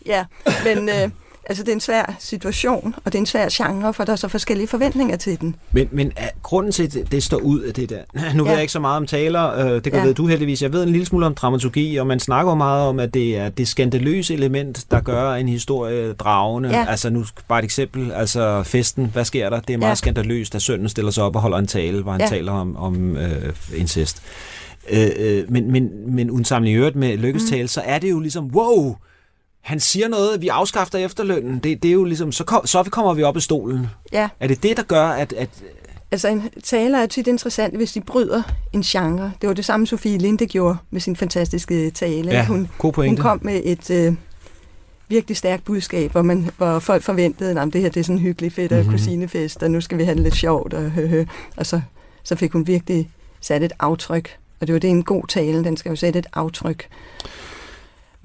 Ja, 0.06 0.24
men... 0.64 0.88
Øh, 0.88 1.10
Altså, 1.48 1.64
det 1.64 1.68
er 1.68 1.74
en 1.74 1.80
svær 1.80 2.16
situation, 2.18 2.94
og 3.04 3.12
det 3.12 3.14
er 3.14 3.20
en 3.20 3.26
svær 3.26 3.48
genre, 3.52 3.94
for 3.94 4.04
der 4.04 4.12
er 4.12 4.16
så 4.16 4.28
forskellige 4.28 4.68
forventninger 4.68 5.16
til 5.16 5.40
den. 5.40 5.56
Men, 5.72 5.88
men 5.92 6.12
er 6.16 6.28
grunden 6.42 6.72
til, 6.72 6.82
at 6.82 6.92
det, 6.92 7.12
det 7.12 7.22
står 7.22 7.36
ud 7.36 7.60
af 7.60 7.74
det 7.74 7.90
der... 7.90 7.98
Nu 8.34 8.44
ja. 8.44 8.48
ved 8.48 8.50
jeg 8.50 8.60
ikke 8.60 8.72
så 8.72 8.80
meget 8.80 8.96
om 8.96 9.06
taler, 9.06 9.52
øh, 9.52 9.74
det 9.74 9.82
kan 9.82 9.94
ja. 9.94 10.02
ved 10.02 10.14
du 10.14 10.26
heldigvis. 10.26 10.62
Jeg 10.62 10.72
ved 10.72 10.82
en 10.82 10.88
lille 10.88 11.06
smule 11.06 11.26
om 11.26 11.34
dramaturgi, 11.34 11.96
og 11.96 12.06
man 12.06 12.20
snakker 12.20 12.54
meget 12.54 12.88
om, 12.88 13.00
at 13.00 13.14
det 13.14 13.36
er 13.36 13.48
det 13.48 13.68
skandaløse 13.68 14.34
element, 14.34 14.84
der 14.90 15.00
gør 15.00 15.32
en 15.32 15.48
historie 15.48 16.12
dragende. 16.12 16.68
Ja. 16.68 16.86
Altså, 16.88 17.10
nu 17.10 17.24
bare 17.48 17.58
et 17.58 17.64
eksempel. 17.64 18.12
Altså, 18.12 18.62
festen, 18.62 19.10
hvad 19.12 19.24
sker 19.24 19.50
der? 19.50 19.60
Det 19.60 19.74
er 19.74 19.78
meget 19.78 19.90
ja. 19.90 19.94
skandaløst, 19.94 20.54
at 20.54 20.62
sønnen 20.62 20.88
stiller 20.88 21.10
sig 21.10 21.24
op 21.24 21.36
og 21.36 21.42
holder 21.42 21.58
en 21.58 21.66
tale, 21.66 22.02
hvor 22.02 22.12
han 22.12 22.20
ja. 22.20 22.26
taler 22.26 22.52
om, 22.52 22.76
om 22.76 23.16
øh, 23.16 23.52
incest. 23.74 24.22
Øh, 24.90 25.08
øh, 25.16 25.44
men, 25.48 25.72
men, 25.72 25.90
men 26.14 26.30
uden 26.30 26.44
sammenligning 26.44 26.78
øvrigt 26.78 26.96
med 26.96 27.16
Lykkes 27.16 27.42
mm. 27.52 27.66
så 27.66 27.82
er 27.84 27.98
det 27.98 28.10
jo 28.10 28.20
ligesom, 28.20 28.50
wow, 28.54 28.96
han 29.66 29.80
siger 29.80 30.08
noget, 30.08 30.42
vi 30.42 30.48
afskaffer 30.48 30.98
efterlønnen. 30.98 31.58
Det, 31.58 31.82
det 31.82 31.88
er 31.88 31.92
jo 31.92 32.04
ligesom, 32.04 32.32
så, 32.32 32.44
kom, 32.44 32.66
så 32.66 32.82
kommer 32.82 33.14
vi 33.14 33.22
op 33.22 33.36
i 33.36 33.40
stolen. 33.40 33.86
Ja. 34.12 34.28
Er 34.40 34.48
det 34.48 34.62
det, 34.62 34.76
der 34.76 34.82
gør, 34.82 35.06
at... 35.06 35.32
at 35.32 35.48
Altså, 36.10 36.28
en 36.28 36.50
taler 36.64 36.98
er 36.98 37.06
tit 37.06 37.26
interessant, 37.26 37.76
hvis 37.76 37.92
de 37.92 38.00
bryder 38.00 38.42
en 38.72 38.82
genre. 38.82 39.32
Det 39.40 39.48
var 39.48 39.54
det 39.54 39.64
samme, 39.64 39.86
Sofie 39.86 40.18
Linde 40.18 40.46
gjorde 40.46 40.76
med 40.90 41.00
sin 41.00 41.16
fantastiske 41.16 41.90
tale. 41.90 42.30
Ja, 42.30 42.44
hun, 42.44 42.68
god 42.78 42.92
pointe. 42.92 43.22
hun 43.22 43.30
kom 43.30 43.40
med 43.42 43.60
et 43.64 43.90
øh, 43.90 44.14
virkelig 45.08 45.36
stærkt 45.36 45.64
budskab, 45.64 46.12
hvor, 46.12 46.22
man, 46.22 46.50
hvor 46.56 46.78
folk 46.78 47.02
forventede, 47.02 47.60
at 47.60 47.72
det 47.72 47.80
her 47.80 47.88
det 47.88 48.00
er 48.00 48.04
sådan 48.04 48.16
en 48.16 48.22
hyggelig 48.22 48.52
fedt 48.52 48.72
mm-hmm. 48.72 48.90
kusinefest, 48.90 49.62
og 49.62 49.70
nu 49.70 49.80
skal 49.80 49.98
vi 49.98 50.04
have 50.04 50.14
det 50.14 50.22
lidt 50.22 50.36
sjovt. 50.36 50.74
Og, 50.74 50.90
hø, 50.90 51.24
og 51.56 51.66
så, 51.66 51.80
så 52.22 52.36
fik 52.36 52.52
hun 52.52 52.66
virkelig 52.66 53.10
sat 53.40 53.62
et 53.62 53.72
aftryk. 53.78 54.36
Og 54.60 54.66
det 54.66 54.72
var 54.72 54.78
det 54.78 54.90
en 54.90 55.02
god 55.02 55.26
tale, 55.28 55.64
den 55.64 55.76
skal 55.76 55.90
jo 55.90 55.96
sætte 55.96 56.18
et 56.18 56.26
aftryk. 56.32 56.88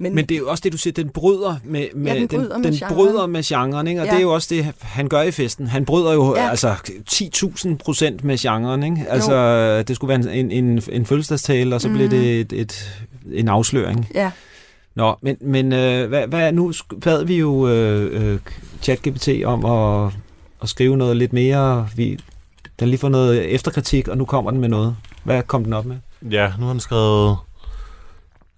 Men, 0.02 0.14
men 0.14 0.26
det 0.26 0.34
er 0.34 0.38
jo 0.38 0.48
også 0.48 0.60
det, 0.64 0.72
du 0.72 0.78
siger, 0.78 0.94
den 0.94 1.08
bryder 1.08 1.56
med, 1.64 1.86
med, 1.94 2.12
ja, 2.12 2.18
den 2.18 2.28
bryder 2.28 2.52
den, 2.52 2.62
med, 2.62 2.70
den 2.70 2.78
genren. 2.78 2.94
bryder 2.94 3.26
med 3.26 3.42
genren, 3.42 3.86
ikke? 3.86 4.00
og 4.00 4.06
ja. 4.06 4.12
det 4.12 4.18
er 4.18 4.22
jo 4.22 4.34
også 4.34 4.54
det, 4.54 4.72
han 4.80 5.08
gør 5.08 5.22
i 5.22 5.30
festen. 5.30 5.66
Han 5.66 5.84
bryder 5.84 6.12
jo 6.12 6.36
ja. 6.36 6.50
altså 6.50 6.74
10.000 7.10 7.76
procent 7.76 8.24
med 8.24 8.38
genren. 8.38 8.82
Ikke? 8.82 9.06
Altså, 9.08 9.34
jo. 9.34 9.82
det 9.82 9.96
skulle 9.96 10.08
være 10.08 10.34
en, 10.36 10.50
en, 10.50 10.82
en 10.92 11.06
fødselsdagstale, 11.06 11.74
og 11.74 11.80
så 11.80 11.88
mm. 11.88 11.94
blev 11.94 12.10
det 12.10 12.40
et, 12.40 12.52
et, 12.52 13.02
en 13.32 13.48
afsløring. 13.48 14.08
Ja. 14.14 14.30
Nå, 14.94 15.16
men, 15.20 15.36
men 15.40 15.72
øh, 15.72 16.08
hvad, 16.08 16.26
hvad, 16.26 16.52
nu 16.52 16.72
bad 17.04 17.24
vi 17.24 17.36
jo 17.36 17.68
øh, 17.68 18.32
øh, 18.32 18.38
ChatGPT 18.82 19.28
om 19.44 19.64
at, 19.64 20.12
at 20.62 20.68
skrive 20.68 20.96
noget 20.96 21.16
lidt 21.16 21.32
mere. 21.32 21.88
Vi, 21.96 22.18
den 22.80 22.88
lige 22.88 22.98
får 22.98 23.08
noget 23.08 23.54
efterkritik, 23.54 24.08
og 24.08 24.18
nu 24.18 24.24
kommer 24.24 24.50
den 24.50 24.60
med 24.60 24.68
noget. 24.68 24.96
Hvad 25.24 25.42
kom 25.42 25.64
den 25.64 25.72
op 25.72 25.86
med? 25.86 25.96
Ja, 26.30 26.52
nu 26.58 26.64
har 26.64 26.72
den 26.72 26.80
skrevet 26.80 27.36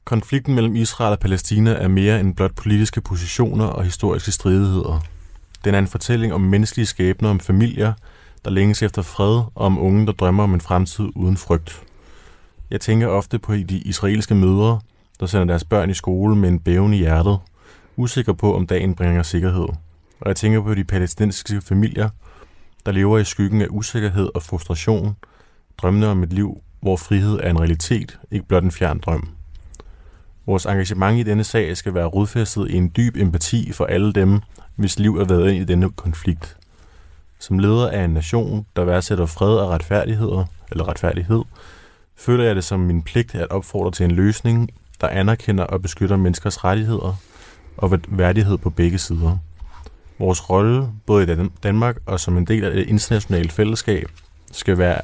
Konflikten 0.04 0.54
mellem 0.54 0.76
Israel 0.76 1.12
og 1.12 1.18
Palæstina 1.18 1.70
er 1.70 1.88
mere 1.88 2.20
end 2.20 2.34
blot 2.34 2.54
politiske 2.54 3.00
positioner 3.00 3.64
og 3.64 3.84
historiske 3.84 4.32
stridigheder. 4.32 5.04
Den 5.64 5.74
er 5.74 5.78
en 5.78 5.86
fortælling 5.86 6.34
om 6.34 6.40
menneskelige 6.40 6.86
skæbner, 6.86 7.30
om 7.30 7.40
familier, 7.40 7.92
der 8.44 8.50
længes 8.50 8.82
efter 8.82 9.02
fred, 9.02 9.36
og 9.54 9.66
om 9.66 9.78
unge, 9.78 10.06
der 10.06 10.12
drømmer 10.12 10.42
om 10.42 10.54
en 10.54 10.60
fremtid 10.60 11.08
uden 11.14 11.36
frygt. 11.36 11.82
Jeg 12.70 12.80
tænker 12.80 13.06
ofte 13.06 13.38
på 13.38 13.54
de 13.54 13.78
israelske 13.78 14.34
mødre, 14.34 14.80
der 15.20 15.26
sender 15.26 15.44
deres 15.44 15.64
børn 15.64 15.90
i 15.90 15.94
skole 15.94 16.36
med 16.36 16.48
en 16.48 16.60
bæven 16.60 16.94
i 16.94 16.96
hjertet, 16.96 17.38
usikker 17.96 18.32
på, 18.32 18.56
om 18.56 18.66
dagen 18.66 18.94
bringer 18.94 19.22
sikkerhed. 19.22 19.68
Og 20.20 20.28
jeg 20.28 20.36
tænker 20.36 20.62
på 20.62 20.74
de 20.74 20.84
palæstinensiske 20.84 21.60
familier, 21.60 22.08
der 22.86 22.92
lever 22.92 23.18
i 23.18 23.24
skyggen 23.24 23.62
af 23.62 23.66
usikkerhed 23.70 24.28
og 24.34 24.42
frustration, 24.42 25.16
drømmende 25.78 26.10
om 26.10 26.22
et 26.22 26.32
liv, 26.32 26.58
hvor 26.80 26.96
frihed 26.96 27.38
er 27.42 27.50
en 27.50 27.60
realitet, 27.60 28.18
ikke 28.30 28.46
blot 28.46 28.64
en 28.64 28.72
fjern 28.72 28.98
drøm. 28.98 29.33
Vores 30.46 30.66
engagement 30.66 31.18
i 31.18 31.22
denne 31.22 31.44
sag 31.44 31.76
skal 31.76 31.94
være 31.94 32.06
rodfæstet 32.06 32.70
i 32.70 32.76
en 32.76 32.92
dyb 32.96 33.16
empati 33.16 33.72
for 33.72 33.84
alle 33.84 34.12
dem, 34.12 34.40
hvis 34.76 34.98
liv 34.98 35.16
er 35.16 35.24
været 35.24 35.50
ind 35.50 35.62
i 35.62 35.64
denne 35.64 35.90
konflikt. 35.90 36.56
Som 37.38 37.58
leder 37.58 37.90
af 37.90 38.04
en 38.04 38.10
nation, 38.10 38.66
der 38.76 38.84
værdsætter 38.84 39.26
fred 39.26 39.56
og 39.56 39.70
retfærdighed, 39.70 40.44
eller 40.70 40.88
retfærdighed, 40.88 41.42
føler 42.16 42.44
jeg 42.44 42.56
det 42.56 42.64
som 42.64 42.80
min 42.80 43.02
pligt 43.02 43.34
at 43.34 43.50
opfordre 43.50 43.90
til 43.90 44.04
en 44.04 44.10
løsning, 44.10 44.70
der 45.00 45.08
anerkender 45.08 45.64
og 45.64 45.82
beskytter 45.82 46.16
menneskers 46.16 46.64
rettigheder 46.64 47.16
og 47.76 48.00
værdighed 48.08 48.58
på 48.58 48.70
begge 48.70 48.98
sider. 48.98 49.38
Vores 50.18 50.50
rolle, 50.50 50.88
både 51.06 51.32
i 51.32 51.48
Danmark 51.62 51.96
og 52.06 52.20
som 52.20 52.36
en 52.36 52.44
del 52.44 52.64
af 52.64 52.70
det 52.70 52.88
internationale 52.88 53.50
fællesskab, 53.50 54.08
skal 54.52 54.78
være, 54.78 55.00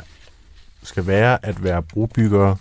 skal 0.82 1.06
være 1.06 1.44
at 1.46 1.64
være 1.64 1.82
brobyggere 1.82 2.56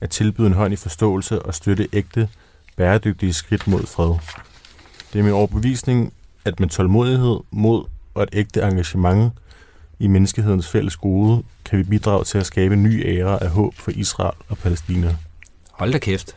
at 0.00 0.10
tilbyde 0.10 0.46
en 0.46 0.52
hånd 0.52 0.72
i 0.72 0.76
forståelse 0.76 1.42
og 1.42 1.54
støtte 1.54 1.88
ægte, 1.92 2.28
bæredygtige 2.76 3.32
skridt 3.32 3.66
mod 3.66 3.86
fred. 3.86 4.14
Det 5.12 5.18
er 5.18 5.22
min 5.22 5.32
overbevisning, 5.32 6.12
at 6.44 6.60
med 6.60 6.68
tålmodighed, 6.68 7.40
mod 7.50 7.84
og 8.14 8.22
et 8.22 8.28
ægte 8.32 8.62
engagement 8.62 9.32
i 9.98 10.06
menneskehedens 10.06 10.68
fælles 10.68 10.96
gode, 10.96 11.42
kan 11.64 11.78
vi 11.78 11.82
bidrage 11.82 12.24
til 12.24 12.38
at 12.38 12.46
skabe 12.46 12.74
en 12.74 12.82
ny 12.82 13.06
æra 13.06 13.38
af 13.40 13.50
håb 13.50 13.74
for 13.74 13.90
Israel 13.90 14.36
og 14.48 14.58
Palæstina. 14.58 15.16
Hold 15.72 15.92
da 15.92 15.98
kæft. 15.98 16.36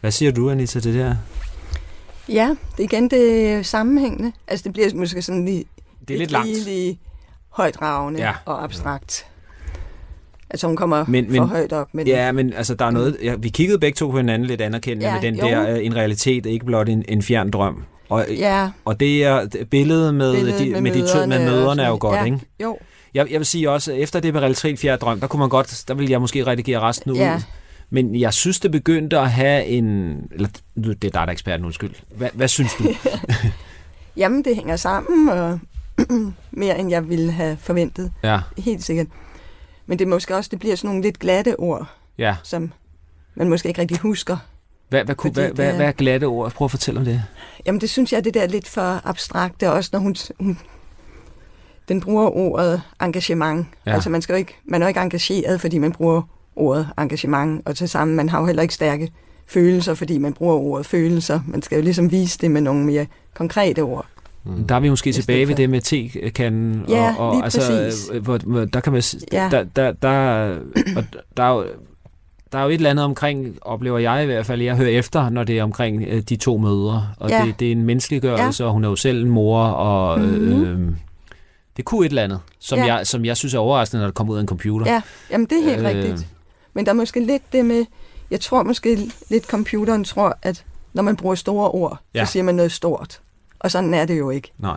Hvad 0.00 0.10
siger 0.10 0.32
du, 0.32 0.50
Anita, 0.50 0.80
til 0.80 0.94
det 0.94 1.00
der? 1.00 1.16
Ja, 2.28 2.56
det 2.76 2.80
er 2.80 2.84
igen 2.84 3.10
det 3.10 3.66
sammenhængende. 3.66 4.32
Altså, 4.46 4.64
det 4.64 4.72
bliver 4.72 4.94
måske 4.94 5.22
sådan 5.22 5.44
lige... 5.44 5.64
Det 6.08 6.14
er 6.14 6.18
lidt 6.18 6.30
langt. 6.30 6.64
Lige 6.64 6.98
højdragende 7.48 8.20
ja. 8.20 8.32
og 8.44 8.64
abstrakt. 8.64 9.26
Altså 10.50 10.66
hun 10.66 10.76
kommer 10.76 11.04
men, 11.08 11.26
for 11.26 11.32
men, 11.32 11.42
højt 11.48 11.72
op. 11.72 11.88
Men, 11.92 12.06
ja, 12.06 12.32
men 12.32 12.52
altså 12.52 12.74
der 12.74 12.84
er 12.84 12.90
noget... 12.90 13.16
Ja, 13.22 13.34
vi 13.34 13.48
kiggede 13.48 13.78
begge 13.78 13.96
to 13.96 14.10
på 14.10 14.16
hinanden 14.16 14.48
lidt 14.48 14.60
anerkendende 14.60 15.06
ja, 15.06 15.14
med 15.14 15.22
den 15.22 15.34
jo. 15.34 15.46
der 15.46 15.76
en 15.76 15.96
realitet, 15.96 16.46
ikke 16.46 16.66
blot 16.66 16.88
en, 16.88 17.04
en 17.08 17.22
fjern 17.22 17.50
drøm. 17.50 17.84
Og, 18.08 18.26
ja. 18.30 18.70
og 18.84 19.00
det 19.00 19.24
er 19.24 19.46
billedet 19.70 20.14
med, 20.14 20.34
billedet 20.34 20.58
de, 20.60 20.70
med, 20.70 20.80
med, 20.80 20.92
de 20.92 21.06
to, 21.06 21.26
med 21.26 21.44
møderne 21.44 21.82
er 21.82 21.88
jo 21.88 21.96
godt, 22.00 22.16
ja, 22.16 22.24
ikke? 22.24 22.40
Jo. 22.62 22.78
Jeg, 23.14 23.30
jeg 23.30 23.40
vil 23.40 23.46
sige 23.46 23.70
også, 23.70 23.92
efter 23.92 24.20
det 24.20 24.34
med 24.34 24.40
realitet 24.40 24.78
fjern 24.78 24.98
drøm, 24.98 25.20
der 25.20 25.26
kunne 25.26 25.40
man 25.40 25.48
godt, 25.48 25.84
der 25.88 25.94
vil 25.94 26.08
jeg 26.08 26.20
måske 26.20 26.46
redigere 26.46 26.80
resten 26.80 27.16
ja. 27.16 27.36
ud. 27.36 27.40
Men 27.90 28.20
jeg 28.20 28.34
synes, 28.34 28.60
det 28.60 28.70
begyndte 28.70 29.18
at 29.18 29.30
have 29.30 29.64
en... 29.64 30.16
Eller, 30.32 30.48
det 30.76 30.86
er 30.86 30.92
dig, 30.92 31.12
der 31.12 31.20
er 31.20 31.26
eksperten, 31.26 31.66
undskyld. 31.66 31.94
Hvad, 32.16 32.28
hvad 32.34 32.48
synes 32.48 32.74
du? 32.74 32.84
Jamen, 34.16 34.44
det 34.44 34.54
hænger 34.54 34.76
sammen, 34.76 35.28
og 35.28 35.58
mere 36.50 36.78
end 36.78 36.90
jeg 36.90 37.08
ville 37.08 37.32
have 37.32 37.56
forventet. 37.60 38.12
Ja. 38.22 38.40
Helt 38.58 38.84
sikkert. 38.84 39.06
Men 39.88 39.98
det 39.98 40.04
er 40.04 40.08
måske 40.08 40.36
også, 40.36 40.48
det 40.50 40.58
bliver 40.58 40.76
sådan 40.76 40.88
nogle 40.88 41.02
lidt 41.02 41.18
glatte 41.18 41.60
ord, 41.60 41.86
ja. 42.18 42.36
som 42.42 42.72
man 43.34 43.48
måske 43.48 43.68
ikke 43.68 43.80
rigtig 43.80 43.98
husker. 43.98 44.36
Hvad, 44.88 45.04
hvad, 45.04 45.14
kunne, 45.14 45.32
hvad, 45.32 45.50
hvad, 45.50 45.72
hvad 45.72 45.86
er 45.86 45.92
glatte 45.92 46.24
ord? 46.24 46.52
Prøv 46.52 46.64
at 46.64 46.70
fortælle 46.70 47.00
om 47.00 47.04
det. 47.04 47.22
Jamen 47.66 47.80
det 47.80 47.90
synes 47.90 48.12
jeg, 48.12 48.24
det 48.24 48.34
der 48.34 48.42
er 48.42 48.46
lidt 48.46 48.68
for 48.68 49.06
abstrakt, 49.08 49.60
det 49.60 49.68
også 49.68 49.90
når 49.92 50.00
hun, 50.00 50.16
hun 50.40 50.58
den 51.88 52.00
bruger 52.00 52.36
ordet 52.36 52.82
engagement. 53.02 53.66
Ja. 53.86 53.94
Altså 53.94 54.10
man, 54.10 54.22
skal 54.22 54.32
jo 54.32 54.38
ikke, 54.38 54.56
man 54.64 54.82
er 54.82 54.86
jo 54.86 54.88
ikke 54.88 55.00
engageret, 55.00 55.60
fordi 55.60 55.78
man 55.78 55.92
bruger 55.92 56.22
ordet 56.56 56.88
engagement, 56.98 57.62
og 57.66 57.76
til 57.76 57.88
sammen, 57.88 58.16
man 58.16 58.28
har 58.28 58.40
jo 58.40 58.46
heller 58.46 58.62
ikke 58.62 58.74
stærke 58.74 59.12
følelser, 59.46 59.94
fordi 59.94 60.18
man 60.18 60.32
bruger 60.32 60.54
ordet 60.54 60.86
følelser. 60.86 61.40
Man 61.46 61.62
skal 61.62 61.76
jo 61.76 61.82
ligesom 61.82 62.10
vise 62.10 62.38
det 62.38 62.50
med 62.50 62.60
nogle 62.60 62.84
mere 62.84 63.06
konkrete 63.34 63.80
ord. 63.80 64.06
Mm. 64.48 64.66
Der 64.66 64.74
er 64.74 64.80
vi 64.80 64.88
måske 64.88 65.12
tilbage 65.12 65.48
ved 65.48 65.54
det 65.54 65.70
med 65.70 65.80
tekanden. 65.80 66.84
Ja, 66.88 67.14
og, 67.18 67.28
og, 67.28 67.34
lige 67.34 67.44
altså, 67.44 67.60
præcis. 67.60 68.10
Hvor, 68.22 68.38
hvor, 68.38 68.64
der 68.64 68.80
kan 68.80 68.92
man... 68.92 69.02
Ja. 69.32 69.48
Der, 69.50 69.64
der, 69.76 69.92
der, 69.92 70.10
og 70.96 71.04
der 71.36 71.42
er 71.42 71.54
jo, 71.54 71.64
der 72.52 72.58
er 72.58 72.62
jo 72.62 72.68
et 72.68 72.74
eller 72.74 72.90
andet 72.90 73.04
omkring, 73.04 73.58
oplever 73.60 73.98
jeg 73.98 74.22
i 74.22 74.26
hvert 74.26 74.46
fald, 74.46 74.62
jeg 74.62 74.76
hører 74.76 74.88
efter, 74.88 75.28
når 75.28 75.44
det 75.44 75.58
er 75.58 75.62
omkring 75.62 76.04
øh, 76.08 76.22
de 76.22 76.36
to 76.36 76.56
mødre. 76.56 77.08
Og 77.16 77.30
ja. 77.30 77.44
det, 77.46 77.60
det 77.60 77.68
er 77.68 77.72
en 77.72 77.82
menneskeliggørelse, 77.82 78.62
ja. 78.62 78.66
og 78.66 78.72
hun 78.72 78.84
er 78.84 78.88
jo 78.88 78.96
selv 78.96 79.22
en 79.22 79.30
mor, 79.30 79.62
og 79.62 80.20
mm-hmm. 80.20 80.64
øh, 80.64 80.92
det 81.76 81.84
kunne 81.84 82.06
et 82.06 82.08
eller 82.08 82.24
andet, 82.24 82.40
som, 82.58 82.78
ja. 82.78 82.94
jeg, 82.94 83.06
som 83.06 83.24
jeg 83.24 83.36
synes 83.36 83.54
er 83.54 83.58
overraskende, 83.58 84.00
når 84.00 84.06
det 84.06 84.14
kommer 84.14 84.32
ud 84.32 84.38
af 84.38 84.40
en 84.40 84.48
computer. 84.48 84.92
Ja, 84.92 85.02
jamen 85.30 85.46
det 85.46 85.58
er 85.58 85.64
helt 85.64 85.78
øh, 85.78 85.84
rigtigt. 85.84 86.26
Men 86.74 86.84
der 86.84 86.92
er 86.92 86.96
måske 86.96 87.26
lidt 87.26 87.52
det 87.52 87.64
med, 87.64 87.84
jeg 88.30 88.40
tror 88.40 88.62
måske 88.62 89.10
lidt 89.30 89.44
computeren 89.44 90.04
tror, 90.04 90.38
at 90.42 90.64
når 90.92 91.02
man 91.02 91.16
bruger 91.16 91.34
store 91.34 91.70
ord, 91.70 91.98
ja. 92.14 92.24
så 92.24 92.32
siger 92.32 92.42
man 92.42 92.54
noget 92.54 92.72
stort. 92.72 93.20
Og 93.60 93.70
sådan 93.70 93.94
er 93.94 94.04
det 94.04 94.18
jo 94.18 94.30
ikke. 94.30 94.52
Nej. 94.58 94.76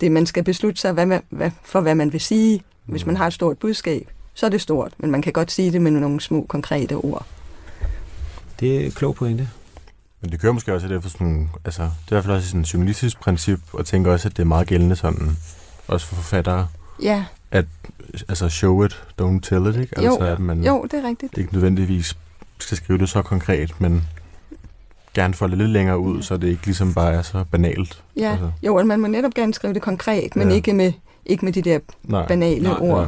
Det, 0.00 0.12
man 0.12 0.26
skal 0.26 0.44
beslutte 0.44 0.80
sig 0.80 0.92
hvad 0.92 1.06
man, 1.06 1.22
hvad, 1.30 1.50
for, 1.64 1.80
hvad 1.80 1.94
man 1.94 2.12
vil 2.12 2.20
sige. 2.20 2.62
Hvis 2.84 3.06
man 3.06 3.16
har 3.16 3.26
et 3.26 3.32
stort 3.32 3.58
budskab, 3.58 4.08
så 4.34 4.46
er 4.46 4.50
det 4.50 4.60
stort. 4.60 4.92
Men 4.98 5.10
man 5.10 5.22
kan 5.22 5.32
godt 5.32 5.52
sige 5.52 5.72
det 5.72 5.82
med 5.82 5.90
nogle 5.90 6.20
små, 6.20 6.46
konkrete 6.48 6.94
ord. 6.94 7.26
Det 8.60 8.86
er 8.86 8.90
klog 8.90 9.14
pointe. 9.14 9.48
Men 10.20 10.32
det 10.32 10.40
kører 10.40 10.52
måske 10.52 10.74
også 10.74 10.88
det 10.88 11.02
for 11.02 11.10
sådan, 11.10 11.50
altså, 11.64 11.82
det 11.82 11.88
er 11.88 11.92
i 11.92 12.14
hvert 12.14 12.24
fald 12.24 12.36
også 12.36 12.48
sådan 12.48 12.60
et 12.60 12.74
journalistisk 12.74 13.20
princip, 13.20 13.60
og 13.72 13.86
tænker 13.86 14.12
også, 14.12 14.28
at 14.28 14.36
det 14.36 14.42
er 14.42 14.46
meget 14.46 14.66
gældende 14.66 14.96
sådan, 14.96 15.36
også 15.88 16.06
for 16.06 16.14
forfattere, 16.14 16.68
Ja, 17.02 17.24
at 17.50 17.66
altså 18.28 18.48
show 18.48 18.84
it, 18.84 19.02
don't 19.22 19.40
tell 19.42 19.66
it, 19.66 19.76
ikke? 19.76 20.02
Jo, 20.04 20.10
Altså, 20.12 20.26
at 20.26 20.38
man 20.38 20.64
jo, 20.64 20.86
det 20.90 21.04
er 21.04 21.08
rigtigt. 21.08 21.38
ikke 21.38 21.52
nødvendigvis 21.52 22.16
skal 22.58 22.76
skrive 22.76 22.98
det 22.98 23.08
så 23.08 23.22
konkret, 23.22 23.80
men 23.80 24.04
gerne 25.22 25.34
få 25.34 25.46
det 25.46 25.58
lidt 25.58 25.70
længere 25.70 25.98
ud, 25.98 26.22
så 26.22 26.36
det 26.36 26.48
ikke 26.48 26.64
ligesom 26.66 26.94
bare 26.94 27.12
er 27.12 27.22
så 27.22 27.44
banalt. 27.52 28.02
Ja, 28.16 28.30
Altså. 28.30 28.50
jo, 28.66 28.74
og 28.74 28.86
man 28.86 29.00
må 29.00 29.06
netop 29.06 29.34
gerne 29.34 29.54
skrive 29.54 29.74
det 29.74 29.82
konkret, 29.82 30.36
men 30.36 30.48
Ja. 30.48 30.54
ikke 30.54 30.72
med, 30.72 30.92
ikke 31.26 31.44
med 31.44 31.52
de 31.52 31.62
der 31.62 31.78
Nej. 32.04 32.26
banale 32.26 32.62
Nej, 32.62 32.76
ord. 32.80 33.00
Ja. 33.00 33.06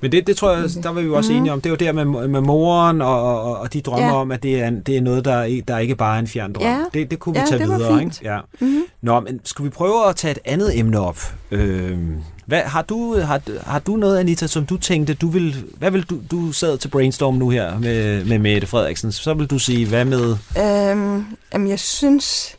Men 0.00 0.12
det, 0.12 0.26
det 0.26 0.36
tror 0.36 0.52
jeg, 0.52 0.64
der 0.82 0.88
var 0.90 1.00
vi 1.00 1.06
jo 1.06 1.14
også 1.16 1.32
Mhm. 1.32 1.38
enige 1.40 1.52
om. 1.52 1.60
Det 1.60 1.66
er 1.66 1.70
jo 1.70 1.76
der 1.76 2.04
med, 2.04 2.28
med 2.28 2.40
moren 2.40 3.00
og, 3.02 3.22
og, 3.42 3.58
og 3.58 3.72
de 3.72 3.80
drømmer 3.80 4.06
Ja. 4.06 4.14
om, 4.20 4.32
at 4.32 4.42
det 4.42 4.62
er, 4.62 4.70
det 4.70 4.96
er 4.96 5.00
noget, 5.00 5.24
der, 5.24 5.32
er- 5.34 5.60
der 5.68 5.78
ikke 5.78 5.94
bare 5.96 6.14
er 6.16 6.18
en 6.20 6.26
fjern 6.26 6.52
drøm. 6.52 6.64
Ja. 6.66 6.78
Det, 6.94 7.10
det 7.10 7.18
kunne 7.18 7.34
vi 7.34 7.38
Ja, 7.40 7.46
tage 7.46 7.58
det 7.58 7.68
var 7.68 7.76
videre. 7.78 7.98
fint. 7.98 8.20
Ikke? 8.20 8.32
Ja. 8.32 8.38
Mm-hmm. 8.60 8.82
Nå, 9.02 9.20
men 9.20 9.40
skulle 9.44 9.64
vi 9.70 9.70
prøve 9.70 10.08
at 10.08 10.16
tage 10.16 10.32
et 10.32 10.38
andet 10.44 10.78
emne 10.78 11.00
op? 11.00 11.18
Øh, 11.50 11.98
hvad, 12.46 12.62
har, 12.62 12.82
du, 12.82 13.20
har, 13.20 13.40
har 13.70 13.78
du 13.78 13.96
noget, 13.96 14.18
Anita, 14.18 14.46
som 14.46 14.66
du 14.66 14.76
tænkte, 14.76 15.14
du 15.14 15.28
vil, 15.28 15.64
hvad 15.78 15.90
vil 15.90 16.02
du, 16.02 16.20
du 16.30 16.52
sad 16.52 16.78
til 16.78 16.88
brainstorm 16.88 17.34
nu 17.34 17.50
her 17.50 17.78
med, 17.78 18.24
med 18.24 18.38
Mette 18.38 18.66
Frederiksen, 18.66 19.12
så 19.12 19.34
vil 19.34 19.46
du 19.46 19.58
sige, 19.58 19.88
hvad 19.88 20.04
med, 20.04 20.36
Øhm, 20.58 21.24
jamen, 21.52 21.68
jeg 21.68 21.80
synes 21.80 22.56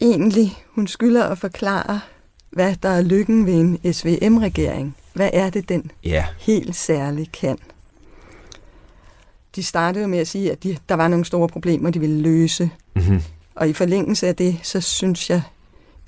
egentlig, 0.00 0.58
hun 0.74 0.86
skylder 0.86 1.24
at 1.24 1.38
forklare, 1.38 2.00
hvad 2.50 2.74
der 2.82 2.88
er 2.88 3.02
lykken 3.02 3.46
ved 3.46 3.54
en 3.54 3.92
SVM-regering. 3.92 4.96
Hvad 5.12 5.30
er 5.32 5.50
det, 5.50 5.68
den 5.68 5.90
ja, 6.04 6.24
helt 6.38 6.76
særligt 6.76 7.32
kan? 7.32 7.58
De 9.56 9.62
startede 9.62 10.08
med 10.08 10.18
at 10.18 10.28
sige, 10.28 10.52
at 10.52 10.62
de, 10.62 10.76
der 10.88 10.94
var 10.94 11.08
nogle 11.08 11.24
store 11.24 11.48
problemer, 11.48 11.90
de 11.90 12.00
ville 12.00 12.20
løse. 12.22 12.70
mm-hmm. 12.96 13.22
Og 13.54 13.68
i 13.68 13.72
forlængelse 13.72 14.28
af 14.28 14.36
det, 14.36 14.58
så 14.62 14.80
synes 14.80 15.30
jeg, 15.30 15.42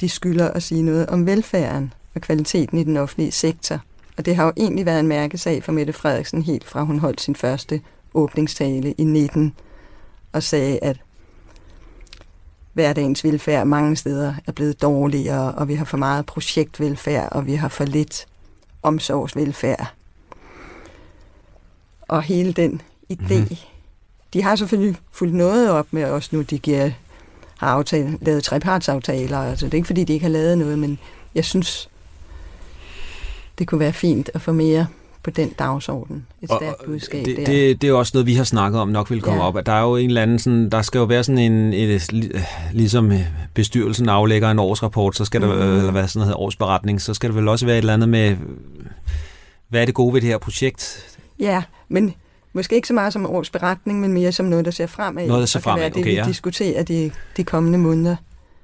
de 0.01 0.09
skylder 0.09 0.49
at 0.49 0.63
sige 0.63 0.83
noget 0.83 1.07
om 1.07 1.27
velfærden 1.27 1.93
og 2.15 2.21
kvaliteten 2.21 2.79
i 2.79 2.85
den 2.85 2.97
offentlige 2.97 3.33
sektor. 3.33 3.81
Og 4.17 4.27
det 4.27 4.37
har 4.37 4.45
jo 4.45 4.53
egentlig 4.57 4.87
været 4.87 5.01
en 5.01 5.07
mærkesag 5.09 5.65
for 5.65 5.73
Mette 5.73 5.93
Frederiksen 5.93 6.43
helt 6.43 6.65
fra 6.65 6.83
hun 6.83 6.99
holdt 6.99 7.21
sin 7.21 7.37
første 7.37 7.81
åbningstale 8.15 8.93
i 8.93 9.05
19 9.05 9.55
og 10.33 10.43
sagde, 10.43 10.79
at 10.83 10.97
hverdagens 12.73 13.25
velfærd 13.25 13.67
mange 13.67 13.97
steder 13.97 14.35
er 14.47 14.53
blevet 14.53 14.83
dårligere, 14.83 15.53
og 15.53 15.69
vi 15.69 15.75
har 15.75 15.85
for 15.85 15.97
meget 15.97 16.27
projektvelfærd, 16.27 17.29
og 17.33 17.47
vi 17.47 17.55
har 17.55 17.69
for 17.69 17.85
lidt 17.85 18.27
omsorgsvelfærd. 18.83 19.95
Og 22.09 22.23
hele 22.23 22.53
den 22.53 22.83
idé, 23.13 23.17
Mhm. 23.23 23.33
mm-hmm. 23.41 23.57
de 24.33 24.43
har 24.43 24.57
selvfølgelig 24.57 24.97
fulgt 25.13 25.35
noget 25.35 25.71
op 25.71 25.87
med 25.91 26.05
os 26.05 26.33
nu, 26.33 26.43
de 26.43 26.59
giver, 26.59 26.91
har 27.59 27.69
aftale, 27.69 28.19
lavet 28.21 28.45
trepartsaftaler, 28.45 29.39
altså 29.39 29.67
det 29.67 29.75
er 29.75 29.79
ikke 29.79 29.87
fordi, 29.87 30.05
de 30.05 30.13
ikke 30.13 30.25
har 30.25 30.33
lavet 30.33 30.59
noget, 30.59 30.79
men 30.79 30.99
jeg 31.35 31.45
synes, 31.45 31.89
det 33.63 33.69
kunne 33.69 33.81
være 33.81 33.93
fint 33.93 34.31
at 34.35 34.41
få 34.41 34.53
mere 34.53 34.87
på 35.23 35.31
den 35.31 35.49
dagsorden. 35.59 36.27
Et 36.43 36.51
Og- 36.51 36.59
stærkt 36.63 36.85
budskab 36.87 37.25
det, 37.25 37.37
der. 37.37 37.45
det, 37.45 37.83
det 37.83 37.89
er 37.89 37.93
også 37.95 38.11
noget, 38.15 38.27
vi 38.27 38.35
har 38.35 38.45
snakket 38.45 38.81
om, 38.81 38.89
nok 38.89 39.11
vil 39.11 39.21
komme 39.21 39.41
Ja. 39.41 39.47
op. 39.49 39.57
At 39.57 39.67
der 39.67 39.73
er 39.73 39.83
jo 39.83 39.97
en 39.97 40.07
eller 40.11 40.23
anden, 40.23 40.39
sådan, 40.39 40.71
der 40.71 40.83
skal 40.83 40.99
jo 40.99 41.05
være 41.05 41.25
sådan 41.25 41.39
en, 41.53 41.73
et, 41.73 42.13
li- 42.13 42.39
ligesom 42.73 43.13
øh, 43.13 43.21
bestyrelsen 43.55 44.09
aflægger 44.09 44.51
en 44.51 44.59
årsrapport, 44.59 45.17
så 45.17 45.25
skal 45.25 45.41
der, 45.41 45.47
Mhm. 45.47 45.61
eller 45.79 45.91
hvad 45.91 46.09
sådan 46.09 46.19
noget 46.19 46.27
hedder, 46.29 46.41
årsberetning, 46.41 47.01
så 47.01 47.15
skal 47.15 47.31
der 47.31 47.35
vel 47.37 47.49
også 47.49 47.67
være 47.67 47.75
et 47.75 47.79
eller 47.79 47.95
andet 47.95 48.09
med, 48.09 48.37
hvad 49.69 49.81
er 49.81 49.85
det 49.85 49.95
gode 49.95 50.15
ved 50.15 50.21
det 50.21 50.29
her 50.29 50.39
projekt? 50.39 51.07
Ja, 51.41 51.63
men 51.89 52.15
måske 52.53 52.75
ikke 52.77 52.89
så 52.89 52.95
meget 52.95 53.13
som 53.13 53.27
års 53.27 53.51
beretning, 53.51 54.01
men 54.01 54.13
mere 54.13 54.33
som 54.33 54.47
noget, 54.47 54.65
der 54.65 54.71
ser 54.71 54.87
fremad. 54.87 55.27
Noget, 55.27 55.41
der 55.41 55.47
ser 55.47 55.59
og 55.59 55.63
fremad, 55.63 55.85
det, 55.85 55.97
okay, 55.97 56.05
vi 56.11 56.15
ja. 56.15 56.25
diskuterer 56.29 56.83
de, 56.83 57.11
de 57.37 57.45
kommende 57.45 57.79
måneder. 57.79 58.17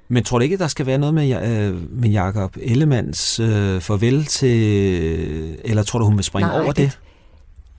Men 0.09 0.23
tror 0.23 0.39
du 0.39 0.43
ikke, 0.43 0.57
der 0.57 0.67
skal 0.67 0.85
være 0.85 0.97
noget 0.97 1.13
med, 1.13 1.49
øh, 1.69 1.99
med 2.01 2.09
Jakob 2.09 2.57
Ellemands 2.61 3.39
øh, 3.39 3.81
farvel 3.81 4.25
til, 4.25 5.57
eller 5.65 5.83
tror 5.83 5.99
du, 5.99 6.05
hun 6.05 6.15
vil 6.15 6.23
springe 6.23 6.47
Nej, 6.49 6.61
over 6.61 6.71
det? 6.71 6.99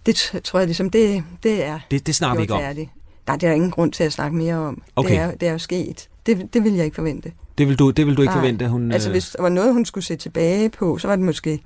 det- 0.07 0.31
Det 0.33 0.41
tror 0.45 0.59
jeg 0.59 0.67
ligesom, 0.67 0.91
det, 0.91 1.25
det 1.43 1.65
er 1.65 1.81
Det, 1.91 2.07
det 2.07 2.15
snakker 2.15 2.37
vi 2.37 2.43
ikke 2.43 2.55
om. 2.55 2.61
færdigt. 2.61 2.91
Nej, 3.27 3.37
det 3.37 3.43
er 3.43 3.49
der 3.49 3.55
ingen 3.55 3.71
grund 3.71 3.93
til 3.93 4.05
at 4.05 4.13
snakke 4.13 4.37
mere 4.37 4.55
om. 4.55 4.83
Okay. 4.97 5.11
Det, 5.11 5.19
er, 5.19 5.31
det 5.35 5.49
er 5.49 5.53
jo 5.53 5.59
sket. 5.59 6.09
Det, 6.27 6.55
det 6.55 6.65
vil 6.65 6.73
jeg 6.75 6.85
ikke 6.85 6.95
forvente. 6.95 7.33
Det 7.59 7.69
vil 7.69 7.79
du, 7.79 7.91
det 7.91 8.07
vil 8.07 8.17
du 8.17 8.23
ikke 8.23 8.35
Nej. 8.35 8.43
forvente, 8.43 8.65
at 8.65 8.71
hun... 8.71 8.93
Altså, 8.93 9.09
øh, 9.09 9.13
hvis 9.13 9.29
der 9.37 9.43
var 9.43 9.49
noget, 9.49 9.73
hun 9.73 9.85
skulle 9.85 10.05
se 10.05 10.17
tilbage 10.17 10.69
på, 10.71 10.99
så 10.99 11.09
var 11.09 11.17
det 11.17 11.25
måske 11.25 11.61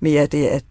mere 0.00 0.26
det, 0.26 0.46
at 0.46 0.64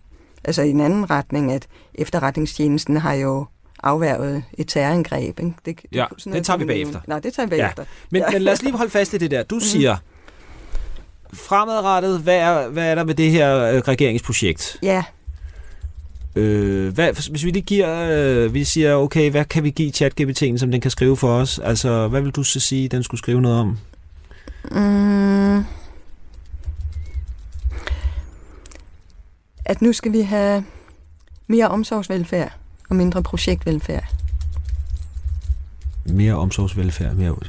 altså 0.43 0.61
i 0.61 0.69
en 0.69 0.79
anden 0.81 1.09
retning, 1.09 1.51
at 1.51 1.67
efterretningstjenesten 1.95 2.97
har 2.97 3.13
jo 3.13 3.45
afværget 3.83 4.43
et 4.57 4.67
terrorangreb. 4.67 5.39
Ikke? 5.39 5.53
Det, 5.65 5.79
Ja, 5.91 6.05
sådan 6.17 6.33
det 6.33 6.45
tager 6.45 6.57
vi 6.57 6.65
bagefter. 6.65 6.99
Nej, 7.07 7.19
det 7.19 7.33
tager 7.33 7.47
vi 7.47 7.55
Ja. 7.55 7.61
bagefter. 7.61 7.83
Men, 8.11 8.21
Ja. 8.21 8.31
men 8.31 8.41
lad 8.41 8.53
os 8.53 8.61
lige 8.61 8.77
holde 8.77 8.91
fast 8.91 9.13
i 9.13 9.17
det 9.17 9.31
der. 9.31 9.43
Du 9.43 9.59
siger, 9.59 9.97
fremadrettet, 11.33 12.19
hvad 12.19 12.35
er, 12.37 12.67
hvad 12.69 12.85
er 12.91 12.95
der 12.95 13.03
med 13.03 13.13
det 13.15 13.31
her 13.31 13.57
øh, 13.57 13.79
regeringsprojekt? 13.79 14.77
Ja, 14.83 15.03
Øh, 16.35 16.93
hvad, 16.93 17.29
hvis 17.29 17.43
vi 17.45 17.51
lige 17.51 17.61
giver, 17.63 18.09
øh, 18.11 18.53
vi 18.53 18.63
siger, 18.63 18.95
okay, 18.95 19.31
hvad 19.31 19.45
kan 19.45 19.63
vi 19.63 19.69
give 19.69 19.91
ChatGPT'en, 19.95 20.57
som 20.57 20.71
den 20.71 20.81
kan 20.81 20.91
skrive 20.91 21.17
for 21.17 21.33
os? 21.33 21.59
Altså, 21.59 22.07
hvad 22.07 22.21
vil 22.21 22.31
du 22.31 22.43
så 22.43 22.59
sige, 22.59 22.87
den 22.89 23.03
skulle 23.03 23.19
skrive 23.19 23.41
noget 23.41 23.59
om? 23.59 23.77
Mm. 24.71 25.63
At 29.65 29.81
nu 29.81 29.93
skal 29.93 30.11
vi 30.11 30.21
have 30.21 30.65
mere 31.47 31.67
omsorgsvelfærd 31.67 32.51
og 32.89 32.95
mindre 32.95 33.23
projektvelfærd. 33.23 34.03
Mere 36.05 36.33
omsorgsvelfærd, 36.33 37.13
mere 37.15 37.31
ud. 37.31 37.47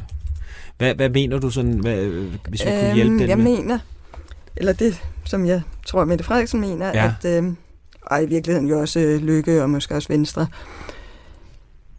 Hvad, 0.79 0.95
hvad 0.95 1.09
mener 1.09 1.39
du 1.39 1.51
sådan, 1.51 1.73
hvad, 1.79 1.97
hvis 2.49 2.65
vi 2.65 2.71
kunne 2.71 2.95
hjælpe 2.95 3.13
den 3.15 3.21
Øhm, 3.23 3.29
jeg 3.29 3.39
med? 3.39 3.45
mener, 3.45 3.79
eller 4.57 4.73
det, 4.73 5.01
som 5.25 5.47
jeg 5.47 5.63
tror, 5.87 6.05
Mette 6.05 6.25
Frederiksen 6.25 6.61
mener, 6.61 6.87
Ja. 6.95 7.13
at, 7.23 7.37
øhm, 7.37 7.57
og 8.03 8.23
i 8.23 8.27
virkeligheden 8.27 8.69
jo 8.69 8.81
også 8.81 9.01
øh, 9.01 9.21
Lykke 9.23 9.63
og 9.63 9.71
måske 9.71 9.95
også 9.95 10.09
Venstre, 10.09 10.47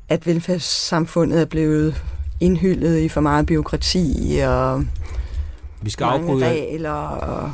at 0.09 0.25
velfærdssamfundet 0.27 1.41
er 1.41 1.45
blevet 1.45 2.03
indhyldet 2.39 2.99
i 2.99 3.09
for 3.09 3.21
meget 3.21 3.45
byråkrati 3.45 4.39
og 4.47 4.85
vi 5.81 5.89
skal 5.89 6.05
mange 6.05 6.27
afbryde... 6.31 6.45
regler, 6.45 6.91
og 6.91 7.53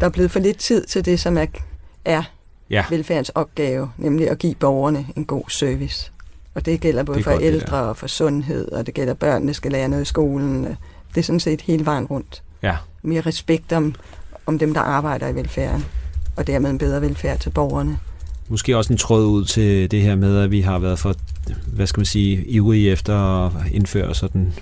der 0.00 0.06
er 0.06 0.10
blevet 0.10 0.30
for 0.30 0.38
lidt 0.40 0.58
tid 0.58 0.86
til 0.86 1.04
det, 1.04 1.20
som 1.20 1.38
er, 1.38 1.46
er 2.04 2.22
Ja. 2.70 2.84
velfærdens 2.90 3.28
opgave, 3.28 3.90
nemlig 3.98 4.30
at 4.30 4.38
give 4.38 4.54
borgerne 4.54 5.06
en 5.16 5.24
god 5.24 5.44
service. 5.48 6.10
Og 6.54 6.66
det 6.66 6.80
gælder 6.80 7.02
både 7.02 7.16
Det 7.16 7.24
for 7.24 7.30
godt, 7.30 7.42
ældre 7.42 7.76
og 7.76 7.96
for 7.96 8.06
sundhed, 8.06 8.72
og 8.72 8.86
det 8.86 8.94
gælder 8.94 9.14
børnene 9.14 9.54
skal 9.54 9.72
lære 9.72 9.88
noget 9.88 10.02
i 10.02 10.06
skolen. 10.06 10.64
Det 11.14 11.16
er 11.16 11.22
sådan 11.22 11.40
set 11.40 11.60
hele 11.60 11.86
vejen 11.86 12.06
rundt. 12.06 12.42
Ja. 12.62 12.76
Mere 13.02 13.20
respekt 13.20 13.72
om, 13.72 13.94
om 14.46 14.58
dem, 14.58 14.74
der 14.74 14.80
arbejder 14.80 15.28
i 15.28 15.34
velfærden, 15.34 15.84
og 16.36 16.46
dermed 16.46 16.70
en 16.70 16.78
bedre 16.78 17.00
velfærd 17.00 17.38
til 17.38 17.50
borgerne. 17.50 17.98
Måske 18.48 18.76
også 18.76 18.92
en 18.92 18.98
tråd 18.98 19.26
ud 19.26 19.44
til 19.44 19.90
det 19.90 20.02
her 20.02 20.16
med, 20.16 20.38
at 20.38 20.50
vi 20.50 20.60
har 20.60 20.78
været 20.78 20.98
for, 20.98 21.14
hvad 21.66 21.86
skal 21.86 22.00
man 22.00 22.06
sige, 22.06 22.44
ivrige 22.44 22.90
efter 22.90 23.46
at 23.46 23.52
indføre 23.72 24.14
sådan, 24.14 24.52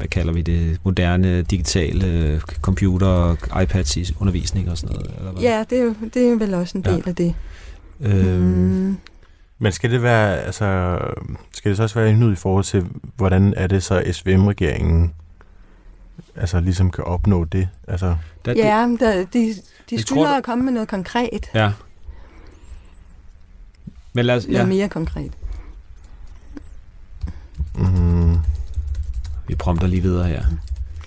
hvad 0.00 0.08
kalder 0.08 0.32
vi 0.32 0.42
det, 0.42 0.80
moderne 0.84 1.42
digitale 1.42 2.40
computer 2.60 3.06
og 3.06 3.62
iPads 3.62 3.96
i 3.96 4.14
undervisning 4.20 4.70
og 4.70 4.78
sådan 4.78 4.96
noget. 4.96 5.14
Eller 5.18 5.32
hvad? 5.32 5.42
Ja, 5.42 5.64
det 5.70 5.78
er, 5.78 5.82
jo, 5.84 5.94
det 6.14 6.28
er 6.32 6.36
vel 6.38 6.54
også 6.54 6.78
en 6.78 6.84
Ja. 6.86 6.92
del 6.96 7.08
af 7.08 7.14
det. 7.14 7.34
Øhm, 8.00 8.40
Mm. 8.40 8.96
Men 9.58 9.72
skal 9.72 9.90
det 9.90 10.02
være, 10.02 10.38
altså, 10.40 10.98
skal 11.52 11.68
det 11.68 11.76
så 11.76 11.82
også 11.82 11.98
være 11.98 12.10
indnud 12.10 12.32
i 12.32 12.36
forhold 12.36 12.64
til, 12.64 12.86
hvordan 13.16 13.54
er 13.56 13.66
det 13.66 13.82
så 13.82 14.02
SVM-regeringen 14.12 15.12
altså 16.36 16.60
ligesom 16.60 16.90
kan 16.90 17.04
opnå 17.04 17.44
det? 17.44 17.68
Altså, 17.88 18.16
der, 18.44 18.52
Ja, 18.56 18.96
der, 19.00 19.24
de, 19.32 19.54
de 19.90 19.98
skylder 20.02 20.22
tror, 20.24 20.28
at 20.36 20.44
komme 20.44 20.64
med 20.64 20.72
noget 20.72 20.88
konkret. 20.88 21.50
Ja. 21.54 21.72
Men 24.12 24.24
lad 24.24 24.36
os, 24.36 24.46
Noget 24.46 24.58
ja, 24.58 24.66
mere 24.66 24.88
konkret. 24.88 25.32
mm, 27.74 28.19
vi 29.50 29.54
prompter 29.56 29.86
lige 29.86 30.02
videre 30.02 30.28
her. 30.28 30.42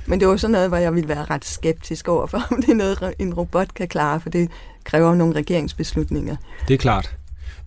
Men 0.06 0.20
det 0.20 0.28
var 0.28 0.38
sådan 0.38 0.52
noget, 0.52 0.68
hvor 0.70 0.78
jeg 0.78 0.94
ville 0.96 1.10
være 1.10 1.26
ret 1.26 1.46
skeptisk 1.46 2.08
over 2.08 2.28
for, 2.28 2.48
om 2.52 2.62
det 2.62 2.70
er 2.70 2.76
noget, 2.76 3.14
en 3.20 3.34
robot 3.34 3.74
kan 3.74 3.88
klare, 3.88 4.20
for 4.22 4.30
det 4.30 4.50
kræver 4.84 5.16
nogle 5.16 5.36
regeringsbeslutninger. 5.36 6.36
Det 6.68 6.74
er 6.74 6.78
klart. 6.78 7.16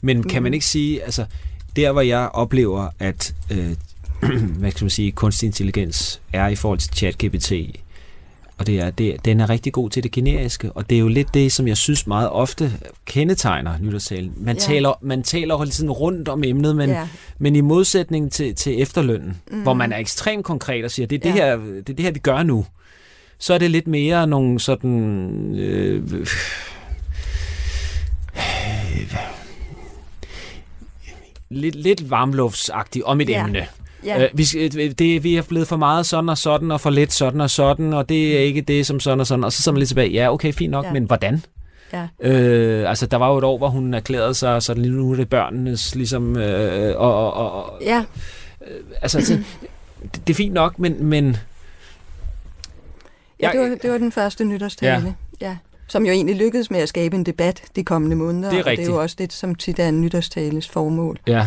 Men 0.00 0.22
kan 0.22 0.42
man 0.42 0.50
Mhm. 0.50 0.54
ikke 0.54 0.66
sige, 0.66 1.02
altså 1.02 1.24
der 1.76 1.92
hvor 1.92 2.00
jeg 2.00 2.28
oplever, 2.28 2.88
at 2.98 3.34
øh, 3.50 3.76
hvad 4.58 4.70
skal 4.70 4.84
man 4.84 4.90
sige, 4.90 5.12
kunstig 5.12 5.46
intelligens 5.46 6.20
er 6.32 6.48
i 6.48 6.54
forhold 6.56 6.78
til 6.78 6.90
ChatGPT, 6.94 7.52
og 8.58 8.66
det 8.66 8.78
er, 8.80 8.90
det, 8.90 9.24
den 9.24 9.40
er 9.40 9.50
rigtig 9.50 9.72
god 9.72 9.90
til 9.90 10.02
det 10.02 10.10
generiske, 10.12 10.72
og 10.72 10.90
det 10.90 10.96
er 10.96 11.00
jo 11.00 11.08
lidt 11.08 11.34
det, 11.34 11.52
som 11.52 11.68
jeg 11.68 11.76
synes 11.76 12.06
meget 12.06 12.30
ofte 12.30 12.72
kendetegner 13.04 13.78
nytårstalen. 13.80 14.32
Man, 14.36 14.56
Ja. 14.56 14.60
taler, 14.60 14.98
man 15.02 15.22
taler 15.22 15.54
jo 15.54 15.70
sådan 15.70 15.90
rundt 15.90 16.28
om 16.28 16.44
emnet, 16.44 16.76
men, 16.76 16.90
ja. 16.90 17.08
men 17.38 17.56
i 17.56 17.60
modsætning 17.60 18.32
til, 18.32 18.54
til 18.54 18.82
efterlønnen, 18.82 19.40
mm. 19.50 19.62
Hvor 19.62 19.74
man 19.74 19.92
er 19.92 19.98
ekstremt 19.98 20.44
konkret 20.44 20.84
og 20.84 20.90
siger, 20.90 21.06
det 21.06 21.16
er 21.16 21.32
det, 21.32 21.38
Ja. 21.38 21.46
her, 21.46 21.56
det 21.56 21.88
er 21.88 21.94
det 21.94 22.00
her, 22.04 22.10
vi 22.12 22.18
gør 22.18 22.42
nu, 22.42 22.66
så 23.38 23.54
er 23.54 23.58
det 23.58 23.70
lidt 23.70 23.86
mere 23.86 24.26
nogle 24.26 24.60
sådan... 24.60 25.54
Øh, 25.56 26.02
lidt, 31.50 31.74
lidt 31.74 32.10
varmluftsagtigt 32.10 33.04
om 33.04 33.20
et 33.20 33.28
Ja. 33.28 33.44
emne. 33.44 33.66
Ja. 34.06 34.24
Øh, 34.24 34.30
vi, 34.34 34.68
det, 34.88 35.24
vi 35.24 35.36
er 35.36 35.42
blevet 35.42 35.68
for 35.68 35.76
meget 35.76 36.06
sådan 36.06 36.28
og 36.28 36.38
sådan, 36.38 36.70
og 36.70 36.80
for 36.80 36.90
lidt 36.90 37.12
sådan 37.12 37.40
og 37.40 37.50
sådan, 37.50 37.92
og 37.92 38.08
det 38.08 38.36
er 38.36 38.40
ikke 38.40 38.60
det 38.60 38.86
som 38.86 39.00
sådan 39.00 39.20
og 39.20 39.26
sådan. 39.26 39.44
Og 39.44 39.52
så 39.52 39.62
sidder 39.62 39.74
man 39.74 39.78
lidt 39.78 39.88
tilbage, 39.88 40.10
ja, 40.10 40.32
okay, 40.32 40.52
fint 40.52 40.70
nok, 40.70 40.84
ja. 40.84 40.92
men 40.92 41.04
hvordan? 41.04 41.42
Ja. 41.92 42.08
Øh, 42.20 42.88
altså, 42.88 43.06
der 43.06 43.16
var 43.16 43.30
jo 43.30 43.38
et 43.38 43.44
år, 43.44 43.58
hvor 43.58 43.68
hun 43.68 43.94
erklærede 43.94 44.34
sig, 44.34 44.62
så 44.62 44.74
lige 44.74 44.92
nu 44.92 45.12
er 45.12 45.16
det 45.16 45.28
børnenes, 45.28 45.94
ligesom, 45.94 46.36
øh, 46.36 47.00
og, 47.00 47.32
og, 47.32 47.54
og, 47.54 47.82
ja. 47.82 48.04
Øh, 48.68 48.80
altså, 49.02 49.18
altså 49.18 49.34
det, 50.14 50.26
det 50.26 50.32
er 50.32 50.34
fint 50.34 50.54
nok, 50.54 50.78
men... 50.78 51.04
men 51.04 51.36
ja, 53.40 53.50
det 53.52 53.60
var, 53.60 53.76
det 53.82 53.90
var 53.90 53.98
den 53.98 54.12
første 54.12 54.44
nytårstale. 54.44 55.14
Ja. 55.40 55.48
ja. 55.48 55.56
Som 55.88 56.06
jo 56.06 56.12
egentlig 56.12 56.36
lykkedes 56.36 56.70
med 56.70 56.80
at 56.80 56.88
skabe 56.88 57.16
en 57.16 57.26
debat 57.26 57.62
de 57.76 57.84
kommende 57.84 58.16
måneder. 58.16 58.50
Det 58.50 58.58
er 58.58 58.66
rigtigt. 58.66 58.78
Og 58.78 58.86
det 58.86 58.92
er 58.92 58.96
jo 58.96 59.02
også 59.02 59.16
det, 59.18 59.32
som 59.32 59.54
tit 59.54 59.78
er 59.78 59.88
en 59.88 60.00
nytårstales 60.00 60.68
formål. 60.68 61.18
Ja. 61.26 61.46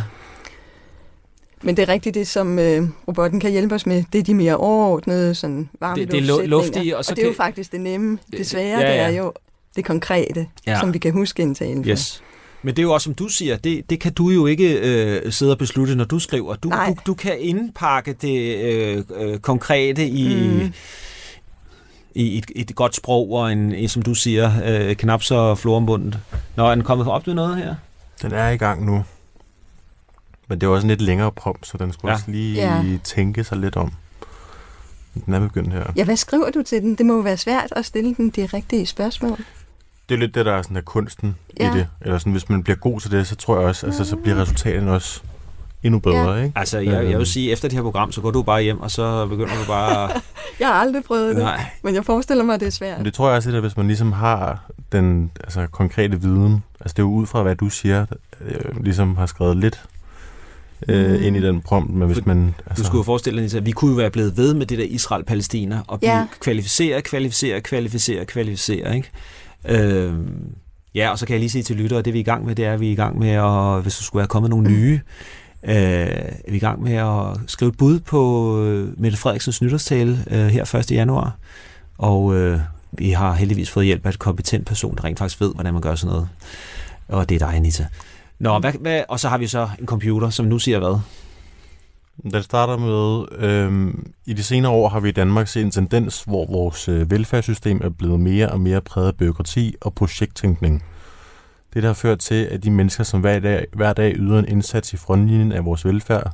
Men 1.64 1.78
det 1.78 1.84
er 1.84 1.90
rigtigt, 1.90 2.16
det 2.16 2.28
som 2.28 2.60
øh, 2.60 2.88
robotten 3.08 3.40
kan 3.40 3.52
hjælpe 3.52 3.76
os 3.76 3.86
med, 3.86 4.04
det 4.14 4.20
er 4.20 4.24
de 4.24 4.34
mere 4.34 4.58
overordnede, 4.58 5.36
sådan 5.36 5.70
varme 5.80 6.02
det, 6.02 6.12
det 6.12 6.30
er 6.30 6.46
luftige. 6.46 6.98
Og, 6.98 7.06
så 7.06 7.12
og 7.12 7.16
det 7.16 7.24
er 7.24 7.28
jo 7.28 7.34
faktisk 7.34 7.72
det 7.72 7.82
nemme. 7.82 8.18
Det 8.32 8.48
svære, 8.48 8.80
ja, 8.80 8.96
ja. 8.96 9.08
det 9.08 9.16
er 9.16 9.24
jo 9.24 9.34
det 9.76 9.86
konkrete, 9.86 10.48
ja. 10.68 10.80
som 10.80 10.94
vi 10.94 11.00
kan 11.00 11.14
huske 11.14 11.42
indtalen 11.42 11.84
for. 11.84 11.92
Yes. 11.92 12.24
Men 12.64 12.76
det 12.76 12.80
er 12.80 12.84
jo 12.84 12.94
også, 12.94 13.04
som 13.04 13.14
du 13.14 13.28
siger, 13.28 13.58
det, 13.58 13.90
det 13.90 14.00
kan 14.00 14.14
du 14.14 14.30
jo 14.30 14.46
ikke 14.46 14.80
øh, 14.80 15.32
sidde 15.32 15.52
og 15.52 15.58
beslutte, 15.58 15.96
når 15.96 16.06
du 16.06 16.20
skriver. 16.20 16.56
Du, 16.56 16.70
du, 16.70 16.96
du 17.06 17.14
kan 17.14 17.40
indpakke 17.40 18.14
det 18.14 18.58
øh, 18.58 19.04
øh, 19.20 19.40
konkrete 19.40 20.08
i... 20.08 20.36
Mm 20.36 20.74
i 22.16 22.38
et, 22.38 22.46
et 22.56 22.76
godt 22.76 22.96
sprog 22.96 23.32
og 23.32 23.52
en, 23.52 23.74
en 23.74 23.90
som 23.90 24.02
du 24.02 24.14
siger, 24.14 24.52
øh, 24.66 24.96
knap 24.96 25.24
så 25.24 25.56
florumbundet. 25.56 26.20
Nå, 26.56 26.66
er 26.66 26.76
den 26.76 26.84
kommet 26.84 27.08
op 27.08 27.28
med 27.28 27.36
noget 27.36 27.58
her? 27.58 27.76
Den 28.22 28.32
er 28.32 28.50
i 28.50 28.58
gang 28.58 28.86
nu. 28.86 29.04
Men 30.50 30.62
det 30.62 30.68
er 30.68 30.72
også 30.72 30.86
en 30.86 30.90
lidt 30.90 31.02
længere 31.02 31.32
prompt, 31.32 31.68
så 31.68 31.78
den 31.78 31.94
skulle 31.94 32.12
ja. 32.12 32.16
også 32.16 32.32
lige 32.32 32.56
ja. 32.56 32.98
tænke 33.04 33.44
sig 33.44 33.58
lidt 33.58 33.76
om. 33.76 33.94
Den 35.26 35.34
er 35.34 35.40
begyndt 35.40 35.74
her. 35.74 35.84
Ja, 35.96 36.04
hvad 36.04 36.16
skriver 36.16 36.50
du 36.52 36.64
til 36.64 36.82
den? 36.82 36.96
Det 36.96 37.06
må 37.06 37.14
jo 37.14 37.20
være 37.20 37.38
svært 37.38 37.68
at 37.72 37.86
stille 37.86 38.16
den 38.16 38.30
de 38.30 38.46
rigtige 38.46 38.86
spørgsmål. 38.86 39.38
Det 40.10 40.16
er 40.16 40.20
lidt 40.20 40.36
det, 40.36 40.46
der 40.46 40.54
er 40.54 40.62
sådan 40.62 40.76
der 40.76 40.82
kunsten 40.82 41.36
ja. 41.60 41.74
i 41.74 41.78
det. 41.78 41.88
Eller 42.02 42.18
sådan, 42.18 42.32
hvis 42.32 42.50
man 42.50 42.64
bliver 42.64 42.78
god 42.78 43.00
til 43.00 43.12
det, 43.12 43.28
så 43.28 43.36
tror 43.36 43.60
jeg 43.60 43.68
også, 43.68 43.86
altså, 43.86 44.06
så 44.06 44.16
bliver 44.16 44.42
resultatet 44.42 44.90
også 44.90 45.22
endnu 45.84 46.00
bedre, 46.00 46.32
ja. 46.32 46.44
ikke? 46.44 46.60
Altså, 46.60 46.80
jeg, 46.80 46.94
jeg 46.94 47.06
vil 47.06 47.14
øhm. 47.14 47.26
sige, 47.26 47.52
efter 47.52 47.68
det 47.68 47.76
her 47.76 47.84
program, 47.84 48.12
så 48.12 48.22
går 48.22 48.32
du 48.32 48.44
bare 48.44 48.62
hjem, 48.62 48.80
og 48.80 48.92
så 48.92 49.28
begynder 49.28 49.54
du 49.62 49.68
bare... 49.68 50.10
jeg 50.60 50.68
har 50.68 50.74
aldrig 50.74 51.04
prøvet 51.04 51.36
det, 51.36 51.44
Nej. 51.44 51.66
men 51.84 51.96
jeg 51.96 52.06
forestiller 52.06 52.44
mig, 52.44 52.54
at 52.54 52.60
det 52.60 52.68
er 52.68 52.72
svært. 52.72 52.98
Men 52.98 53.06
det 53.06 53.14
tror 53.14 53.28
jeg 53.28 53.38
også, 53.38 53.50
at 53.50 53.62
hvis 53.62 53.78
man 53.78 53.88
ligesom 53.88 54.12
har 54.12 54.64
den 54.92 55.32
altså, 55.44 55.68
konkrete 55.68 56.22
viden, 56.22 56.64
altså 56.80 56.94
det 56.94 57.00
er 57.00 57.04
jo 57.04 57.12
ud 57.12 57.26
fra, 57.26 57.44
hvad 57.44 57.56
du 57.56 57.70
siger, 57.70 58.06
øh, 58.42 58.84
ligesom 58.84 59.18
har 59.18 59.26
skrevet 59.26 59.58
lidt 59.58 59.84
øh, 60.88 61.26
ind 61.26 61.38
i 61.38 61.42
den 61.42 61.62
prompt, 61.62 61.94
men 61.94 62.08
hvis 62.12 62.26
man... 62.26 62.56
Altså... 62.68 62.84
Du 62.84 62.88
skulle 62.88 63.00
jo 63.00 63.04
forestille 63.04 63.50
dig, 63.50 63.58
at 63.58 63.66
vi 63.66 63.72
kunne 63.72 63.92
jo 63.92 63.98
være 63.98 64.10
blevet 64.10 64.38
ved 64.38 64.54
med 64.54 64.66
det 64.66 64.78
der 64.78 64.86
Israel-Palæstina, 64.86 65.80
og 65.88 66.00
blive 66.00 66.18
ja. 66.18 66.26
kvalificere, 66.40 67.02
kvalificere, 67.02 67.62
kvalificere, 67.62 68.26
kvalificere, 68.26 68.96
ikke? 68.96 69.10
Øh, 69.68 70.14
ja, 70.96 71.10
og 71.10 71.20
så 71.20 71.26
kan 71.26 71.34
jeg 71.34 71.40
lige 71.40 71.50
sige 71.50 71.64
til 71.64 71.76
lyttere, 71.76 72.00
at 72.00 72.06
det 72.06 72.14
vi 72.14 72.20
er 72.20 72.22
i 72.22 72.24
gang 72.24 72.46
med, 72.46 72.56
det 72.56 72.66
er, 72.66 72.74
at 72.74 72.80
vi 72.80 72.88
er 72.88 72.92
i 72.92 72.96
gang 72.96 73.20
med, 73.20 73.30
at 73.30 73.82
hvis 73.82 73.98
der 73.98 74.04
skulle 74.04 74.20
være 74.20 74.28
kommet 74.28 74.50
nogle 74.50 74.70
nye, 74.70 75.00
øh, 75.64 75.74
er 75.74 76.52
vi 76.52 76.56
i 76.56 76.60
gang 76.60 76.84
med 76.84 76.94
at 76.94 77.38
skrive 77.48 77.70
et 77.70 77.78
bud 77.78 78.00
på 78.00 78.64
øh, 78.64 79.02
Mette 79.02 79.18
Frederiksens 79.18 79.62
nytårstale 79.62 80.26
øh, 80.32 80.48
her 80.48 80.76
1. 80.76 80.92
januar, 80.92 81.38
og 81.98 82.36
øh, 82.36 82.60
vi 82.92 83.12
har 83.12 83.34
heldigvis 83.34 83.70
fået 83.70 83.86
hjælp 83.86 84.06
af 84.06 84.10
et 84.10 84.20
kompetent 84.20 84.66
person, 84.66 84.96
der 84.96 85.04
rent 85.04 85.20
faktisk 85.20 85.42
ved, 85.42 85.54
hvordan 85.54 85.74
man 85.74 85.82
gør 85.82 85.96
sådan 85.96 86.14
noget. 86.14 86.30
Og 87.08 87.30
det 87.30 87.36
er 87.36 87.40
dig, 87.48 87.56
Anita. 87.56 87.86
Nå, 88.40 88.60
hvad, 88.60 88.74
hvad, 88.74 89.04
og 89.10 89.20
så 89.20 89.30
har 89.30 89.38
vi 89.38 89.48
så 89.48 89.70
en 89.80 89.86
computer, 89.86 90.30
som 90.30 90.46
nu 90.46 90.60
siger 90.60 90.80
hvad? 90.80 91.00
Den 92.32 92.44
starter 92.44 92.78
med, 92.78 93.26
øhm, 93.40 94.12
i 94.26 94.34
de 94.34 94.44
senere 94.44 94.72
år 94.72 94.90
har 94.90 95.00
vi 95.00 95.10
i 95.10 95.12
Danmark 95.12 95.48
set 95.48 95.64
en 95.64 95.72
tendens, 95.72 96.24
hvor 96.24 96.46
vores 96.46 96.88
øh, 96.88 97.12
velfærdssystem 97.12 97.82
er 97.84 97.90
blevet 97.90 98.20
mere 98.20 98.50
og 98.50 98.60
mere 98.60 98.82
præget 98.82 99.08
af 99.08 99.16
byråkrati 99.16 99.76
og 99.82 99.94
projekttænkning. 99.94 100.84
Det 101.74 101.84
der 101.84 101.90
har 101.90 101.94
ført 101.94 102.20
til, 102.20 102.46
at 102.46 102.64
de 102.64 102.72
mennesker, 102.72 103.04
som 103.04 103.22
hver 103.22 103.40
dag, 103.40 103.66
hver 103.74 103.94
dag 103.94 104.14
yder 104.16 104.40
en 104.40 104.48
indsats 104.48 104.94
i 104.94 104.98
frontlinjen 104.98 105.52
af 105.52 105.66
vores 105.66 105.86
velfærd, 105.86 106.32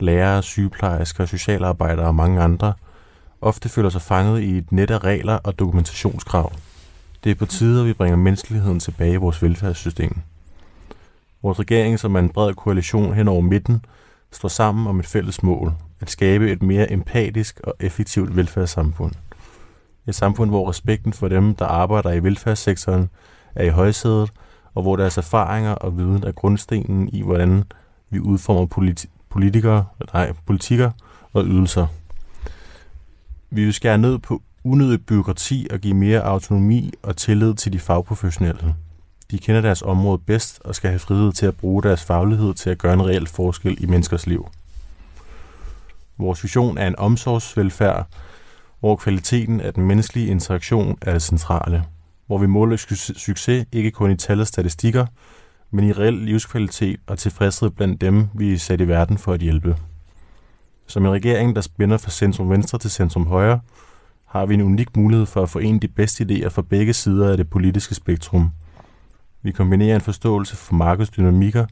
lærere, 0.00 0.42
sygeplejersker, 0.42 1.26
socialarbejdere 1.26 2.06
og 2.06 2.14
mange 2.14 2.42
andre, 2.42 2.72
ofte 3.40 3.68
føler 3.68 3.90
sig 3.90 4.02
fanget 4.02 4.42
i 4.42 4.58
et 4.58 4.72
net 4.72 4.90
af 4.90 5.04
regler 5.04 5.34
og 5.34 5.58
dokumentationskrav. 5.58 6.52
Det 7.24 7.30
er 7.30 7.34
på 7.34 7.46
tide, 7.46 7.80
at 7.80 7.86
vi 7.86 7.92
bringer 7.92 8.16
menneskeligheden 8.16 8.80
tilbage 8.80 9.12
i 9.12 9.16
vores 9.16 9.42
velfærdssystem. 9.42 10.16
Vores 11.44 11.58
regering, 11.58 11.98
som 11.98 12.14
er 12.14 12.18
en 12.18 12.28
bred 12.28 12.54
koalition 12.54 13.14
hen 13.14 13.28
over 13.28 13.40
midten, 13.40 13.84
står 14.32 14.48
sammen 14.48 14.86
om 14.86 15.00
et 15.00 15.06
fælles 15.06 15.42
mål, 15.42 15.72
at 16.00 16.10
skabe 16.10 16.52
et 16.52 16.62
mere 16.62 16.92
empatisk 16.92 17.60
og 17.64 17.74
effektivt 17.80 18.36
velfærdssamfund. 18.36 19.12
Et 20.06 20.14
samfund, 20.14 20.50
hvor 20.50 20.68
respekten 20.68 21.12
for 21.12 21.28
dem, 21.28 21.54
der 21.54 21.64
arbejder 21.64 22.12
i 22.12 22.22
velfærdssektoren, 22.22 23.10
er 23.54 23.64
i 23.64 23.68
højsædet, 23.68 24.32
og 24.74 24.82
hvor 24.82 24.96
deres 24.96 25.18
erfaringer 25.18 25.72
og 25.72 25.98
viden 25.98 26.24
er 26.24 26.32
grundstenen 26.32 27.08
i, 27.12 27.22
hvordan 27.22 27.64
vi 28.10 28.20
udformer 28.20 28.66
politi- 28.66 29.10
politikere, 29.28 29.84
nej, 30.14 30.32
politikker 30.46 30.90
og 31.32 31.44
ydelser. 31.44 31.86
Vi 33.50 33.64
vil 33.64 33.74
skære 33.74 33.98
ned 33.98 34.18
på 34.18 34.42
unødigt 34.64 35.06
byråkrati 35.06 35.66
og 35.70 35.78
give 35.78 35.94
mere 35.94 36.20
autonomi 36.20 36.92
og 37.02 37.16
tillid 37.16 37.54
til 37.54 37.72
de 37.72 37.78
fagprofessionelle. 37.78 38.74
De 39.30 39.38
kender 39.38 39.60
deres 39.60 39.82
område 39.82 40.18
bedst 40.18 40.60
og 40.64 40.74
skal 40.74 40.90
have 40.90 40.98
frihed 40.98 41.32
til 41.32 41.46
at 41.46 41.56
bruge 41.56 41.82
deres 41.82 42.04
faglighed 42.04 42.54
til 42.54 42.70
at 42.70 42.78
gøre 42.78 42.92
en 42.94 43.06
reel 43.06 43.26
forskel 43.26 43.84
i 43.84 43.86
menneskers 43.86 44.26
liv. 44.26 44.48
Vores 46.18 46.42
vision 46.42 46.78
er 46.78 46.86
en 46.86 46.98
omsorgsvelfærd, 46.98 48.06
hvor 48.80 48.96
kvaliteten 48.96 49.60
af 49.60 49.74
den 49.74 49.86
menneskelige 49.86 50.26
interaktion 50.26 50.98
er 51.02 51.12
det 51.12 51.22
centrale. 51.22 51.84
Hvor 52.26 52.38
vi 52.38 52.46
måler 52.46 52.76
succes 53.16 53.66
ikke 53.72 53.90
kun 53.90 54.10
i 54.10 54.16
tal 54.16 54.40
og 54.40 54.46
statistikker, 54.46 55.06
men 55.70 55.84
i 55.84 55.92
reel 55.92 56.14
livskvalitet 56.14 57.00
og 57.06 57.18
tilfredshed 57.18 57.70
blandt 57.70 58.00
dem, 58.00 58.28
vi 58.34 58.52
er 58.52 58.58
sat 58.58 58.80
i 58.80 58.88
verden 58.88 59.18
for 59.18 59.32
at 59.32 59.40
hjælpe. 59.40 59.76
Som 60.86 61.06
en 61.06 61.12
regering, 61.12 61.56
der 61.56 61.62
spænder 61.62 61.96
fra 61.96 62.10
centrum 62.10 62.50
venstre 62.50 62.78
til 62.78 62.90
centrum 62.90 63.26
højre, 63.26 63.60
har 64.26 64.46
vi 64.46 64.54
en 64.54 64.62
unik 64.62 64.96
mulighed 64.96 65.26
for 65.26 65.42
at 65.42 65.50
forene 65.50 65.80
de 65.80 65.88
bedste 65.88 66.26
idéer 66.30 66.48
fra 66.48 66.62
begge 66.62 66.92
sider 66.92 67.30
af 67.30 67.36
det 67.36 67.50
politiske 67.50 67.94
spektrum– 67.94 68.50
vi 69.44 69.52
kombinerer 69.52 69.94
en 69.94 70.00
forståelse 70.00 70.56
for 70.56 70.74
markedsdynamikker 70.74 71.66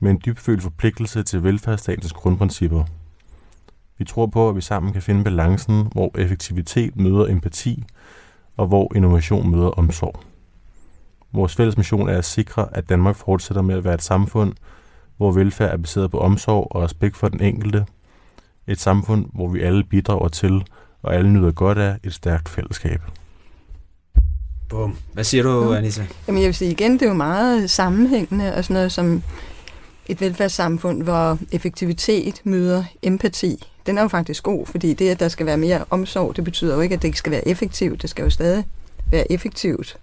med 0.00 0.10
en 0.10 0.20
dybfølt 0.26 0.62
forpligtelse 0.62 1.22
til 1.22 1.44
velfærdsstatens 1.44 2.12
grundprincipper. 2.12 2.84
Vi 3.98 4.04
tror 4.04 4.26
på, 4.26 4.48
at 4.48 4.56
vi 4.56 4.60
sammen 4.60 4.92
kan 4.92 5.02
finde 5.02 5.24
balancen, 5.24 5.88
hvor 5.92 6.10
effektivitet 6.18 6.96
møder 6.96 7.26
empati, 7.26 7.84
og 8.56 8.66
hvor 8.66 8.92
innovation 8.96 9.50
møder 9.50 9.68
omsorg. 9.68 10.20
Vores 11.32 11.56
fælles 11.56 11.76
mission 11.76 12.08
er 12.08 12.18
at 12.18 12.24
sikre, 12.24 12.68
at 12.72 12.88
Danmark 12.88 13.16
fortsætter 13.16 13.62
med 13.62 13.74
at 13.74 13.84
være 13.84 13.94
et 13.94 14.02
samfund, 14.02 14.52
hvor 15.16 15.32
velfærd 15.32 15.72
er 15.72 15.76
baseret 15.76 16.10
på 16.10 16.18
omsorg 16.18 16.68
og 16.70 16.82
respekt 16.82 17.16
for 17.16 17.28
den 17.28 17.42
enkelte. 17.42 17.86
Et 18.66 18.80
samfund, 18.80 19.26
hvor 19.34 19.48
vi 19.48 19.60
alle 19.60 19.84
bidrager 19.84 20.28
til, 20.28 20.64
og 21.02 21.14
alle 21.14 21.32
nyder 21.32 21.52
godt 21.52 21.78
af 21.78 21.98
et 22.04 22.14
stærkt 22.14 22.48
fællesskab. 22.48 23.00
Bum. 24.68 24.96
Hvad 25.12 25.24
siger 25.24 25.42
du, 25.42 25.72
ja. 25.72 25.78
Anissa? 25.78 26.02
Jamen 26.28 26.42
jeg 26.42 26.46
vil 26.46 26.54
sige 26.54 26.70
igen, 26.70 26.92
det 26.92 27.02
er 27.02 27.06
jo 27.06 27.14
meget 27.14 27.70
sammenhængende 27.70 28.54
og 28.54 28.64
sådan 28.64 28.74
noget 28.74 28.92
som 28.92 29.22
et 30.06 30.20
velfærdssamfund, 30.20 31.02
hvor 31.02 31.38
effektivitet 31.52 32.40
møder 32.44 32.84
empati. 33.02 33.64
Den 33.86 33.98
er 33.98 34.02
jo 34.02 34.08
faktisk 34.08 34.42
god, 34.42 34.66
fordi 34.66 34.94
det, 34.94 35.10
at 35.10 35.20
der 35.20 35.28
skal 35.28 35.46
være 35.46 35.56
mere 35.56 35.84
omsorg, 35.90 36.36
det 36.36 36.44
betyder 36.44 36.74
jo 36.74 36.80
ikke, 36.80 36.94
at 36.94 37.02
det 37.02 37.08
ikke 37.08 37.18
skal 37.18 37.32
være 37.32 37.48
effektivt. 37.48 38.02
Det 38.02 38.10
skal 38.10 38.22
jo 38.22 38.30
stadig 38.30 38.64
være 39.10 39.32
effektivt 39.32 39.96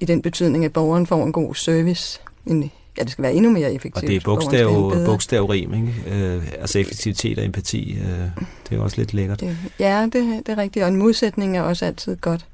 i 0.00 0.04
den 0.04 0.22
betydning, 0.22 0.64
at 0.64 0.72
borgeren 0.72 1.06
får 1.06 1.24
en 1.24 1.32
god 1.32 1.54
service. 1.54 2.20
En, 2.46 2.70
ja, 2.98 3.02
det 3.02 3.10
skal 3.10 3.22
være 3.22 3.34
endnu 3.34 3.50
mere 3.50 3.74
effektivt. 3.74 4.04
Og 4.04 4.08
det 4.08 4.16
er 4.16 4.20
bogstav, 4.24 4.92
bogstavrim, 5.06 5.74
ikke? 5.74 5.94
Øh, 6.06 6.42
altså 6.60 6.78
effektivitet 6.78 7.38
og 7.38 7.44
empati, 7.44 7.98
øh, 8.00 8.44
det 8.68 8.78
er 8.78 8.82
også 8.82 8.96
lidt 8.96 9.14
lækkert. 9.14 9.40
Det, 9.40 9.56
ja, 9.78 10.02
det, 10.02 10.46
det 10.46 10.48
er 10.48 10.58
rigtigt, 10.58 10.82
og 10.82 10.88
en 10.88 10.96
modsætning 10.96 11.56
er 11.56 11.62
også 11.62 11.84
altid 11.84 12.16
godt. 12.16 12.46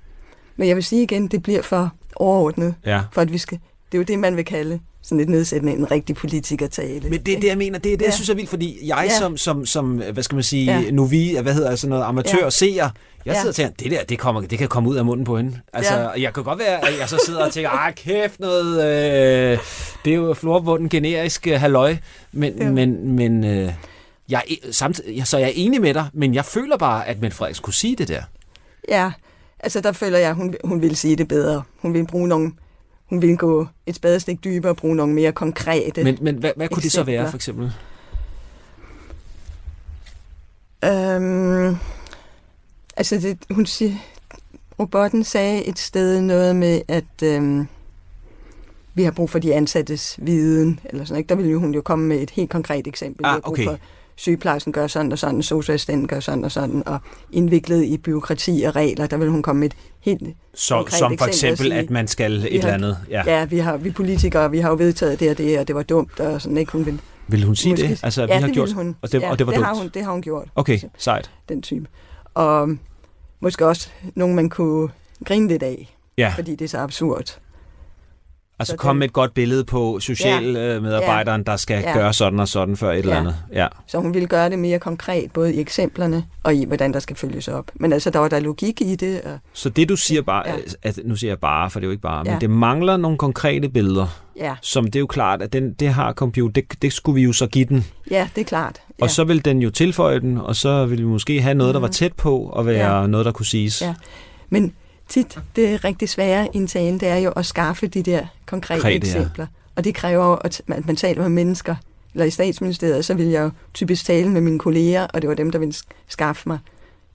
Men 0.58 0.68
jeg 0.68 0.76
vil 0.76 0.84
sige 0.84 1.02
igen, 1.02 1.26
det 1.26 1.42
bliver 1.42 1.62
for 1.62 1.92
overordnet, 2.16 2.74
ja. 2.86 3.00
for 3.12 3.20
at 3.20 3.32
vi 3.32 3.38
skal... 3.38 3.58
Det 3.92 3.98
er 3.98 3.98
jo 3.98 4.04
det, 4.04 4.18
man 4.18 4.36
vil 4.36 4.44
kalde 4.44 4.80
sådan 5.02 5.18
lidt 5.18 5.28
nedsættende 5.28 5.72
en 5.72 5.90
rigtig 5.90 6.16
politikertale. 6.16 7.10
Men 7.10 7.20
det 7.22 7.36
er 7.36 7.40
det, 7.40 7.48
jeg 7.48 7.58
mener. 7.58 7.78
Det 7.78 7.92
er 7.92 7.96
det, 7.96 8.02
ja. 8.02 8.06
jeg 8.06 8.14
synes 8.14 8.28
er 8.28 8.34
vildt, 8.34 8.50
fordi 8.50 8.78
jeg 8.88 9.06
ja. 9.10 9.18
som, 9.18 9.36
som, 9.36 9.66
som, 9.66 10.02
hvad 10.12 10.22
skal 10.22 10.36
man 10.36 10.42
sige, 10.42 10.80
ja. 10.80 10.90
nu 10.90 11.04
vi, 11.04 11.36
hvad 11.42 11.54
hedder 11.54 11.76
sådan 11.76 11.90
noget, 11.90 12.04
amatør 12.04 12.44
ja. 12.44 12.50
seer, 12.50 12.90
jeg 13.24 13.36
sidder 13.36 13.44
ja. 13.44 13.48
og 13.48 13.54
tænker, 13.54 13.74
det 13.84 13.90
der, 13.90 14.04
det, 14.04 14.18
kommer, 14.18 14.40
det 14.40 14.58
kan 14.58 14.68
komme 14.68 14.88
ud 14.88 14.96
af 14.96 15.04
munden 15.04 15.24
på 15.24 15.36
hende. 15.36 15.60
Altså, 15.72 15.94
ja. 15.94 16.08
jeg 16.08 16.34
kan 16.34 16.44
godt 16.44 16.58
være, 16.58 16.88
at 16.88 16.98
jeg 17.00 17.08
så 17.08 17.22
sidder 17.26 17.46
og 17.46 17.52
tænker, 17.52 17.70
ah, 17.70 17.94
kæft 17.94 18.40
noget, 18.40 18.84
øh, 18.84 19.58
det 20.04 20.10
er 20.10 20.14
jo 20.14 20.34
florbunden 20.34 20.88
generisk 20.88 21.46
øh, 21.46 21.60
halløj, 21.60 21.96
men, 22.32 22.58
ja. 22.58 22.70
men, 22.70 23.12
men 23.12 23.44
øh, 23.44 23.72
jeg, 24.28 24.42
samtidig, 24.70 25.26
så 25.26 25.38
jeg 25.38 25.48
er 25.48 25.52
enig 25.54 25.80
med 25.80 25.94
dig, 25.94 26.06
men 26.12 26.34
jeg 26.34 26.44
føler 26.44 26.76
bare, 26.76 27.06
at 27.08 27.20
Mette 27.20 27.36
Frederiksen 27.36 27.62
kunne 27.62 27.74
sige 27.74 27.96
det 27.96 28.08
der. 28.08 28.22
Ja, 28.88 29.12
Altså, 29.60 29.80
der 29.80 29.92
føler 29.92 30.18
jeg, 30.18 30.34
hun, 30.34 30.54
hun 30.64 30.82
vil 30.82 30.96
sige 30.96 31.16
det 31.16 31.28
bedre. 31.28 31.62
Hun 31.78 31.94
vil 31.94 32.06
bruge 32.06 32.28
nogle 32.28 32.52
hun 33.08 33.22
vil 33.22 33.36
gå 33.36 33.66
et 33.86 33.94
spadestik 33.94 34.44
dybere 34.44 34.72
og 34.72 34.76
bruge 34.76 34.96
nogle 34.96 35.14
mere 35.14 35.32
konkrete 35.32 36.04
Men, 36.04 36.18
men 36.20 36.36
hvad, 36.36 36.52
hvad 36.56 36.68
kunne 36.68 36.82
det 36.82 36.92
så 36.92 37.02
være, 37.02 37.28
for 37.30 37.36
eksempel? 37.36 37.72
Øhm, 40.84 41.76
altså, 42.96 43.18
det, 43.18 43.38
hun 43.50 43.66
siger, 43.66 43.94
robotten 44.78 45.24
sagde 45.24 45.64
et 45.64 45.78
sted 45.78 46.20
noget 46.20 46.56
med, 46.56 46.82
at 46.88 47.22
øhm, 47.22 47.68
vi 48.94 49.02
har 49.02 49.10
brug 49.10 49.30
for 49.30 49.38
de 49.38 49.54
ansattes 49.54 50.18
viden, 50.22 50.80
eller 50.84 51.04
sådan, 51.04 51.18
ikke? 51.18 51.28
Der 51.28 51.34
ville 51.34 51.56
hun 51.56 51.74
jo 51.74 51.80
komme 51.80 52.06
med 52.06 52.18
et 52.18 52.30
helt 52.30 52.50
konkret 52.50 52.86
eksempel. 52.86 53.26
Ah, 53.26 53.40
okay. 53.42 53.64
for 53.64 53.78
sygeplejersken 54.18 54.72
gør 54.72 54.86
sådan 54.86 55.12
og 55.12 55.18
sådan, 55.18 55.42
socialassistenten 55.42 56.08
gør 56.08 56.20
sådan 56.20 56.44
og 56.44 56.52
sådan, 56.52 56.82
og 56.86 56.98
indviklet 57.32 57.84
i 57.84 57.98
byråkrati 57.98 58.62
og 58.66 58.76
regler, 58.76 59.06
der 59.06 59.16
vil 59.16 59.28
hun 59.28 59.42
komme 59.42 59.60
med 59.60 59.68
et 59.70 59.76
helt... 60.00 60.22
Så, 60.54 60.84
som 60.98 61.18
for 61.18 61.26
eksempel 61.26 61.66
sige, 61.66 61.74
at 61.74 61.90
man 61.90 62.08
skal 62.08 62.32
et 62.32 62.42
vi 62.42 62.48
eller 62.48 62.66
har- 62.66 62.74
andet. 62.74 62.98
Ja. 63.10 63.22
Ja, 63.26 63.44
vi, 63.44 63.58
har, 63.58 63.76
vi 63.76 63.90
politikere, 63.90 64.50
vi 64.50 64.58
har 64.58 64.68
jo 64.70 64.74
vedtaget 64.76 65.20
det 65.20 65.30
og 65.30 65.38
det, 65.38 65.58
og 65.58 65.68
det 65.68 65.76
var 65.76 65.82
dumt, 65.82 66.20
og 66.20 66.42
sådan 66.42 66.56
ikke. 66.58 66.72
Hun 66.72 66.86
vil, 66.86 67.00
Vil 67.28 67.44
hun 67.44 67.56
sige 67.56 67.72
Måske- 67.72 67.88
det? 67.88 68.00
Altså, 68.04 68.26
vi 68.26 68.32
ja, 68.32 68.38
har 68.38 68.46
det 68.46 68.54
gjort... 68.54 68.72
hun. 68.72 68.96
og 69.02 69.12
det- 69.12 69.20
ja, 69.22 69.30
og 69.30 69.38
det 69.38 69.46
var 69.46 69.52
dumt. 69.52 69.66
Har 69.66 69.74
hun, 69.74 69.90
det 69.94 70.04
har 70.04 70.12
hun 70.12 70.22
gjort. 70.22 70.48
Okay, 70.54 70.78
sejt. 70.98 71.30
den 71.48 71.62
type. 71.62 71.86
Og 72.34 72.68
måske 73.40 73.66
også 73.66 73.88
nogen, 74.14 74.34
man 74.36 74.48
kunne 74.48 74.88
grine 75.24 75.48
lidt 75.48 75.62
af, 75.62 75.94
Ja, 76.18 76.32
fordi 76.36 76.50
det 76.54 76.64
er 76.64 76.68
så 76.68 76.78
absurd. 76.78 77.38
Altså 78.58 78.70
så 78.72 78.76
kom 78.76 78.96
med 78.96 79.06
et 79.06 79.12
godt 79.12 79.34
billede 79.34 79.64
på 79.64 80.00
socialmedarbejderen, 80.00 81.42
der 81.42 81.56
skal 81.56 81.80
Ja. 81.82 81.92
gøre 81.92 82.12
sådan 82.12 82.40
og 82.40 82.48
sådan 82.48 82.76
for 82.76 82.90
et 82.92 82.98
eller 82.98 83.12
Ja. 83.14 83.20
andet. 83.20 83.36
Ja. 83.52 83.66
Så 83.86 83.98
hun 83.98 84.14
ville 84.14 84.28
gøre 84.28 84.50
det 84.50 84.58
mere 84.58 84.78
konkret, 84.78 85.32
både 85.32 85.54
i 85.54 85.60
eksemplerne 85.60 86.24
og 86.42 86.54
i, 86.54 86.64
hvordan 86.64 86.92
der 86.92 86.98
skal 86.98 87.16
følges 87.16 87.48
op. 87.48 87.70
Men 87.74 87.92
altså, 87.92 88.10
der 88.10 88.18
var 88.18 88.28
der 88.28 88.40
logik 88.40 88.80
i 88.80 88.94
det. 88.96 89.20
Og, 89.20 89.38
Så 89.52 89.68
det 89.68 89.88
du 89.88 89.96
siger 89.96 90.22
bare, 90.22 90.42
Ja. 90.46 90.54
at, 90.82 90.98
nu 91.04 91.16
siger 91.16 91.30
jeg 91.30 91.38
bare, 91.38 91.70
for 91.70 91.80
det 91.80 91.84
er 91.84 91.88
jo 91.88 91.90
ikke 91.92 92.02
bare, 92.02 92.24
men 92.24 92.32
Ja. 92.32 92.38
det 92.38 92.50
mangler 92.50 92.96
nogle 92.96 93.18
konkrete 93.18 93.68
billeder, 93.68 94.06
ja, 94.36 94.54
som 94.62 94.84
det 94.84 94.96
er 94.96 95.00
jo 95.00 95.06
klart, 95.06 95.42
at 95.42 95.52
den, 95.52 95.72
det 95.72 95.88
har 95.88 96.12
computer, 96.12 96.52
det, 96.62 96.82
det 96.82 96.92
skulle 96.92 97.14
vi 97.14 97.22
jo 97.22 97.32
så 97.32 97.46
give 97.46 97.64
den. 97.64 97.84
ja, 98.10 98.28
det 98.34 98.40
er 98.40 98.44
klart. 98.44 98.80
Ja. 98.98 99.04
Og 99.04 99.10
så 99.10 99.24
vil 99.24 99.44
den 99.44 99.62
jo 99.62 99.70
tilføje 99.70 100.20
den, 100.20 100.38
og 100.38 100.56
så 100.56 100.86
vil 100.86 100.98
vi 100.98 101.04
måske 101.04 101.40
have 101.42 101.54
noget, 101.54 101.74
der 101.74 101.80
var 101.80 101.86
Mhm. 101.86 101.92
tæt 101.92 102.12
på, 102.12 102.48
at 102.58 102.66
være 102.66 103.00
Ja. 103.00 103.06
noget, 103.06 103.26
der 103.26 103.32
kunne 103.32 103.46
siges. 103.46 103.82
Ja. 103.82 103.94
Men 104.50 104.72
tit, 105.08 105.38
det 105.56 105.68
er 105.68 105.84
rigtig 105.84 106.08
svære 106.08 106.48
i 106.54 106.56
en 106.56 106.66
tale, 106.66 106.98
det 106.98 107.08
er 107.08 107.16
jo 107.16 107.30
at 107.30 107.46
skaffe 107.46 107.86
de 107.86 108.02
der 108.02 108.26
konkrete 108.46 108.88
ja. 108.88 108.96
eksempler. 108.96 109.46
Og 109.76 109.84
det 109.84 109.94
kræver 109.94 110.26
jo, 110.26 110.34
at 110.34 110.62
man, 110.66 110.96
taler 110.96 111.22
med 111.22 111.28
mennesker. 111.28 111.74
Eller 112.14 112.24
i 112.24 112.30
statsministeriet, 112.30 113.04
så 113.04 113.14
vil 113.14 113.26
jeg 113.26 113.42
jo 113.42 113.50
typisk 113.74 114.04
tale 114.04 114.28
med 114.30 114.40
mine 114.40 114.58
kolleger, 114.58 115.06
og 115.06 115.22
det 115.22 115.28
var 115.28 115.34
dem, 115.34 115.50
der 115.50 115.58
ville 115.58 115.74
skaffe 116.08 116.42
mig 116.46 116.58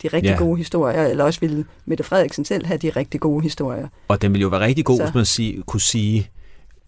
de 0.03 0.07
rigtig 0.07 0.29
ja. 0.29 0.37
gode 0.37 0.57
historier, 0.57 1.05
eller 1.05 1.23
også 1.23 1.39
ville 1.39 1.65
Mette 1.85 2.03
Frederiksen 2.03 2.45
selv 2.45 2.65
have 2.65 2.77
de 2.77 2.89
rigtig 2.89 3.19
gode 3.19 3.43
historier. 3.43 3.87
Og 4.07 4.21
den 4.21 4.33
ville 4.33 4.41
jo 4.41 4.47
være 4.47 4.61
rigtig 4.61 4.85
god, 4.85 4.97
Så. 4.97 5.03
hvis 5.03 5.15
man 5.15 5.25
sige, 5.25 5.63
kunne 5.65 5.81
sige, 5.81 6.29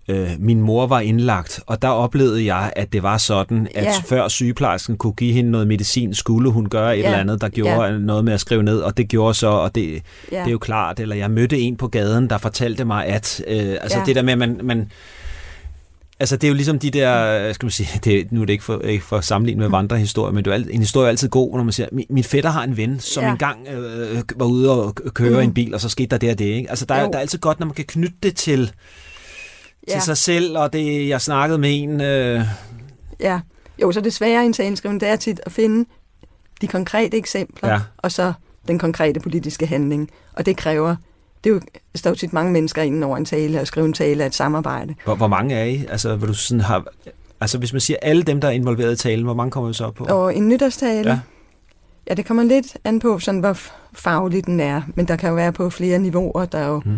øh, 0.08 0.30
min 0.40 0.62
mor 0.62 0.88
var 0.88 1.00
indlagt, 1.00 1.60
og 1.66 1.82
der 1.82 1.88
oplevede 1.88 2.46
jeg, 2.56 2.74
at 2.76 2.94
det 2.94 3.04
var 3.04 3.18
sådan, 3.18 3.68
at 3.76 3.84
Ja. 3.84 3.92
før 4.06 4.28
sygeplejersken 4.28 4.98
kunne 4.98 5.14
give 5.14 5.34
hende 5.34 5.52
noget 5.52 5.68
medicin, 5.68 6.14
skulle 6.14 6.50
hun 6.52 6.70
gøre 6.70 6.98
et 6.98 7.02
Ja. 7.02 7.06
eller 7.06 7.18
andet, 7.20 7.42
der 7.42 7.50
gjorde 7.50 7.84
Ja. 7.84 7.98
noget 7.98 8.26
med 8.26 8.34
at 8.34 8.40
skrive 8.40 8.64
ned, 8.64 8.80
og 8.80 8.98
det 8.98 9.08
gjorde 9.08 9.34
så, 9.34 9.48
og 9.48 9.76
det, 9.76 10.02
Ja, 10.32 10.40
det 10.40 10.48
er 10.48 10.52
jo 10.52 10.58
klart, 10.58 11.00
eller 11.00 11.16
jeg 11.16 11.32
mødte 11.32 11.60
en 11.60 11.76
på 11.76 11.88
gaden, 11.88 12.30
der 12.30 12.38
fortalte 12.38 12.86
mig, 12.86 13.06
at, 13.06 13.42
øh, 13.48 13.58
altså 13.82 13.98
Ja. 14.00 14.04
det 14.06 14.16
der 14.16 14.22
med, 14.22 14.34
at 14.34 14.40
man, 14.40 14.60
man 14.64 14.92
Altså, 16.20 16.36
det 16.38 16.44
er 16.44 16.48
jo 16.48 16.54
ligesom 16.54 16.80
de 16.80 16.92
der, 16.92 17.54
skal 17.54 17.66
man 17.66 17.72
sige, 17.72 17.90
det, 18.06 18.32
nu 18.32 18.42
er 18.42 18.46
det 18.46 18.54
ikke 18.54 18.64
for, 18.64 18.80
ikke 18.80 19.06
for 19.06 19.18
at 19.18 19.24
sammenligne 19.24 19.60
med 19.60 19.70
vandrehistorier, 19.70 20.34
men 20.34 20.46
det 20.46 20.54
er 20.54 20.64
en 20.72 20.80
historie 20.80 21.06
er 21.06 21.10
altid 21.10 21.30
god, 21.30 21.58
når 21.58 21.64
man 21.64 21.74
siger, 21.74 21.88
min, 21.92 22.06
min 22.10 22.24
fætter 22.24 22.50
har 22.50 22.64
en 22.64 22.78
ven, 22.78 23.00
som 23.00 23.24
ja. 23.24 23.32
Engang 23.32 23.68
øh, 23.68 24.24
var 24.36 24.46
ude 24.46 24.72
og 24.84 24.96
køre 24.96 25.30
mm. 25.30 25.40
En 25.50 25.54
bil, 25.54 25.74
og 25.74 25.82
så 25.82 25.90
skete 25.90 26.08
der 26.08 26.18
det 26.18 26.32
og 26.32 26.40
det, 26.40 26.46
ikke? 26.46 26.70
Altså, 26.70 26.86
der, 26.86 26.96
er, 26.96 27.08
der 27.12 27.18
er 27.18 27.22
altid 27.22 27.40
godt, 27.40 27.60
når 27.60 27.66
man 27.66 27.74
kan 27.76 27.86
knytte 27.86 28.16
det 28.24 28.36
til, 28.36 28.72
ja, 29.88 29.94
til 29.94 30.02
sig 30.02 30.18
selv, 30.18 30.58
og 30.58 30.74
det, 30.74 31.08
jeg 31.10 31.22
snakkede 31.22 31.60
med 31.60 31.70
en, 31.84 32.02
øh, 32.02 32.42
ja. 33.20 33.40
Jo, 33.82 33.92
så 33.92 34.02
det 34.02 34.14
svære 34.14 34.44
i 34.44 34.46
en 34.46 34.54
taleskrivning, 34.54 35.02
det 35.02 35.10
er 35.10 35.16
tit 35.16 35.42
at 35.46 35.52
finde 35.52 35.90
de 36.62 36.68
konkrete 36.68 37.18
eksempler, 37.18 37.70
Ja. 37.70 37.80
og 37.98 38.12
så 38.12 38.34
den 38.68 38.80
konkrete 38.80 39.20
politiske 39.20 39.66
handling. 39.68 40.10
Og 40.34 40.46
det 40.46 40.58
kræver, 40.58 40.96
det 41.44 41.50
er 41.50 41.54
jo, 41.54 41.60
der 41.94 41.98
står 41.98 42.10
jo 42.10 42.16
tit 42.16 42.34
mange 42.34 42.52
mennesker 42.52 42.82
inden 42.82 43.04
over 43.04 43.18
en 43.18 43.26
tale, 43.26 43.62
og 43.62 43.68
skrive 43.68 43.86
en 43.86 43.94
tale 43.94 44.24
af 44.24 44.28
et 44.28 44.36
samarbejde. 44.36 44.96
hvor, 45.04 45.16
hvor 45.16 45.28
mange 45.28 45.56
er 45.56 45.64
I? 45.64 45.86
Altså, 45.90 46.16
hvor 46.16 46.28
du 46.28 46.34
sådan 46.34 46.62
har, 46.62 46.86
altså, 47.42 47.58
hvis 47.58 47.74
man 47.74 47.80
siger 47.82 47.98
alle 48.02 48.24
dem, 48.24 48.42
der 48.42 48.48
er 48.48 48.52
involveret 48.52 48.94
i 48.94 48.96
talen, 48.96 49.26
hvor 49.26 49.34
mange 49.34 49.52
kommer 49.52 49.68
vi 49.68 49.74
så 49.74 49.86
op 49.86 49.94
på? 49.94 50.04
Og 50.06 50.36
en 50.36 50.48
nytårstale, 50.50 51.10
Ja. 51.12 51.20
ja. 52.10 52.14
det 52.14 52.26
kommer 52.26 52.44
lidt 52.44 52.78
an 52.84 53.00
på, 53.00 53.20
sådan, 53.20 53.40
hvor 53.40 53.58
faglig 53.94 54.46
den 54.46 54.60
er, 54.60 54.82
men 54.96 55.08
der 55.08 55.16
kan 55.16 55.30
jo 55.30 55.36
være 55.36 55.52
på 55.54 55.70
flere 55.70 56.00
niveauer. 56.00 56.46
Der 56.46 56.58
er 56.58 56.68
jo, 56.68 56.82
Mm. 56.86 56.98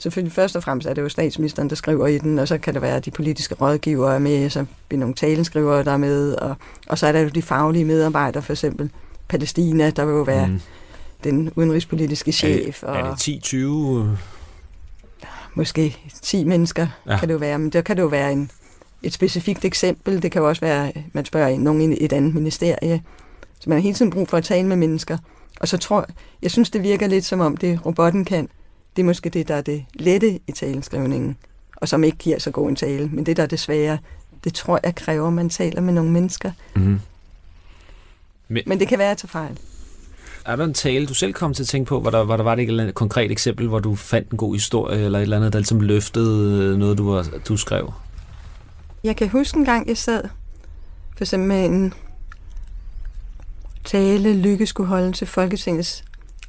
Selvfølgelig 0.00 0.32
først 0.32 0.56
og 0.56 0.62
fremmest 0.62 0.88
er 0.88 0.94
det 0.94 1.02
jo 1.02 1.08
statsministeren, 1.08 1.70
der 1.70 1.76
skriver 1.76 2.06
i 2.06 2.18
den, 2.18 2.38
og 2.38 2.48
så 2.48 2.58
kan 2.58 2.74
det 2.74 2.82
være, 2.82 2.96
at 2.96 3.04
de 3.04 3.10
politiske 3.10 3.54
rådgivere 3.54 4.14
er 4.14 4.18
med, 4.18 4.50
så 4.50 4.64
er 4.90 4.96
nogle 4.96 5.14
talenskrivere, 5.14 5.84
der 5.84 5.92
er 5.92 5.96
med, 5.96 6.34
og, 6.34 6.54
og 6.88 6.98
så 6.98 7.06
er 7.06 7.12
der 7.12 7.20
jo 7.20 7.28
de 7.28 7.42
faglige 7.42 7.84
medarbejdere, 7.84 8.42
for 8.42 8.52
eksempel 8.52 8.90
Palæstina, 9.28 9.90
der 9.90 10.04
vil 10.04 10.12
jo 10.12 10.22
være 10.22 10.46
mm. 10.46 10.60
Den 11.24 11.50
udenrigspolitiske 11.56 12.32
chef, 12.32 12.82
er 12.82 12.86
og 12.86 13.16
det 13.26 13.44
10-20? 13.46 13.56
måske 15.54 15.96
10 16.22 16.44
mennesker 16.44 16.86
Ja. 17.06 17.18
kan 17.18 17.28
det 17.28 17.34
jo 17.34 17.38
være, 17.38 17.58
men 17.58 17.70
der 17.70 17.80
kan 17.80 17.96
det 17.96 18.02
jo 18.02 18.06
være 18.06 18.32
en, 18.32 18.50
et 19.02 19.12
specifikt 19.12 19.64
eksempel. 19.64 20.22
Det 20.22 20.32
kan 20.32 20.42
jo 20.42 20.48
også 20.48 20.60
være, 20.60 20.92
man 21.12 21.24
spørger 21.24 21.48
en- 21.48 21.60
nogen 21.60 21.92
i 21.92 21.96
et 22.04 22.12
andet 22.12 22.34
ministerie. 22.34 23.02
Så 23.60 23.70
man 23.70 23.76
har 23.78 23.82
hele 23.82 23.94
tiden 23.94 24.10
brug 24.10 24.28
for 24.28 24.36
at 24.36 24.44
tale 24.44 24.66
med 24.68 24.76
mennesker. 24.76 25.18
Og 25.60 25.68
så 25.68 25.76
tror 25.78 26.00
jeg, 26.00 26.14
jeg 26.42 26.50
synes, 26.50 26.70
det 26.70 26.82
virker 26.82 27.06
lidt 27.06 27.24
som 27.24 27.40
om 27.40 27.56
det, 27.56 27.86
robotten 27.86 28.24
kan. 28.24 28.48
Det 28.96 29.02
er 29.02 29.06
måske 29.06 29.30
det, 29.30 29.48
der 29.48 29.54
er 29.54 29.60
det 29.60 29.84
lette 29.94 30.40
i 30.46 30.52
taleskrivningen, 30.52 31.36
og 31.76 31.88
som 31.88 32.04
ikke 32.04 32.18
giver 32.18 32.38
så 32.38 32.50
god 32.50 32.68
en 32.68 32.76
tale. 32.76 33.08
Men 33.08 33.26
det, 33.26 33.36
der 33.36 33.42
er 33.42 33.46
det 33.46 33.60
svære, 33.60 33.98
det 34.44 34.54
tror 34.54 34.80
jeg 34.82 34.94
kræver, 34.94 35.26
at 35.26 35.32
man 35.32 35.50
taler 35.50 35.80
med 35.80 35.92
nogle 35.92 36.10
mennesker. 36.10 36.52
Mm. 36.74 37.00
Men 38.48 38.80
det 38.80 38.88
kan 38.88 38.98
være 38.98 39.10
at 39.10 39.18
tage 39.18 39.28
fejl. 39.28 39.58
Er 40.44 40.56
der 40.56 40.64
en 40.64 40.74
tale, 40.74 41.06
du 41.06 41.14
selv 41.14 41.32
kom 41.32 41.54
til 41.54 41.62
at 41.62 41.66
tænke 41.66 41.88
på, 41.88 42.00
hvor 42.00 42.10
der, 42.10 42.24
hvor 42.24 42.36
der 42.36 42.44
var 42.44 42.52
et 42.52 42.60
eller 42.60 42.82
andet 42.82 42.94
konkret 42.94 43.30
eksempel, 43.30 43.68
hvor 43.68 43.78
du 43.78 43.94
fandt 43.94 44.30
en 44.30 44.38
god 44.38 44.54
historie, 44.54 45.04
eller 45.04 45.18
et 45.18 45.22
eller 45.22 45.36
andet, 45.36 45.52
der 45.52 45.58
ligesom 45.58 45.80
løftede 45.80 46.62
øh, 46.64 46.78
noget, 46.78 46.98
du, 46.98 47.12
var, 47.12 47.26
du 47.48 47.56
skrev? 47.56 47.92
Jeg 49.04 49.16
kan 49.16 49.28
huske 49.28 49.58
en 49.58 49.64
gang, 49.64 49.88
jeg 49.88 49.96
sad 49.96 50.22
for 51.20 51.24
eksempel 51.24 51.48
med 51.48 51.64
en 51.64 51.94
tale, 53.84 54.34
Lykke 54.34 54.66
skulle 54.66 54.88
holde 54.88 55.12
til 55.12 55.26
Folketingets 55.26 56.04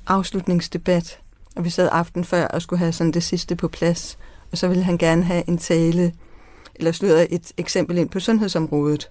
afslutningsdebat. 0.07 1.19
Og 1.61 1.65
vi 1.65 1.69
sad 1.69 1.89
aften 1.91 2.25
før 2.25 2.47
og 2.47 2.61
skulle 2.61 2.79
have 2.79 2.91
sådan 2.91 3.11
det 3.11 3.23
sidste 3.23 3.55
på 3.55 3.67
plads. 3.67 4.17
Og 4.51 4.57
så 4.57 4.67
ville 4.67 4.83
han 4.83 4.97
gerne 4.97 5.23
have 5.23 5.43
en 5.47 5.57
tale, 5.57 6.13
eller 6.75 6.91
sløre 6.91 7.31
et 7.31 7.51
eksempel 7.57 7.97
ind 7.97 8.09
på 8.09 8.19
sundhedsområdet. 8.19 9.09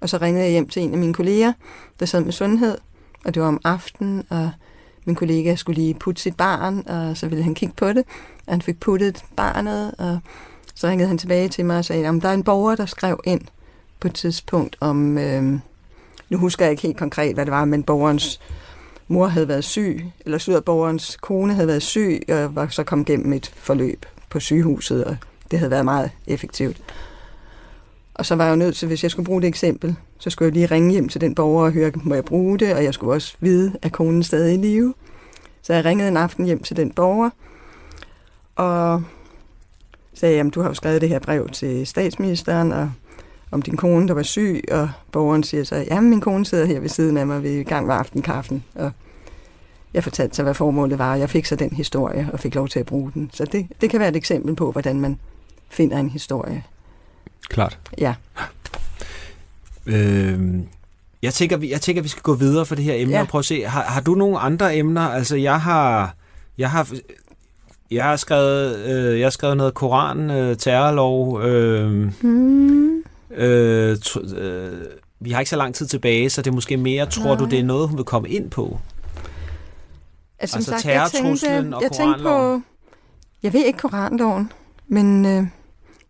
Og 0.00 0.08
så 0.08 0.18
ringede 0.18 0.44
jeg 0.44 0.52
hjem 0.52 0.68
til 0.68 0.82
en 0.82 0.92
af 0.92 0.98
mine 0.98 1.14
kolleger, 1.14 1.52
der 2.00 2.06
sad 2.06 2.20
med 2.20 2.32
sundhed, 2.32 2.78
og 3.24 3.34
det 3.34 3.42
var 3.42 3.48
om 3.48 3.60
aftenen, 3.64 4.24
og 4.30 4.50
min 5.04 5.14
kollega 5.14 5.54
skulle 5.54 5.80
lige 5.80 5.94
putte 5.94 6.22
sit 6.22 6.36
barn, 6.36 6.82
og 6.86 7.16
så 7.16 7.28
ville 7.28 7.44
han 7.44 7.54
kigge 7.54 7.74
på 7.76 7.88
det, 7.88 8.04
og 8.46 8.52
han 8.52 8.62
fik 8.62 8.80
puttet 8.80 9.24
barnet, 9.36 9.94
og 9.98 10.18
så 10.74 10.86
ringede 10.86 11.08
han 11.08 11.18
tilbage 11.18 11.48
til 11.48 11.64
mig 11.64 11.78
og 11.78 11.84
sagde, 11.84 12.08
om 12.08 12.20
der 12.20 12.28
er 12.28 12.34
en 12.34 12.44
borger, 12.44 12.76
der 12.76 12.86
skrev 12.86 13.20
ind 13.24 13.42
på 14.00 14.08
et 14.08 14.14
tidspunkt 14.14 14.76
om, 14.80 15.18
øh, 15.18 15.58
nu 16.28 16.38
husker 16.38 16.64
jeg 16.64 16.70
ikke 16.70 16.82
helt 16.82 16.98
konkret, 16.98 17.34
hvad 17.34 17.44
det 17.44 17.52
var, 17.52 17.64
men 17.64 17.82
borgerens 17.82 18.40
mor 19.08 19.26
havde 19.26 19.48
været 19.48 19.64
syg, 19.64 20.04
eller 20.24 20.38
syderborgerens 20.38 21.16
kone 21.20 21.54
havde 21.54 21.68
været 21.68 21.82
syg, 21.82 22.22
og 22.28 22.54
var 22.54 22.68
så 22.68 22.84
kom 22.84 23.04
gennem 23.04 23.32
et 23.32 23.52
forløb 23.56 24.06
på 24.30 24.40
sygehuset, 24.40 25.04
og 25.04 25.16
det 25.50 25.58
havde 25.58 25.70
været 25.70 25.84
meget 25.84 26.10
effektivt. 26.26 26.76
Og 28.14 28.26
så 28.26 28.34
var 28.34 28.44
jeg 28.44 28.50
jo 28.50 28.56
nødt 28.56 28.76
til, 28.76 28.88
hvis 28.88 29.02
jeg 29.02 29.10
skulle 29.10 29.26
bruge 29.26 29.42
det 29.42 29.48
eksempel, 29.48 29.96
så 30.18 30.30
skulle 30.30 30.46
jeg 30.46 30.52
lige 30.52 30.66
ringe 30.66 30.90
hjem 30.92 31.08
til 31.08 31.20
den 31.20 31.34
borger 31.34 31.64
og 31.64 31.72
høre, 31.72 31.92
må 31.94 32.14
jeg 32.14 32.24
bruge 32.24 32.58
det, 32.58 32.74
og 32.74 32.84
jeg 32.84 32.94
skulle 32.94 33.12
også 33.12 33.36
vide, 33.40 33.76
at 33.82 33.92
konen 33.92 34.22
stadig 34.22 34.54
i 34.54 34.56
live. 34.56 34.94
Så 35.62 35.74
jeg 35.74 35.84
ringede 35.84 36.08
en 36.08 36.16
aften 36.16 36.44
hjem 36.44 36.62
til 36.62 36.76
den 36.76 36.92
borger, 36.92 37.30
og 38.56 39.02
sagde, 40.14 40.36
jamen 40.36 40.50
du 40.50 40.60
har 40.60 40.68
jo 40.68 40.74
skrevet 40.74 41.00
det 41.00 41.08
her 41.08 41.18
brev 41.18 41.48
til 41.48 41.86
statsministeren, 41.86 42.72
og 42.72 42.92
om 43.50 43.62
din 43.62 43.76
kone, 43.76 44.08
der 44.08 44.14
var 44.14 44.22
syg, 44.22 44.64
og 44.70 44.90
borgeren 45.12 45.42
siger 45.42 45.64
så, 45.64 45.76
ja, 45.90 46.00
min 46.00 46.20
kone 46.20 46.46
sidder 46.46 46.66
her 46.66 46.80
ved 46.80 46.88
siden 46.88 47.16
af 47.16 47.26
mig, 47.26 47.42
vi 47.42 47.60
i 47.60 47.62
gang 47.64 47.86
med 47.86 47.94
aftenkaffen, 47.94 48.64
og 48.74 48.90
jeg 49.94 50.02
fortalte 50.02 50.36
så, 50.36 50.42
hvad 50.42 50.54
formålet 50.54 50.98
var, 50.98 51.12
og 51.12 51.18
jeg 51.20 51.30
fik 51.30 51.44
så 51.46 51.56
den 51.56 51.70
historie, 51.72 52.28
og 52.32 52.40
fik 52.40 52.54
lov 52.54 52.68
til 52.68 52.78
at 52.80 52.86
bruge 52.86 53.10
den. 53.14 53.30
Så 53.34 53.44
det, 53.44 53.66
det 53.80 53.90
kan 53.90 54.00
være 54.00 54.08
et 54.08 54.16
eksempel 54.16 54.54
på, 54.56 54.72
hvordan 54.72 55.00
man 55.00 55.18
finder 55.68 55.98
en 55.98 56.10
historie. 56.10 56.62
Klart. 57.48 57.78
Ja. 57.98 58.14
Øh, 59.86 60.40
jeg, 61.22 61.34
tænker, 61.34 61.56
vi- 61.56 61.70
jeg 61.70 61.80
tænker, 61.80 62.02
vi 62.02 62.08
skal 62.08 62.22
gå 62.22 62.34
videre 62.34 62.66
for 62.66 62.74
det 62.74 62.84
her 62.84 62.94
emne. 62.96 63.14
Ja. 63.14 63.20
og 63.20 63.28
prøve 63.28 63.40
at 63.40 63.44
se. 63.44 63.62
Har, 63.62 63.82
har 63.82 64.00
du 64.00 64.14
nogle 64.14 64.38
andre 64.38 64.76
emner? 64.76 65.00
Altså, 65.02 65.36
jeg 65.36 65.60
har... 65.60 66.14
Jeg 66.58 66.70
har 66.70 66.88
jeg 67.90 68.04
har 68.04 68.16
skrevet, 68.16 68.78
øh, 68.86 69.18
jeg 69.20 69.26
har 69.26 69.30
skrevet 69.30 69.56
noget 69.56 69.74
koran, 69.74 70.30
øh, 70.30 70.56
terrorlov. 70.56 71.42
Øh, 71.42 72.12
Hmm. 72.20 72.85
Øh, 73.36 73.96
øh, 74.36 74.72
vi 75.20 75.30
har 75.30 75.40
ikke 75.40 75.50
så 75.50 75.56
lang 75.56 75.74
tid 75.74 75.86
tilbage, 75.86 76.30
så 76.30 76.42
det 76.42 76.50
er 76.50 76.54
måske 76.54 76.76
mere, 76.76 77.06
tror 77.06 77.24
Nej. 77.24 77.34
du, 77.34 77.44
det 77.44 77.58
er 77.58 77.64
noget, 77.64 77.88
hun 77.88 77.96
vil 77.96 78.04
komme 78.04 78.28
ind 78.28 78.50
på? 78.50 78.78
Altså, 80.38 80.56
Altså 80.56 80.70
sagt, 80.70 80.84
jeg 80.84 81.10
tænkte, 81.12 81.74
og 81.76 81.82
jeg 81.82 81.92
tænkte 81.92 82.22
på, 82.22 82.60
jeg 83.42 83.52
ved 83.52 83.64
ikke 83.64 83.78
koranloven, 83.78 84.52
men 84.88 85.24
øh, 85.24 85.30
jeg 85.30 85.46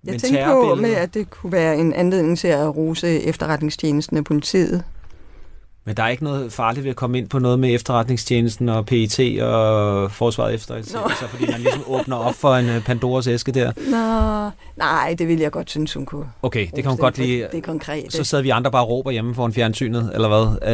Men 0.04 0.18
tænkte 0.20 0.44
på 0.44 0.74
med, 0.74 0.90
at 0.90 1.14
det 1.14 1.30
kunne 1.30 1.52
være 1.52 1.76
en 1.76 1.92
anledning 1.92 2.38
til 2.38 2.48
at 2.48 2.76
rose 2.76 3.08
efterretningstjenesten 3.22 4.16
af 4.16 4.24
politiet. 4.24 4.84
Men 5.86 5.96
der 5.96 6.02
er 6.02 6.08
ikke 6.08 6.24
noget 6.24 6.52
farligt 6.52 6.84
ved 6.84 6.90
at 6.90 6.96
komme 6.96 7.18
ind 7.18 7.28
på 7.28 7.38
noget 7.38 7.58
med 7.58 7.74
efterretningstjenesten 7.74 8.68
og 8.68 8.86
PET 8.86 9.42
og 9.42 10.12
Forsvaret 10.12 10.54
efterretningstjenester, 10.54 11.26
fordi 11.26 11.46
man 11.50 11.60
ligesom 11.60 11.82
åbner 11.86 12.16
op 12.16 12.34
for 12.34 12.54
en 12.54 12.68
øh, 12.68 12.84
Pandoras 12.84 13.26
æske 13.26 13.52
der. 13.52 13.72
Nå, 13.76 14.50
nej, 14.76 15.14
det 15.18 15.28
vil 15.28 15.38
jeg 15.38 15.50
godt 15.50 15.70
synes, 15.70 15.94
hun 15.94 16.06
kunne. 16.06 16.26
Okay, 16.42 16.66
det 16.76 16.84
kan 16.84 16.90
hun 16.90 16.98
godt 16.98 17.18
lide. 17.18 17.46
Det 17.52 17.58
er 17.58 17.62
konkret. 17.62 18.12
Så 18.12 18.24
sidder 18.24 18.42
vi 18.42 18.50
andre 18.50 18.70
bare 18.70 18.82
og 18.82 18.88
råber 18.88 19.10
hjemme 19.10 19.34
foran 19.34 19.52
fjernsynet, 19.52 20.10
eller 20.14 20.28
hvad? 20.28 20.72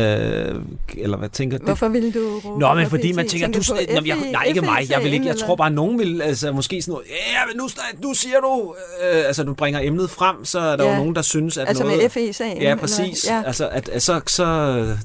Øh, 0.55 0.63
eller 0.99 1.17
hvad 1.17 1.29
tænker 1.29 1.59
du? 1.59 1.65
Hvorfor 1.65 1.89
vil 1.89 2.15
du 2.15 2.41
råbe 2.45 2.61
Nå, 2.61 2.75
men 2.75 2.87
fordi 2.87 3.13
man 3.13 3.29
tænker, 3.29 3.47
du, 3.47 3.61
du, 3.61 4.03
jeg, 4.07 4.17
nej, 4.33 4.45
ikke 4.45 4.61
mig, 4.61 4.91
jeg 4.91 5.03
vil 5.03 5.13
ikke, 5.13 5.27
jeg 5.27 5.37
tror 5.37 5.57
bare, 5.57 5.69
at 5.69 5.75
nogen 5.75 5.99
vil, 5.99 6.23
altså 6.23 6.53
måske 6.53 6.83
sådan 6.83 6.93
noget, 6.93 7.07
ja, 7.09 7.47
men 7.49 7.57
nu, 7.57 7.69
nu 8.09 8.15
siger 8.15 8.41
du, 8.41 8.75
øh, 9.03 9.27
altså 9.27 9.45
du 9.45 9.55
bringer 9.55 9.81
emnet 9.83 10.11
frem, 10.11 10.45
så 10.45 10.61
er 10.61 10.77
der 10.77 10.85
ja. 10.85 10.91
jo 10.91 10.97
nogen, 10.97 11.15
der 11.15 11.23
synes, 11.23 11.59
at 11.59 11.69
altså 11.69 11.85
noget... 11.85 12.03
Altså 12.03 12.21
med 12.21 12.29
FE-sagen? 12.29 12.63
Ja, 12.63 12.75
præcis. 12.75 13.27
Ja. 13.29 13.43
Altså, 13.47 13.69
at, 13.69 14.03
så, 14.03 14.21
så 14.27 14.45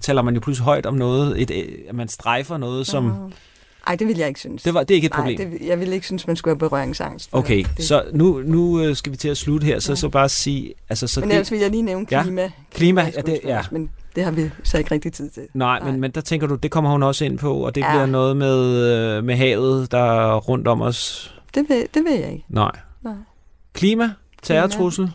taler 0.02 0.22
man 0.22 0.34
jo 0.34 0.40
pludselig 0.40 0.66
højt 0.66 0.86
om 0.86 0.94
noget, 0.94 1.42
et, 1.42 1.52
at 1.90 1.96
man 1.96 2.08
strejfer 2.08 2.58
noget, 2.58 2.88
som... 2.88 3.34
Nej, 3.88 3.96
det 3.96 4.08
vil 4.08 4.18
jeg 4.18 4.28
ikke 4.28 4.40
synes. 4.40 4.64
Det, 4.64 4.74
var, 4.74 4.84
det 4.84 4.92
er 4.92 4.96
ikke 4.96 5.06
et 5.06 5.12
problem? 5.12 5.40
Nej, 5.40 5.68
jeg 5.68 5.80
vil 5.80 5.94
ikke 5.94 6.06
synes, 6.06 6.28
man 6.28 6.36
skulle 6.36 6.52
have 6.56 6.60
berøringsangst. 6.60 7.30
Okay, 7.32 7.66
det. 7.78 7.86
så 7.86 8.04
nu, 8.14 8.42
nu 8.46 8.82
øh, 8.82 8.96
skal 8.96 9.12
vi 9.12 9.18
til 9.18 9.30
at 9.30 9.38
slutte 9.38 9.66
her, 9.66 9.80
så, 9.80 9.92
ja. 9.92 9.96
så 9.96 10.10
bare 10.10 10.30
sige... 10.30 10.74
Altså, 10.90 11.08
så 11.08 11.20
men 11.20 11.32
ellers 11.32 11.52
vil 11.52 11.60
jeg 11.60 11.72
lige 11.72 11.84
nævne 11.84 12.06
klima. 12.06 12.42
Ja, 12.42 12.52
klima, 12.74 13.12
ja, 13.16 13.22
det, 13.22 13.40
ja. 13.44 13.62
Men 13.72 13.90
det 14.16 14.24
har 14.24 14.32
vi 14.32 14.50
så 14.64 14.78
ikke 14.78 14.92
rigtig 14.92 15.14
tid 15.14 15.30
til. 15.30 15.44
Nej, 15.54 15.80
Nej. 15.80 15.92
Men, 15.92 16.02
men 16.02 16.12
der 16.12 16.22
tænker 16.22 16.48
du, 16.48 16.56
det 16.56 16.72
kommer 16.72 16.92
hun 16.92 17.04
også 17.04 17.26
ind 17.26 17.38
på, 17.38 17.54
og 17.54 17.76
det 17.76 17.82
ja. 17.82 17.92
bliver 17.92 18.06
noget 18.06 18.38
med, 18.38 18.86
øh, 19.18 19.24
med 19.24 19.36
havet, 19.36 19.92
der 19.92 20.32
er 20.32 20.36
rundt 20.36 20.68
om 20.68 20.82
os. 20.82 21.34
Det 21.56 21.66
vil, 21.70 21.88
det 21.94 22.04
vil 22.04 22.20
jeg 22.20 22.32
ikke. 22.32 22.46
Nej. 22.50 22.72
Nej. 23.04 23.14
Klima, 23.74 24.12
terrortrussel, 24.44 25.12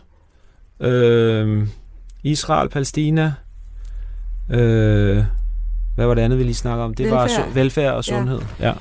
øh, 0.80 1.68
Israel, 2.22 2.68
Palæstina, 2.68 3.34
øh, 4.52 5.24
hvad 5.94 6.06
var 6.06 6.14
det 6.14 6.22
andet, 6.22 6.38
vi 6.38 6.44
lige 6.44 6.54
snakker 6.54 6.84
om? 6.84 6.94
Det 6.94 7.06
velfærd. 7.06 7.20
var 7.20 7.26
so- 7.26 7.54
velfærd 7.54 7.94
og 7.94 8.04
sundhed. 8.04 8.40
Ja. 8.60 8.66
ja. 8.66 8.72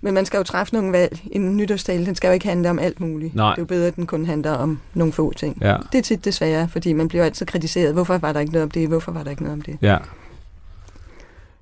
Men 0.00 0.14
man 0.14 0.26
skal 0.26 0.36
jo 0.38 0.42
træffe 0.42 0.74
nogle 0.74 0.92
valg. 0.92 1.18
En 1.32 1.56
nytårstale, 1.56 2.06
den 2.06 2.14
skal 2.14 2.28
jo 2.28 2.34
ikke 2.34 2.48
handle 2.48 2.70
om 2.70 2.78
alt 2.78 3.00
muligt. 3.00 3.34
Nej. 3.34 3.50
Det 3.50 3.58
er 3.58 3.62
jo 3.62 3.66
bedre, 3.66 3.86
at 3.86 3.96
den 3.96 4.06
kun 4.06 4.26
handler 4.26 4.50
om 4.52 4.78
nogle 4.94 5.12
få 5.12 5.32
ting. 5.36 5.58
Ja. 5.60 5.76
Det 5.92 5.98
er 5.98 6.02
tit 6.02 6.24
desværre, 6.24 6.68
fordi 6.68 6.92
man 6.92 7.08
bliver 7.08 7.24
altid 7.24 7.46
kritiseret. 7.46 7.92
Hvorfor 7.92 8.18
var 8.18 8.32
der 8.32 8.40
ikke 8.40 8.52
noget 8.52 8.62
om 8.62 8.70
det? 8.70 8.88
Hvorfor 8.88 9.12
var 9.12 9.22
der 9.22 9.30
ikke 9.30 9.42
noget 9.42 9.52
om 9.56 9.62
det? 9.62 9.78
Ja. 9.82 9.96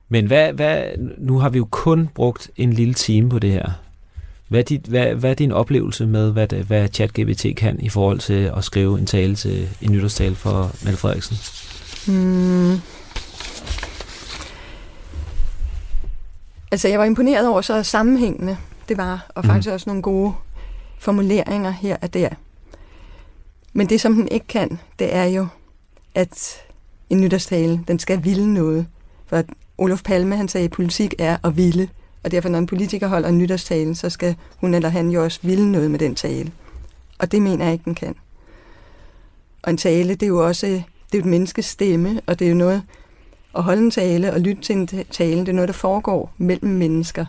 Men 0.09 0.27
hvad, 0.27 0.53
hvad, 0.53 0.83
nu 1.19 1.39
har 1.39 1.49
vi 1.49 1.59
jo 1.59 1.69
kun 1.71 2.09
brugt 2.15 2.51
en 2.57 2.73
lille 2.73 2.95
time 2.95 3.29
på 3.31 3.39
det 3.39 3.53
her. 3.53 3.71
Hvad 4.49 4.61
er, 4.61 4.65
dit, 4.65 4.81
hvad, 4.81 5.15
hvad 5.15 5.31
er 5.31 5.35
din 5.35 5.53
oplevelse 5.53 6.07
med, 6.07 6.33
hvad, 6.33 6.47
hvad 6.49 6.89
ChatGPT 6.93 7.47
kan 7.57 7.81
i 7.81 7.89
forhold 7.89 8.19
til 8.19 8.53
at 8.57 8.65
skrive 8.65 8.99
en 8.99 9.07
tale 9.07 9.35
til 9.35 9.69
en 9.83 9.93
nytårstale 9.93 10.35
for 10.35 10.71
Mette 10.85 10.99
Frederiksen? 10.99 11.37
Hmm. 12.07 12.81
Altså, 16.71 16.89
jeg 16.89 16.99
var 16.99 17.05
imponeret 17.05 17.49
over 17.49 17.61
så 17.61 17.83
sammenhængende 17.83 18.57
det 18.89 18.97
var, 18.97 19.27
og 19.35 19.43
mm. 19.45 19.51
faktisk 19.51 19.69
også 19.73 19.91
nogle 19.91 20.03
gode 20.03 20.33
formuleringer 20.99 21.71
her 21.71 21.97
og 22.03 22.15
der. 22.15 22.29
Men 23.73 23.89
det, 23.89 24.01
som 24.01 24.15
den 24.15 24.29
ikke 24.29 24.47
kan, 24.47 24.79
det 24.99 25.15
er 25.15 25.25
jo, 25.25 25.47
at 26.15 26.63
en 27.11 27.21
nytårstale, 27.21 27.85
den 27.89 27.99
skal 27.99 28.25
ville 28.25 28.55
noget. 28.55 28.87
For 29.27 29.43
Olof 29.79 30.03
Palme, 30.03 30.37
han 30.37 30.49
sagde, 30.49 30.65
at 30.65 30.71
politik 30.71 31.15
er 31.19 31.37
at 31.45 31.57
ville. 31.57 31.89
Og 32.25 32.31
derfor, 32.31 32.49
når 32.49 32.59
en 32.59 32.67
politiker 32.67 33.09
holder 33.09 33.29
en 33.29 33.39
nytårstale, 33.39 33.95
så 33.95 34.11
skal 34.11 34.37
hun 34.57 34.75
eller 34.75 34.89
han 34.89 35.11
jo 35.11 35.25
også 35.25 35.41
ville 35.43 35.73
noget 35.73 35.91
med 35.91 35.99
den 35.99 36.15
tale. 36.15 36.53
Og 37.19 37.33
det 37.33 37.43
mener 37.43 37.65
jeg 37.65 37.73
ikke, 37.73 37.85
den 37.85 37.95
kan. 37.95 38.15
Og 39.63 39.71
en 39.71 39.77
tale, 39.77 40.15
det 40.15 40.23
er 40.23 40.27
jo 40.27 40.47
også 40.47 40.67
det 40.67 41.15
er 41.15 41.19
jo 41.19 41.19
et 41.19 41.25
menneskes 41.25 41.65
stemme, 41.65 42.21
og 42.27 42.39
det 42.39 42.45
er 42.45 42.49
jo 42.49 42.55
noget, 42.55 42.83
at 43.59 43.65
holde 43.65 43.83
en 43.83 43.91
tale 43.91 44.33
og 44.33 44.41
lytte 44.41 44.63
til 44.63 44.77
en 44.77 44.87
tale, 45.11 45.41
det 45.41 45.49
er 45.49 45.53
noget, 45.53 45.69
der 45.69 45.73
foregår 45.73 46.33
mellem 46.37 46.71
mennesker. 46.71 47.27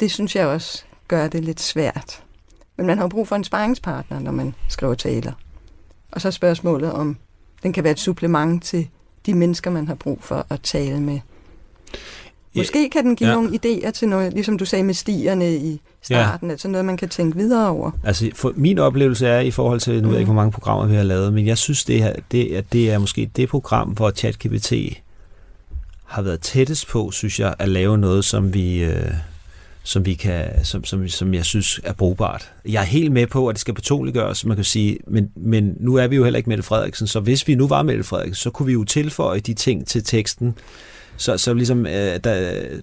Det 0.00 0.10
synes 0.10 0.36
jeg 0.36 0.46
også 0.46 0.84
gør 1.08 1.28
det 1.28 1.44
lidt 1.44 1.60
svært. 1.60 2.22
Men 2.76 2.86
man 2.86 2.98
har 2.98 3.04
jo 3.04 3.08
brug 3.08 3.28
for 3.28 3.36
en 3.36 3.44
sparringspartner, 3.44 4.18
når 4.18 4.32
man 4.32 4.54
skriver 4.68 4.94
taler. 4.94 5.32
Og 6.12 6.20
så 6.20 6.30
spørgsmålet 6.30 6.92
om, 6.92 7.16
den 7.62 7.72
kan 7.72 7.84
være 7.84 7.90
et 7.90 7.98
supplement 7.98 8.64
til 8.64 8.88
de 9.26 9.34
mennesker, 9.34 9.70
man 9.70 9.88
har 9.88 9.94
brug 9.94 10.22
for 10.22 10.46
at 10.50 10.60
tale 10.62 11.00
med. 11.00 11.20
Måske 12.58 12.90
kan 12.90 13.04
den 13.04 13.16
give 13.16 13.28
ja. 13.28 13.34
nogle 13.34 13.58
idéer 13.64 13.90
til 13.90 14.08
noget, 14.08 14.32
ligesom 14.32 14.58
du 14.58 14.64
sagde 14.64 14.84
med 14.84 14.94
stierne 14.94 15.56
i 15.56 15.80
starten, 16.02 16.48
ja. 16.48 16.52
altså 16.52 16.68
noget, 16.68 16.84
man 16.84 16.96
kan 16.96 17.08
tænke 17.08 17.36
videre 17.36 17.68
over. 17.68 17.90
Altså, 18.04 18.30
for 18.34 18.52
min 18.56 18.78
oplevelse 18.78 19.26
er 19.26 19.40
i 19.40 19.50
forhold 19.50 19.80
til, 19.80 19.94
nu 19.94 20.00
mm. 20.00 20.06
ved 20.06 20.12
jeg 20.12 20.20
ikke, 20.20 20.32
hvor 20.32 20.42
mange 20.42 20.52
programmer 20.52 20.86
vi 20.86 20.94
har 20.94 21.02
lavet, 21.02 21.32
men 21.32 21.46
jeg 21.46 21.58
synes, 21.58 21.84
det, 21.84 22.02
her, 22.02 22.12
det, 22.32 22.56
er, 22.56 22.60
det 22.60 22.90
er 22.90 22.98
måske 22.98 23.30
det 23.36 23.48
program, 23.48 23.88
hvor 23.88 24.10
ChatGPT 24.10 24.72
har 26.04 26.22
været 26.22 26.40
tættest 26.40 26.88
på, 26.88 27.10
synes 27.10 27.40
jeg, 27.40 27.54
at 27.58 27.68
lave 27.68 27.98
noget, 27.98 28.24
som 28.24 28.54
vi... 28.54 28.84
Øh, 28.84 29.12
som, 29.88 30.06
vi 30.06 30.14
kan, 30.14 30.64
som, 30.64 30.84
som, 30.84 31.08
som 31.08 31.34
jeg 31.34 31.44
synes 31.44 31.80
er 31.84 31.92
brugbart. 31.92 32.52
Jeg 32.64 32.80
er 32.80 32.86
helt 32.86 33.12
med 33.12 33.26
på, 33.26 33.48
at 33.48 33.54
det 33.54 33.60
skal 33.60 33.74
betoniggøres, 33.74 34.44
man 34.44 34.56
kan 34.56 34.64
sige, 34.64 34.98
men, 35.06 35.30
men 35.36 35.76
nu 35.80 35.94
er 35.94 36.06
vi 36.06 36.16
jo 36.16 36.24
heller 36.24 36.36
ikke 36.36 36.48
Mette 36.48 36.62
Frederiksen, 36.62 37.06
så 37.06 37.20
hvis 37.20 37.48
vi 37.48 37.54
nu 37.54 37.68
var 37.68 37.82
Mette 37.82 38.04
Frederiksen, 38.04 38.34
så 38.34 38.50
kunne 38.50 38.66
vi 38.66 38.72
jo 38.72 38.84
tilføje 38.84 39.40
de 39.40 39.54
ting 39.54 39.86
til 39.86 40.04
teksten, 40.04 40.54
så, 41.18 41.38
så 41.38 41.54
ligesom, 41.54 41.86
øh, 41.86 41.92
der, 41.92 42.20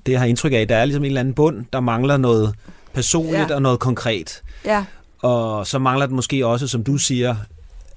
det 0.05 0.11
jeg 0.11 0.19
har 0.19 0.25
indtryk 0.25 0.53
af, 0.53 0.67
der 0.67 0.75
er 0.75 0.85
ligesom 0.85 1.03
en 1.03 1.07
eller 1.07 1.19
anden 1.19 1.33
bund, 1.33 1.65
der 1.73 1.79
mangler 1.79 2.17
noget 2.17 2.55
personligt 2.93 3.49
ja. 3.49 3.55
og 3.55 3.61
noget 3.61 3.79
konkret. 3.79 4.43
Ja. 4.65 4.85
Og 5.19 5.67
så 5.67 5.79
mangler 5.79 6.05
det 6.05 6.15
måske 6.15 6.47
også, 6.47 6.67
som 6.67 6.83
du 6.83 6.97
siger, 6.97 7.35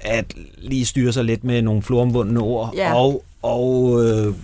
at 0.01 0.35
lige 0.59 0.87
styre 0.87 1.13
sig 1.13 1.25
lidt 1.25 1.45
med 1.45 1.63
nogle 1.63 1.83
floromvundne 1.83 2.41
ord, 2.41 2.73
ja. 2.75 2.95
og, 2.95 3.25
og 3.43 4.05
øh, 4.05 4.35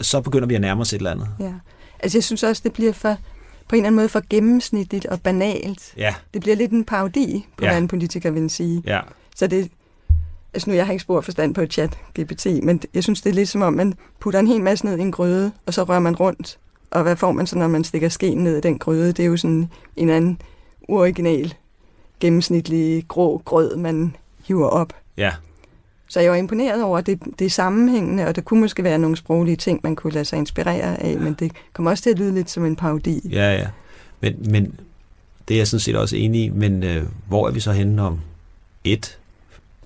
så 0.00 0.20
begynder 0.20 0.48
vi 0.48 0.54
at 0.54 0.60
nærme 0.60 0.80
os 0.80 0.92
et 0.92 0.96
eller 0.96 1.10
andet. 1.10 1.28
Ja. 1.40 1.52
Altså 2.00 2.18
jeg 2.18 2.24
synes 2.24 2.42
også, 2.42 2.62
det 2.64 2.72
bliver 2.72 2.92
for, 2.92 3.16
på 3.68 3.76
en 3.76 3.78
eller 3.78 3.86
anden 3.86 3.96
måde 3.96 4.08
for 4.08 4.22
gennemsnitligt 4.30 5.06
og 5.06 5.20
banalt. 5.20 5.92
Ja. 5.96 6.14
Det 6.34 6.40
bliver 6.40 6.56
lidt 6.56 6.72
en 6.72 6.84
parodi, 6.84 7.46
på 7.56 7.64
ja. 7.64 7.70
hvad 7.70 7.78
en 7.78 7.88
politiker 7.88 8.30
vil 8.30 8.50
sige. 8.50 8.82
Ja. 8.86 9.00
Så 9.36 9.46
det, 9.46 9.70
Altså 10.54 10.70
nu, 10.70 10.76
jeg 10.76 10.86
har 10.86 10.92
ikke 10.92 11.02
spor 11.02 11.20
forstand 11.20 11.54
på 11.54 11.66
chat 11.66 11.98
GPT, 12.20 12.46
men 12.62 12.82
jeg 12.94 13.02
synes, 13.02 13.22
det 13.22 13.30
er 13.30 13.34
lidt 13.34 13.48
som 13.48 13.62
om, 13.62 13.72
man 13.72 13.94
putter 14.20 14.40
en 14.40 14.46
hel 14.46 14.62
masse 14.62 14.84
ned 14.84 14.98
i 14.98 15.00
en 15.00 15.12
gryde, 15.12 15.52
og 15.66 15.74
så 15.74 15.82
rører 15.82 16.00
man 16.00 16.16
rundt. 16.16 16.58
Og 16.90 17.02
hvad 17.02 17.16
får 17.16 17.32
man 17.32 17.46
så, 17.46 17.58
når 17.58 17.68
man 17.68 17.84
stikker 17.84 18.08
skeen 18.08 18.38
ned 18.38 18.56
i 18.56 18.60
den 18.60 18.78
gryde? 18.78 19.08
Det 19.08 19.20
er 19.20 19.26
jo 19.26 19.36
sådan 19.36 19.70
en 19.96 20.10
anden 20.10 20.40
original, 20.88 21.54
gennemsnitlig 22.20 23.04
grå 23.08 23.42
grød, 23.44 23.76
man 23.76 24.16
hiver 24.44 24.68
op. 24.68 24.92
Ja. 25.16 25.32
Så 26.08 26.20
jeg 26.20 26.30
var 26.30 26.36
imponeret 26.36 26.82
over, 26.82 26.98
at 26.98 27.06
det, 27.06 27.20
det 27.38 27.44
er 27.44 27.50
sammenhængende, 27.50 28.26
og 28.26 28.36
der 28.36 28.42
kunne 28.42 28.60
måske 28.60 28.84
være 28.84 28.98
nogle 28.98 29.16
sproglige 29.16 29.56
ting, 29.56 29.80
man 29.82 29.96
kunne 29.96 30.12
lade 30.12 30.24
sig 30.24 30.38
inspirere 30.38 31.02
af, 31.02 31.18
men 31.18 31.34
det 31.34 31.52
kommer 31.72 31.90
også 31.90 32.02
til 32.02 32.10
at 32.10 32.18
lyde 32.18 32.34
lidt 32.34 32.50
som 32.50 32.64
en 32.64 32.76
parodi. 32.76 33.28
Ja, 33.32 33.54
ja. 33.54 33.68
Men, 34.20 34.34
men 34.50 34.80
det 35.48 35.54
er 35.54 35.58
jeg 35.58 35.68
sådan 35.68 35.80
set 35.80 35.96
også 35.96 36.16
enig 36.16 36.44
i, 36.44 36.48
men 36.48 36.82
øh, 36.82 37.04
hvor 37.28 37.48
er 37.48 37.52
vi 37.52 37.60
så 37.60 37.72
henne 37.72 38.02
om 38.02 38.20
et, 38.84 39.17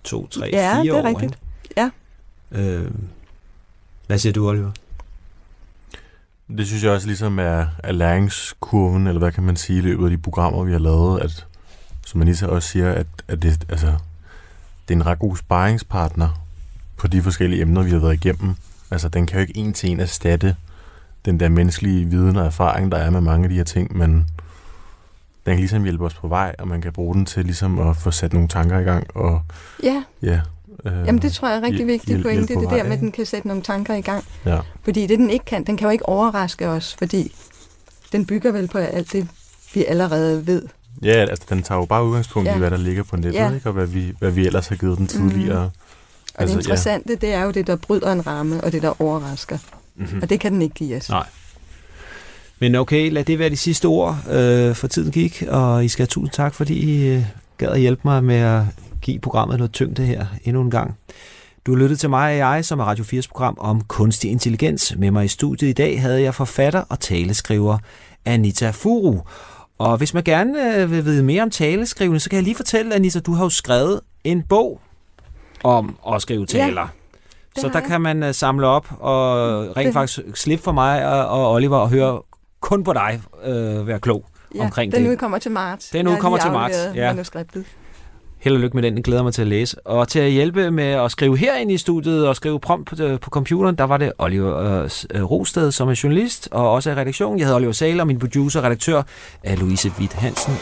to, 0.05 0.26
tre, 0.26 0.50
ja, 0.53 0.74
fire 0.74 0.82
det 0.82 0.88
er 0.88 1.03
år. 1.03 1.09
Rigtigt. 1.09 1.38
Ja. 1.76 1.90
Øh, 2.53 2.90
hvad 4.07 4.18
siger 4.18 4.32
du, 4.32 4.48
Oliver? 4.48 4.70
Det 6.57 6.66
synes 6.66 6.84
jeg 6.84 6.92
også 6.92 7.07
ligesom 7.07 7.38
er, 7.38 7.66
er 7.78 7.92
læringskurven, 7.92 9.07
eller 9.07 9.18
hvad 9.18 9.32
kan 9.32 9.42
man 9.42 9.57
sige, 9.57 9.78
i 9.78 9.82
løbet 9.82 10.05
af 10.05 10.11
de 10.11 10.18
programmer, 10.18 10.64
vi 10.64 10.72
har 10.72 10.78
lavet, 10.78 11.20
at 11.20 11.46
som 12.07 12.22
Anissa 12.22 12.46
også 12.46 12.68
siger, 12.68 12.92
at, 12.92 13.07
at 13.28 13.42
det, 13.42 13.64
altså, 13.68 13.86
det 14.88 14.94
er 14.94 14.98
en 14.98 15.07
ret 15.07 15.18
god 15.18 15.36
sparringspartner 15.36 16.28
på 16.96 17.07
de 17.07 17.22
forskellige 17.22 17.62
emner, 17.62 17.82
vi 17.82 17.90
har 17.90 17.98
været 17.98 18.14
igennem. 18.14 18.55
Altså, 18.90 19.09
den 19.09 19.26
kan 19.26 19.36
jo 19.36 19.40
ikke 19.40 19.57
en 19.57 19.72
til 19.72 19.90
en 19.90 20.00
erstatte 20.00 20.57
den 21.24 21.40
der 21.40 21.48
menneskelige 21.48 22.05
viden 22.05 22.36
og 22.36 22.46
erfaring, 22.46 22.92
der 22.92 22.98
er 22.98 23.11
med 23.11 23.20
mange 23.20 23.44
af 23.44 23.48
de 23.48 23.57
her 23.57 23.64
ting, 23.64 23.96
men 23.96 24.26
den 25.47 25.53
kan 25.53 25.59
ligesom 25.59 25.82
hjælpe 25.82 26.05
os 26.05 26.14
på 26.14 26.28
vej, 26.28 26.55
og 26.59 26.68
man 26.68 26.80
kan 26.80 26.93
bruge 26.93 27.14
den 27.14 27.26
til 27.26 27.45
ligesom 27.45 27.78
at 27.78 27.97
få 27.97 28.11
sat 28.11 28.32
nogle 28.32 28.49
tanker 28.49 28.78
i 28.78 28.82
gang. 28.82 29.07
Og, 29.16 29.43
ja. 29.82 30.03
ja 30.22 30.40
øh, 30.84 30.93
Jamen 31.07 31.22
det 31.22 31.32
tror 31.32 31.49
jeg 31.49 31.59
er 31.59 31.62
rigtig 31.62 31.86
vigtigt 31.86 32.22
pointe, 32.22 32.55
det, 32.55 32.61
det 32.61 32.70
der 32.70 32.84
med, 32.84 32.93
at 32.93 33.01
den 33.01 33.12
kan 33.12 33.26
sætte 33.26 33.49
nogle 33.49 33.62
tanker 33.62 33.95
i 33.95 34.01
gang. 34.01 34.24
Ja. 34.47 34.59
Fordi 34.84 35.07
det 35.07 35.18
den 35.18 35.30
ikke 35.30 35.45
kan, 35.45 35.64
den 35.64 35.76
kan 35.76 35.86
jo 35.86 35.90
ikke 35.90 36.09
overraske 36.09 36.68
os, 36.68 36.95
fordi 36.99 37.34
den 38.12 38.26
bygger 38.26 38.53
vel 38.53 38.68
på 38.68 38.78
alt 38.78 39.12
det, 39.12 39.28
vi 39.74 39.84
allerede 39.84 40.47
ved. 40.47 40.62
Ja, 41.03 41.12
altså 41.12 41.45
den 41.49 41.62
tager 41.62 41.78
jo 41.78 41.84
bare 41.84 42.05
udgangspunkt 42.05 42.49
ja. 42.49 42.55
i, 42.55 42.59
hvad 42.59 42.70
der 42.70 42.76
ligger 42.76 43.03
på 43.03 43.16
nettet, 43.16 43.34
ja. 43.34 43.53
ikke? 43.55 43.68
og 43.68 43.72
hvad 43.72 43.86
vi, 43.86 44.14
hvad 44.18 44.30
vi 44.30 44.47
ellers 44.47 44.68
har 44.68 44.76
givet 44.76 44.99
den 44.99 45.07
tidligere. 45.07 45.64
Mm. 45.64 45.80
Og 46.34 46.40
altså, 46.40 46.57
det 46.57 46.62
interessante, 46.62 47.09
ja. 47.12 47.26
det 47.26 47.34
er 47.34 47.43
jo 47.43 47.51
det, 47.51 47.66
der 47.66 47.76
bryder 47.76 48.12
en 48.12 48.26
ramme, 48.26 48.64
og 48.64 48.72
det, 48.72 48.82
der 48.82 49.03
overrasker. 49.03 49.59
Mm-hmm. 49.97 50.22
Og 50.22 50.30
det 50.30 50.40
kan 50.40 50.53
den 50.53 50.62
ikke 50.62 50.74
give 50.74 50.97
os. 50.97 51.09
Nej. 51.09 51.26
Men 52.62 52.74
okay, 52.74 53.10
lad 53.12 53.24
det 53.24 53.38
være 53.38 53.50
de 53.50 53.56
sidste 53.56 53.86
ord, 53.86 54.16
øh, 54.30 54.74
for 54.74 54.86
tiden 54.86 55.12
gik, 55.12 55.44
og 55.48 55.84
I 55.84 55.88
skal 55.88 56.02
have 56.02 56.06
tusind 56.06 56.32
tak, 56.32 56.54
fordi 56.54 56.74
I 56.74 57.08
øh, 57.08 57.24
gad 57.58 57.68
at 57.68 57.80
hjælpe 57.80 58.00
mig 58.04 58.24
med 58.24 58.36
at 58.36 58.62
give 59.00 59.18
programmet 59.18 59.58
noget 59.58 59.72
tyngde 59.72 60.02
her 60.02 60.26
endnu 60.44 60.62
en 60.62 60.70
gang. 60.70 60.98
Du 61.66 61.74
lyttet 61.74 62.00
til 62.00 62.10
mig 62.10 62.32
og 62.32 62.36
jeg, 62.36 62.64
som 62.64 62.80
er 62.80 62.84
Radio 62.84 63.04
4's 63.04 63.28
program 63.28 63.56
om 63.60 63.80
kunstig 63.80 64.30
intelligens. 64.30 64.94
Med 64.98 65.10
mig 65.10 65.24
i 65.24 65.28
studiet 65.28 65.68
i 65.68 65.72
dag 65.72 66.00
havde 66.00 66.22
jeg 66.22 66.34
forfatter 66.34 66.84
og 66.88 67.00
taleskriver 67.00 67.78
Anita 68.24 68.70
Furu. 68.70 69.20
Og 69.78 69.96
hvis 69.96 70.14
man 70.14 70.22
gerne 70.22 70.76
øh, 70.76 70.90
vil 70.90 71.04
vide 71.04 71.22
mere 71.22 71.42
om 71.42 71.50
taleskrivende, 71.50 72.20
så 72.20 72.30
kan 72.30 72.36
jeg 72.36 72.44
lige 72.44 72.56
fortælle, 72.56 72.94
Anita, 72.94 73.20
du 73.20 73.32
har 73.32 73.44
jo 73.44 73.50
skrevet 73.50 74.00
en 74.24 74.42
bog 74.42 74.80
om 75.64 75.96
at 76.14 76.22
skrive 76.22 76.46
taler. 76.46 76.80
Ja. 77.56 77.60
så 77.60 77.68
der 77.68 77.80
jeg. 77.80 77.88
kan 77.88 78.00
man 78.00 78.22
uh, 78.22 78.30
samle 78.32 78.66
op 78.66 78.86
og 79.00 79.36
rent 79.76 79.86
det. 79.86 79.92
faktisk 79.92 80.20
slippe 80.34 80.64
for 80.64 80.72
mig 80.72 81.06
og, 81.06 81.26
og 81.26 81.52
Oliver 81.52 81.76
og 81.76 81.90
høre 81.90 82.20
kun 82.62 82.84
på 82.84 82.92
dig 82.92 83.20
uh, 83.46 83.86
være 83.86 84.00
klog 84.00 84.24
ja, 84.54 84.64
omkring 84.64 84.92
den 84.92 84.98
det. 84.98 85.04
Den 85.04 85.12
udkommer 85.12 85.38
til 85.38 85.50
marts. 85.50 85.88
Den 85.88 86.08
udkommer 86.08 86.38
til 86.38 86.50
marts, 86.50 86.78
ja. 86.94 87.12
manuskriptet. 87.12 87.64
Held 88.38 88.54
og 88.54 88.60
lykke 88.60 88.76
med 88.76 88.82
den, 88.82 88.94
den 88.94 89.02
glæder 89.02 89.22
mig 89.22 89.34
til 89.34 89.42
at 89.42 89.48
læse. 89.48 89.86
Og 89.86 90.08
til 90.08 90.18
at 90.18 90.30
hjælpe 90.30 90.70
med 90.70 90.84
at 90.84 91.10
skrive 91.10 91.38
herinde 91.38 91.74
i 91.74 91.78
studiet 91.78 92.28
og 92.28 92.36
skrive 92.36 92.60
prompt 92.60 92.88
på, 92.88 92.96
på 93.20 93.30
computeren, 93.30 93.76
der 93.76 93.84
var 93.84 93.96
det 93.96 94.12
Oliver 94.18 94.82
øh, 95.14 95.22
Rosted, 95.22 95.72
som 95.72 95.88
er 95.88 96.00
journalist 96.02 96.48
og 96.50 96.70
også 96.70 96.90
er 96.90 96.94
redaktion. 96.94 97.38
Jeg 97.38 97.46
hedder 97.46 97.56
Oliver 97.56 97.72
Sale, 97.72 98.02
og 98.02 98.06
min 98.06 98.18
producer 98.18 98.60
og 98.60 98.64
redaktør 98.64 99.02
er 99.42 99.56
Louise 99.56 99.92
Witt 99.98 100.12
Hansen. 100.12 100.54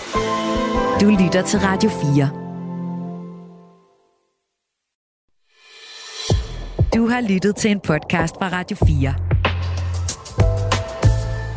Du 1.00 1.24
lytter 1.24 1.42
til 1.42 1.60
Radio 1.60 1.90
4. 1.90 2.30
Du 6.94 7.08
har 7.08 7.20
lyttet 7.20 7.56
til 7.56 7.70
en 7.70 7.80
podcast 7.80 8.34
fra 8.38 8.48
Radio 8.48 8.76
4. 8.86 9.39